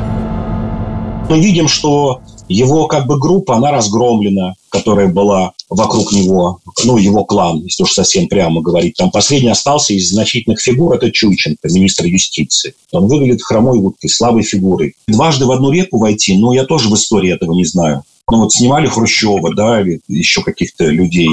Мы 1.29 1.41
видим, 1.41 1.67
что 1.67 2.23
его 2.49 2.87
как 2.87 3.07
бы 3.07 3.19
группа, 3.19 3.57
она 3.57 3.71
разгромлена, 3.73 4.55
которая 4.69 5.09
была 5.09 5.53
вокруг 5.69 6.13
него, 6.13 6.61
ну, 6.85 6.97
его 6.97 7.25
клан, 7.25 7.63
если 7.65 7.83
уж 7.83 7.93
совсем 7.93 8.29
прямо 8.29 8.61
говорить. 8.61 8.95
Там 8.97 9.11
последний 9.11 9.51
остался 9.51 9.95
из 9.95 10.11
значительных 10.11 10.61
фигур, 10.61 10.95
это 10.95 11.11
Чуйченко, 11.11 11.69
министр 11.69 12.07
юстиции. 12.07 12.75
Он 12.93 13.07
выглядит 13.09 13.43
хромой 13.43 13.79
уткой, 13.79 14.11
слабой 14.11 14.43
фигурой. 14.43 14.95
Дважды 15.09 15.47
в 15.47 15.51
одну 15.51 15.71
реку 15.71 15.99
войти, 15.99 16.37
ну, 16.37 16.53
я 16.53 16.65
тоже 16.65 16.89
в 16.89 16.95
истории 16.95 17.33
этого 17.33 17.53
не 17.53 17.65
знаю. 17.65 18.03
Ну, 18.31 18.43
вот 18.43 18.53
снимали 18.53 18.87
Хрущева, 18.87 19.55
да, 19.55 19.81
или 19.81 20.01
еще 20.09 20.43
каких-то 20.43 20.87
людей, 20.87 21.31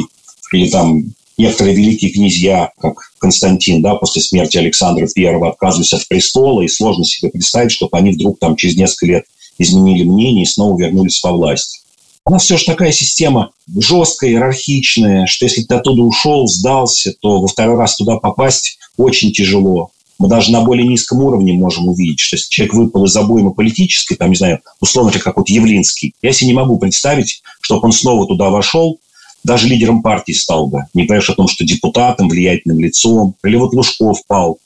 или 0.52 0.70
там 0.70 1.04
некоторые 1.38 1.76
великие 1.76 2.12
князья, 2.12 2.72
как 2.80 3.12
Константин, 3.18 3.82
да, 3.82 3.96
после 3.96 4.22
смерти 4.22 4.58
Александра 4.58 5.08
I 5.18 5.50
отказывались 5.50 5.94
от 5.94 6.08
престола, 6.08 6.62
и 6.62 6.68
сложно 6.68 7.04
себе 7.04 7.32
представить, 7.32 7.72
чтобы 7.72 7.98
они 7.98 8.12
вдруг 8.12 8.40
там 8.40 8.56
через 8.56 8.76
несколько 8.76 9.06
лет 9.08 9.24
изменили 9.58 10.04
мнение 10.04 10.44
и 10.44 10.48
снова 10.48 10.80
вернулись 10.80 11.22
во 11.24 11.32
власть. 11.32 11.84
У 12.26 12.32
нас 12.32 12.44
все 12.44 12.58
же 12.58 12.66
такая 12.66 12.92
система 12.92 13.52
жесткая, 13.68 14.32
иерархичная, 14.32 15.26
что 15.26 15.46
если 15.46 15.64
ты 15.64 15.76
оттуда 15.76 16.04
ушел, 16.04 16.48
сдался, 16.48 17.14
то 17.20 17.42
во 17.42 17.48
второй 17.48 17.78
раз 17.78 17.98
туда 17.98 18.18
попасть 18.18 18.78
очень 18.98 19.34
тяжело. 19.34 19.92
Мы 20.20 20.30
даже 20.30 20.52
на 20.52 20.62
более 20.62 20.88
низком 20.88 21.22
уровне 21.22 21.54
можем 21.54 21.90
увидеть, 21.90 22.20
что 22.20 22.38
если 22.38 22.50
человек 22.50 22.76
выпал 22.76 23.06
из 23.06 23.16
обоймы 23.18 23.54
политической, 23.54 24.16
там, 24.16 24.30
не 24.30 24.38
знаю, 24.38 24.62
условно, 24.80 25.12
как 25.12 25.36
вот 25.36 25.50
Явлинский, 25.50 26.14
я 26.22 26.32
себе 26.32 26.48
не 26.48 26.54
могу 26.54 26.78
представить, 26.80 27.42
чтобы 27.60 27.88
он 27.88 27.92
снова 27.92 28.26
туда 28.26 28.50
вошел, 28.50 29.00
даже 29.44 29.68
лидером 29.68 30.02
партии 30.02 30.32
стал 30.32 30.68
бы. 30.68 30.84
Не 30.94 31.06
говоришь 31.06 31.30
о 31.30 31.36
том, 31.36 31.48
что 31.48 31.66
депутатом, 31.66 32.30
влиятельным 32.30 32.80
лицом. 32.80 33.36
Или 33.44 33.58
вот 33.58 33.74
Лужков 33.74 34.26
пал. 34.26 34.60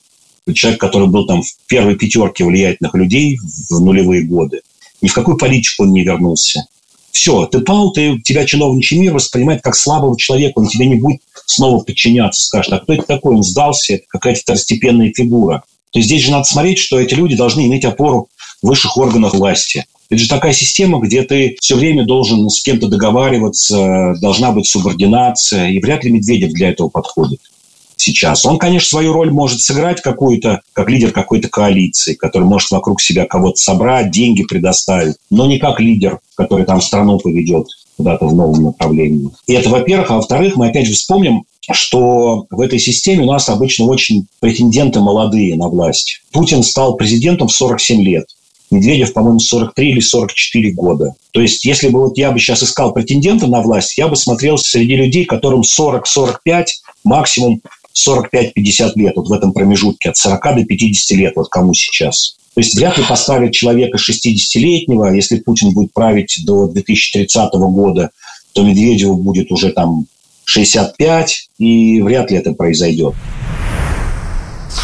Человек, 0.53 0.79
который 0.79 1.07
был 1.07 1.25
там 1.25 1.41
в 1.41 1.47
первой 1.67 1.95
пятерке 1.95 2.45
влиятельных 2.45 2.93
людей 2.93 3.37
в 3.69 3.79
нулевые 3.79 4.23
годы. 4.23 4.61
Ни 5.01 5.07
в 5.07 5.13
какую 5.13 5.37
политику 5.37 5.83
он 5.83 5.91
не 5.91 6.03
вернулся. 6.03 6.65
Все, 7.11 7.45
ты 7.45 7.61
пал, 7.61 7.91
ты, 7.91 8.19
тебя 8.19 8.45
чиновничий 8.45 8.97
мир 8.97 9.13
воспринимает 9.13 9.61
как 9.61 9.75
слабого 9.75 10.17
человека, 10.17 10.59
он 10.59 10.67
тебе 10.67 10.85
не 10.85 10.95
будет 10.95 11.21
снова 11.45 11.83
подчиняться, 11.83 12.41
скажет, 12.41 12.73
а 12.73 12.79
кто 12.79 12.93
это 12.93 13.03
такой, 13.03 13.35
он 13.35 13.43
сдался, 13.43 13.95
это 13.95 14.03
какая-то 14.07 14.41
второстепенная 14.41 15.11
фигура. 15.15 15.63
То 15.91 15.99
есть 15.99 16.09
здесь 16.09 16.23
же 16.23 16.31
надо 16.31 16.43
смотреть, 16.43 16.77
что 16.77 16.99
эти 16.99 17.15
люди 17.15 17.35
должны 17.35 17.65
иметь 17.65 17.85
опору 17.85 18.29
высших 18.61 18.97
органах 18.97 19.33
власти. 19.33 19.85
Это 20.09 20.21
же 20.21 20.29
такая 20.29 20.53
система, 20.53 20.99
где 20.99 21.23
ты 21.23 21.57
все 21.59 21.75
время 21.75 22.05
должен 22.05 22.47
с 22.49 22.61
кем-то 22.61 22.87
договариваться, 22.87 24.13
должна 24.21 24.51
быть 24.51 24.67
субординация, 24.67 25.69
и 25.69 25.79
вряд 25.79 26.03
ли 26.03 26.11
Медведев 26.11 26.51
для 26.51 26.69
этого 26.69 26.89
подходит 26.89 27.39
сейчас. 27.99 28.45
Он, 28.45 28.57
конечно, 28.57 28.87
свою 28.87 29.13
роль 29.13 29.31
может 29.31 29.61
сыграть 29.61 30.01
какую-то, 30.01 30.61
как 30.73 30.89
лидер 30.89 31.11
какой-то 31.11 31.49
коалиции, 31.49 32.13
который 32.13 32.43
может 32.43 32.71
вокруг 32.71 33.01
себя 33.01 33.25
кого-то 33.25 33.57
собрать, 33.57 34.11
деньги 34.11 34.43
предоставить, 34.43 35.15
но 35.29 35.47
не 35.47 35.59
как 35.59 35.79
лидер, 35.79 36.19
который 36.35 36.65
там 36.65 36.81
страну 36.81 37.19
поведет 37.19 37.67
куда-то 37.97 38.27
в 38.27 38.35
новом 38.35 38.63
направлении. 38.63 39.29
И 39.47 39.53
это, 39.53 39.69
во-первых. 39.69 40.11
А 40.11 40.15
во-вторых, 40.15 40.55
мы 40.55 40.67
опять 40.67 40.87
же 40.87 40.93
вспомним, 40.93 41.43
что 41.71 42.45
в 42.49 42.61
этой 42.61 42.79
системе 42.79 43.23
у 43.23 43.31
нас 43.31 43.49
обычно 43.49 43.85
очень 43.85 44.27
претенденты 44.39 44.99
молодые 44.99 45.55
на 45.55 45.67
власть. 45.67 46.21
Путин 46.31 46.63
стал 46.63 46.95
президентом 46.95 47.47
в 47.47 47.53
47 47.53 48.01
лет. 48.03 48.25
Медведев, 48.69 49.13
по-моему, 49.13 49.39
43 49.39 49.91
или 49.91 49.99
44 50.01 50.71
года. 50.73 51.13
То 51.31 51.41
есть, 51.41 51.63
если 51.63 51.87
бы 51.87 52.01
вот 52.01 52.17
я 52.17 52.31
бы 52.31 52.39
сейчас 52.39 52.63
искал 52.63 52.93
претендента 52.93 53.47
на 53.47 53.61
власть, 53.61 53.97
я 53.97 54.09
бы 54.09 54.17
смотрел 54.17 54.57
среди 54.57 54.95
людей, 54.95 55.23
которым 55.23 55.61
40-45, 55.61 56.65
максимум 57.05 57.61
45-50 58.05 58.91
лет, 58.95 59.13
вот 59.15 59.29
в 59.29 59.33
этом 59.33 59.53
промежутке, 59.53 60.09
от 60.09 60.17
40 60.17 60.55
до 60.55 60.65
50 60.65 61.17
лет, 61.17 61.33
вот 61.35 61.49
кому 61.49 61.73
сейчас. 61.73 62.37
То 62.53 62.61
есть 62.61 62.75
вряд 62.75 62.97
ли 62.97 63.03
поставить 63.03 63.53
человека 63.53 63.97
60-летнего, 63.97 65.13
если 65.13 65.39
Путин 65.39 65.73
будет 65.73 65.93
править 65.93 66.39
до 66.43 66.67
2030 66.67 67.53
года, 67.53 68.09
то 68.53 68.63
Медведеву 68.63 69.15
будет 69.15 69.51
уже 69.51 69.71
там 69.71 70.07
65, 70.45 71.49
и 71.59 72.01
вряд 72.01 72.31
ли 72.31 72.37
это 72.37 72.53
произойдет. 72.53 73.13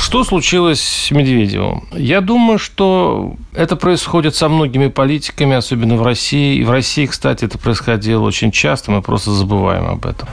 Что 0.04 0.24
случилось 0.24 0.82
с 0.82 1.10
Медведевым? 1.10 1.88
Я 1.98 2.22
думаю, 2.22 2.60
что 2.60 3.36
это 3.56 3.76
происходит 3.76 4.36
со 4.36 4.50
многими 4.50 4.90
политиками, 4.90 5.56
особенно 5.56 5.96
в 5.96 6.04
России. 6.04 6.58
И 6.58 6.64
в 6.64 6.70
России, 6.70 7.08
кстати, 7.08 7.46
это 7.46 7.58
происходило 7.58 8.22
очень 8.22 8.52
часто, 8.52 8.92
мы 8.92 9.02
просто 9.02 9.32
забываем 9.32 9.88
об 9.88 10.06
этом. 10.06 10.28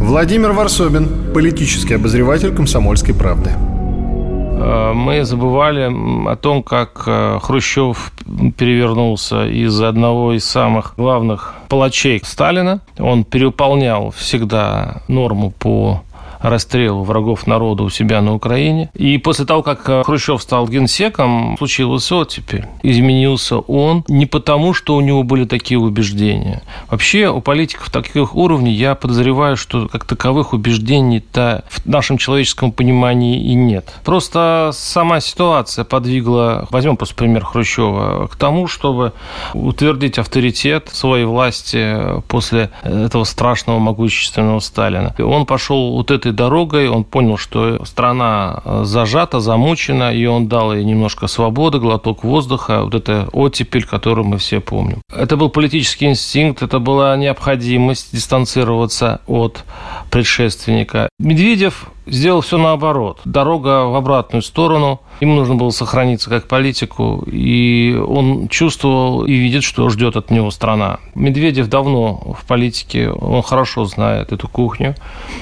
Владимир 0.00 0.52
Варсобин, 0.52 1.32
политический 1.34 1.94
обозреватель 1.94 2.54
«Комсомольской 2.54 3.14
правды». 3.14 3.50
Э, 3.50 4.92
мы 4.94 5.24
забывали 5.24 5.92
о 6.30 6.36
том, 6.36 6.62
как 6.62 7.02
э, 7.06 7.38
Хрущев 7.42 8.12
перевернулся 8.56 9.46
из 9.46 9.80
одного 9.82 10.34
из 10.34 10.44
самых 10.44 10.94
главных 10.96 11.54
палачей 11.68 12.20
Сталина. 12.24 12.80
Он 12.98 13.24
переуполнял 13.24 14.12
всегда 14.12 15.02
норму 15.08 15.50
по 15.50 16.02
расстрелу 16.40 17.02
врагов 17.02 17.46
народа 17.46 17.82
у 17.82 17.90
себя 17.90 18.20
на 18.20 18.34
Украине. 18.34 18.90
И 18.94 19.18
после 19.18 19.44
того, 19.44 19.62
как 19.62 19.88
э, 19.88 20.02
Хрущев 20.04 20.42
стал 20.42 20.68
генсеком, 20.68 21.56
случилось 21.58 22.10
оттепель. 22.12 22.66
Изменился 22.82 23.58
он 23.58 24.04
не 24.08 24.26
потому, 24.26 24.74
что 24.74 24.94
у 24.96 25.00
него 25.00 25.22
были 25.22 25.44
такие 25.44 25.78
убеждения. 25.78 26.62
Вообще 26.90 27.28
у 27.28 27.40
политиков 27.40 27.90
таких 27.90 28.34
уровней 28.34 28.72
я 28.72 28.94
подозреваю, 28.94 29.56
что 29.56 29.88
как 29.88 30.04
таковых 30.04 30.52
убеждений-то 30.52 31.64
в 31.68 31.86
нашем 31.86 32.18
человеческом 32.18 32.72
понимании 32.72 33.40
и 33.40 33.54
нет. 33.54 33.92
Просто 34.04 34.70
сама 34.72 35.20
ситуация 35.20 35.84
подвигла, 35.84 36.66
возьмем 36.70 36.96
просто 36.96 37.14
пример 37.14 37.44
Хрущева, 37.44 38.28
к 38.28 38.36
тому, 38.36 38.66
чтобы 38.66 39.12
утвердить 39.54 40.18
авторитет 40.18 40.88
своей 40.92 41.24
власти 41.24 42.20
после 42.28 42.70
этого 42.82 43.24
страшного 43.24 43.78
могущественного 43.78 44.60
Сталина. 44.60 45.14
И 45.18 45.22
он 45.22 45.46
пошел 45.46 45.92
вот 45.92 46.10
этой 46.10 46.27
этой 46.28 46.36
дорогой 46.36 46.88
он 46.88 47.04
понял, 47.04 47.36
что 47.36 47.84
страна 47.84 48.62
э, 48.64 48.82
зажата, 48.84 49.40
замучена, 49.40 50.12
и 50.12 50.26
он 50.26 50.48
дал 50.48 50.74
ей 50.74 50.84
немножко 50.84 51.26
свободы, 51.26 51.78
глоток 51.78 52.24
воздуха, 52.24 52.82
вот 52.84 52.94
это 52.94 53.28
оттепель, 53.32 53.84
которую 53.84 54.26
мы 54.26 54.38
все 54.38 54.60
помним. 54.60 55.00
Это 55.14 55.36
был 55.36 55.48
политический 55.50 56.06
инстинкт, 56.06 56.62
это 56.62 56.78
была 56.78 57.16
необходимость 57.16 58.12
дистанцироваться 58.12 59.20
от 59.26 59.64
предшественника. 60.10 61.08
Медведев 61.18 61.90
сделал 62.10 62.40
все 62.40 62.58
наоборот. 62.58 63.20
Дорога 63.24 63.86
в 63.86 63.96
обратную 63.96 64.42
сторону. 64.42 65.00
Ему 65.20 65.34
нужно 65.34 65.56
было 65.56 65.70
сохраниться 65.70 66.30
как 66.30 66.46
политику, 66.46 67.24
и 67.26 68.00
он 68.06 68.48
чувствовал 68.48 69.24
и 69.24 69.32
видит, 69.32 69.64
что 69.64 69.88
ждет 69.88 70.16
от 70.16 70.30
него 70.30 70.52
страна. 70.52 71.00
Медведев 71.16 71.68
давно 71.68 72.36
в 72.38 72.46
политике, 72.46 73.10
он 73.10 73.42
хорошо 73.42 73.84
знает 73.84 74.32
эту 74.32 74.46
кухню, 74.48 74.94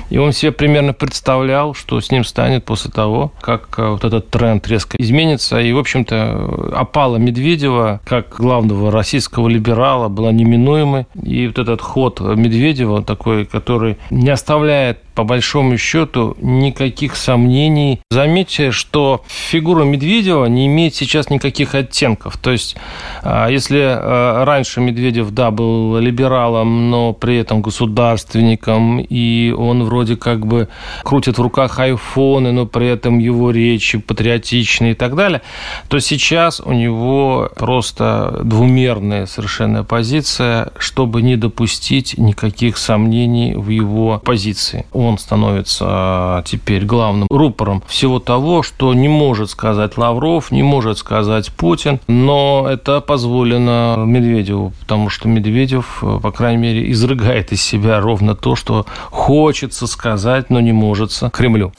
и 0.09 0.17
он 0.17 0.33
себе 0.33 0.53
примерно 0.53 0.95
представлял, 0.95 1.75
что 1.75 2.01
с 2.01 2.11
ним 2.11 2.25
станет 2.25 2.65
после 2.65 2.91
того, 2.91 3.33
как 3.41 3.79
э, 3.79 3.87
вот 3.87 4.05
этот 4.05 4.31
тренд 4.31 4.67
резко 4.67 4.97
изменится. 4.99 5.61
И, 5.61 5.73
в 5.73 5.79
общем-то, 5.79 6.73
опала 6.75 7.17
Медведева, 7.17 8.01
как 8.05 8.37
главного 8.37 8.91
российского 8.91 9.49
либерала, 9.49 10.09
была 10.09 10.33
неминуемой. 10.33 11.07
И 11.23 11.47
вот 11.49 11.59
этот 11.59 11.83
ход 11.83 12.21
Медведева, 12.21 13.03
такой, 13.03 13.45
который 13.45 13.99
не 14.11 14.31
оставляет 14.31 15.01
по 15.17 15.25
большому 15.25 15.79
счету 15.79 16.37
никаких 16.43 17.17
сомнений. 17.17 18.01
Заметьте, 18.11 18.71
что 18.71 19.25
фигура 19.27 19.83
Медведева 19.85 20.45
не 20.45 20.67
имеет 20.67 20.95
сейчас 20.95 21.31
никаких 21.31 21.75
оттенков. 21.75 22.37
То 22.37 22.51
есть, 22.51 22.77
а, 23.23 23.49
если 23.49 23.81
а, 23.81 24.45
раньше 24.45 24.81
Медведев, 24.81 25.31
да, 25.31 25.51
был 25.51 25.99
либералом, 25.99 26.91
но 26.91 27.15
при 27.15 27.39
этом 27.39 27.63
государственником, 27.63 29.01
и 29.01 29.55
он 29.57 29.85
вроде 29.85 30.17
как 30.17 30.47
бы 30.47 30.69
крутит 31.03 31.39
в 31.39 31.43
руках 31.43 31.79
айфоны, 31.79 32.53
но 32.53 32.67
при 32.67 32.87
этом 32.87 33.19
его 33.19 33.51
речи 33.51 33.99
патриотичные 33.99 34.93
и 34.93 34.95
так 34.95 35.17
далее, 35.17 35.41
то 35.89 35.99
сейчас 35.99 36.61
у 36.61 36.73
него 36.73 37.51
просто 37.57 38.43
двумерная 38.45 39.25
совершенно 39.25 39.83
позиция, 39.83 40.73
чтобы 40.79 41.23
не 41.23 41.37
допустить 41.37 42.19
никаких 42.19 42.77
сомнений 42.77 43.55
в 43.55 43.71
его 43.71 44.21
позиции 44.23 44.85
он 45.06 45.06
становится 45.17 45.85
а, 45.89 46.43
теперь 46.43 46.85
главным 46.85 47.29
рупором 47.31 47.83
всего 47.87 48.19
того, 48.19 48.63
что 48.63 48.93
не 48.95 49.09
может 49.09 49.51
сказать 49.51 49.97
Лавров, 49.97 50.51
не 50.51 50.63
может 50.63 50.99
сказать 50.99 51.53
Путин, 51.53 52.01
но 52.09 52.67
это 52.69 53.01
позволено 53.01 53.97
Медведеву, 53.99 54.73
потому 54.81 55.09
что 55.09 55.29
Медведев, 55.29 56.03
по 56.23 56.33
крайней 56.33 56.63
мере, 56.63 56.91
изрыгает 56.91 57.53
из 57.53 57.63
себя 57.63 58.01
ровно 58.01 58.35
то, 58.35 58.57
что 58.57 58.87
хочется 59.11 59.87
сказать, 59.87 60.51
но 60.51 60.61
не 60.61 60.73
может 60.73 61.07
Кремлю. 61.33 61.73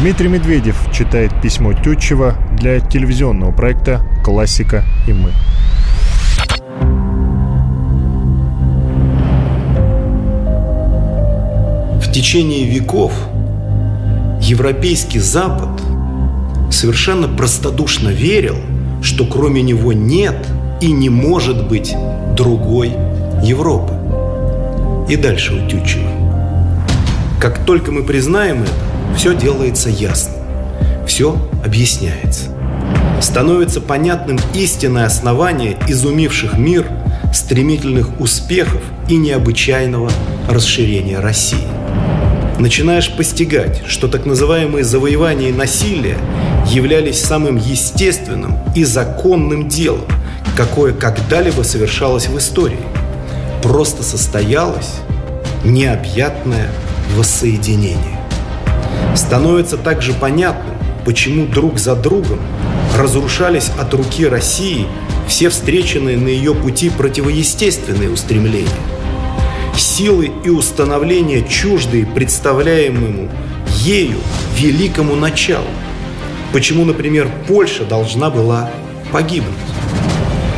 Дмитрий 0.00 0.28
Медведев 0.28 0.76
читает 0.92 1.32
письмо 1.40 1.72
Тютчева 1.72 2.34
для 2.58 2.80
телевизионного 2.80 3.52
проекта 3.52 4.06
«Классика 4.22 4.84
и 5.06 5.12
мы». 5.12 5.32
Течение 12.16 12.64
веков 12.64 13.12
европейский 14.40 15.18
Запад 15.18 15.68
совершенно 16.70 17.28
простодушно 17.28 18.08
верил, 18.08 18.56
что 19.02 19.26
кроме 19.26 19.60
него 19.60 19.92
нет 19.92 20.34
и 20.80 20.92
не 20.92 21.10
может 21.10 21.68
быть 21.68 21.94
другой 22.34 22.94
Европы. 23.42 23.92
И 25.10 25.16
дальше 25.16 25.52
у 25.52 25.68
Тютчева. 25.68 26.08
Как 27.38 27.66
только 27.66 27.92
мы 27.92 28.02
признаем 28.02 28.62
это, 28.62 28.72
все 29.14 29.36
делается 29.36 29.90
ясно, 29.90 30.32
все 31.06 31.36
объясняется. 31.62 32.44
Становится 33.20 33.82
понятным 33.82 34.38
истинное 34.54 35.04
основание 35.04 35.76
изумивших 35.86 36.56
мир, 36.56 36.86
стремительных 37.36 38.20
успехов 38.20 38.82
и 39.08 39.16
необычайного 39.16 40.10
расширения 40.48 41.20
России– 41.20 41.58
начинаешь 42.58 43.10
постигать, 43.10 43.82
что 43.86 44.08
так 44.08 44.26
называемые 44.26 44.84
завоевания 44.84 45.50
и 45.50 45.52
насилие 45.52 46.18
являлись 46.66 47.22
самым 47.22 47.56
естественным 47.56 48.58
и 48.74 48.84
законным 48.84 49.68
делом, 49.68 50.06
какое 50.56 50.92
когда-либо 50.92 51.62
совершалось 51.62 52.28
в 52.28 52.38
истории. 52.38 52.80
Просто 53.62 54.02
состоялось 54.02 54.94
необъятное 55.64 56.68
воссоединение. 57.16 58.20
Становится 59.14 59.76
также 59.76 60.12
понятным, 60.12 60.76
почему 61.04 61.46
друг 61.46 61.78
за 61.78 61.94
другом 61.94 62.40
разрушались 62.96 63.70
от 63.78 63.92
руки 63.94 64.26
России 64.26 64.86
все 65.26 65.48
встреченные 65.48 66.16
на 66.16 66.28
ее 66.28 66.54
пути 66.54 66.90
противоестественные 66.90 68.10
устремления– 68.10 68.68
силы 69.78 70.30
и 70.44 70.48
установления 70.48 71.42
чуждые 71.42 72.06
представляемому 72.06 73.28
ею 73.82 74.18
великому 74.56 75.14
началу. 75.16 75.66
Почему, 76.52 76.84
например, 76.84 77.30
Польша 77.46 77.84
должна 77.84 78.30
была 78.30 78.70
погибнуть? 79.12 79.52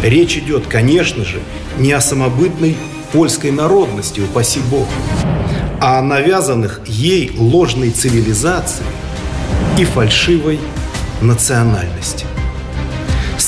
Речь 0.03 0.37
идет, 0.37 0.67
конечно 0.67 1.25
же, 1.25 1.41
не 1.79 1.93
о 1.93 2.01
самобытной 2.01 2.77
польской 3.13 3.51
народности, 3.51 4.21
упаси 4.21 4.61
Бог, 4.71 4.87
а 5.81 5.99
о 5.99 6.03
навязанных 6.03 6.81
ей 6.87 7.33
ложной 7.37 7.91
цивилизации 7.91 8.85
и 9.79 9.85
фальшивой 9.85 10.61
национальности. 11.21 12.27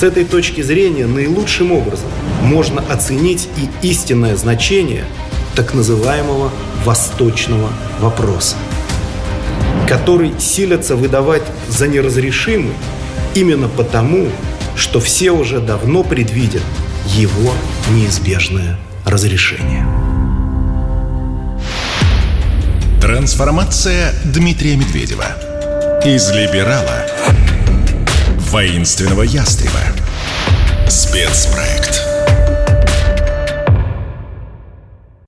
С 0.01 0.03
этой 0.03 0.25
точки 0.25 0.63
зрения 0.63 1.07
наилучшим 1.07 1.73
образом 1.73 2.09
можно 2.41 2.81
оценить 2.81 3.51
и 3.59 3.87
истинное 3.87 4.35
значение 4.35 5.05
так 5.55 5.75
называемого 5.75 6.51
«восточного 6.87 7.69
вопроса», 7.99 8.57
который 9.87 10.33
силятся 10.41 10.97
выдавать 10.97 11.43
за 11.69 11.87
неразрешимый 11.87 12.73
именно 13.35 13.69
потому, 13.69 14.29
что 14.75 15.01
все 15.01 15.33
уже 15.33 15.61
давно 15.61 16.03
предвидят 16.03 16.63
его 17.05 17.53
неизбежное 17.91 18.79
разрешение. 19.05 19.87
Трансформация 23.03 24.15
Дмитрия 24.25 24.77
Медведева. 24.77 25.27
Из 26.07 26.31
либерала 26.31 27.05
воинственного 28.51 29.23
ястреба. 29.23 29.81
Спецпроект. 30.89 32.10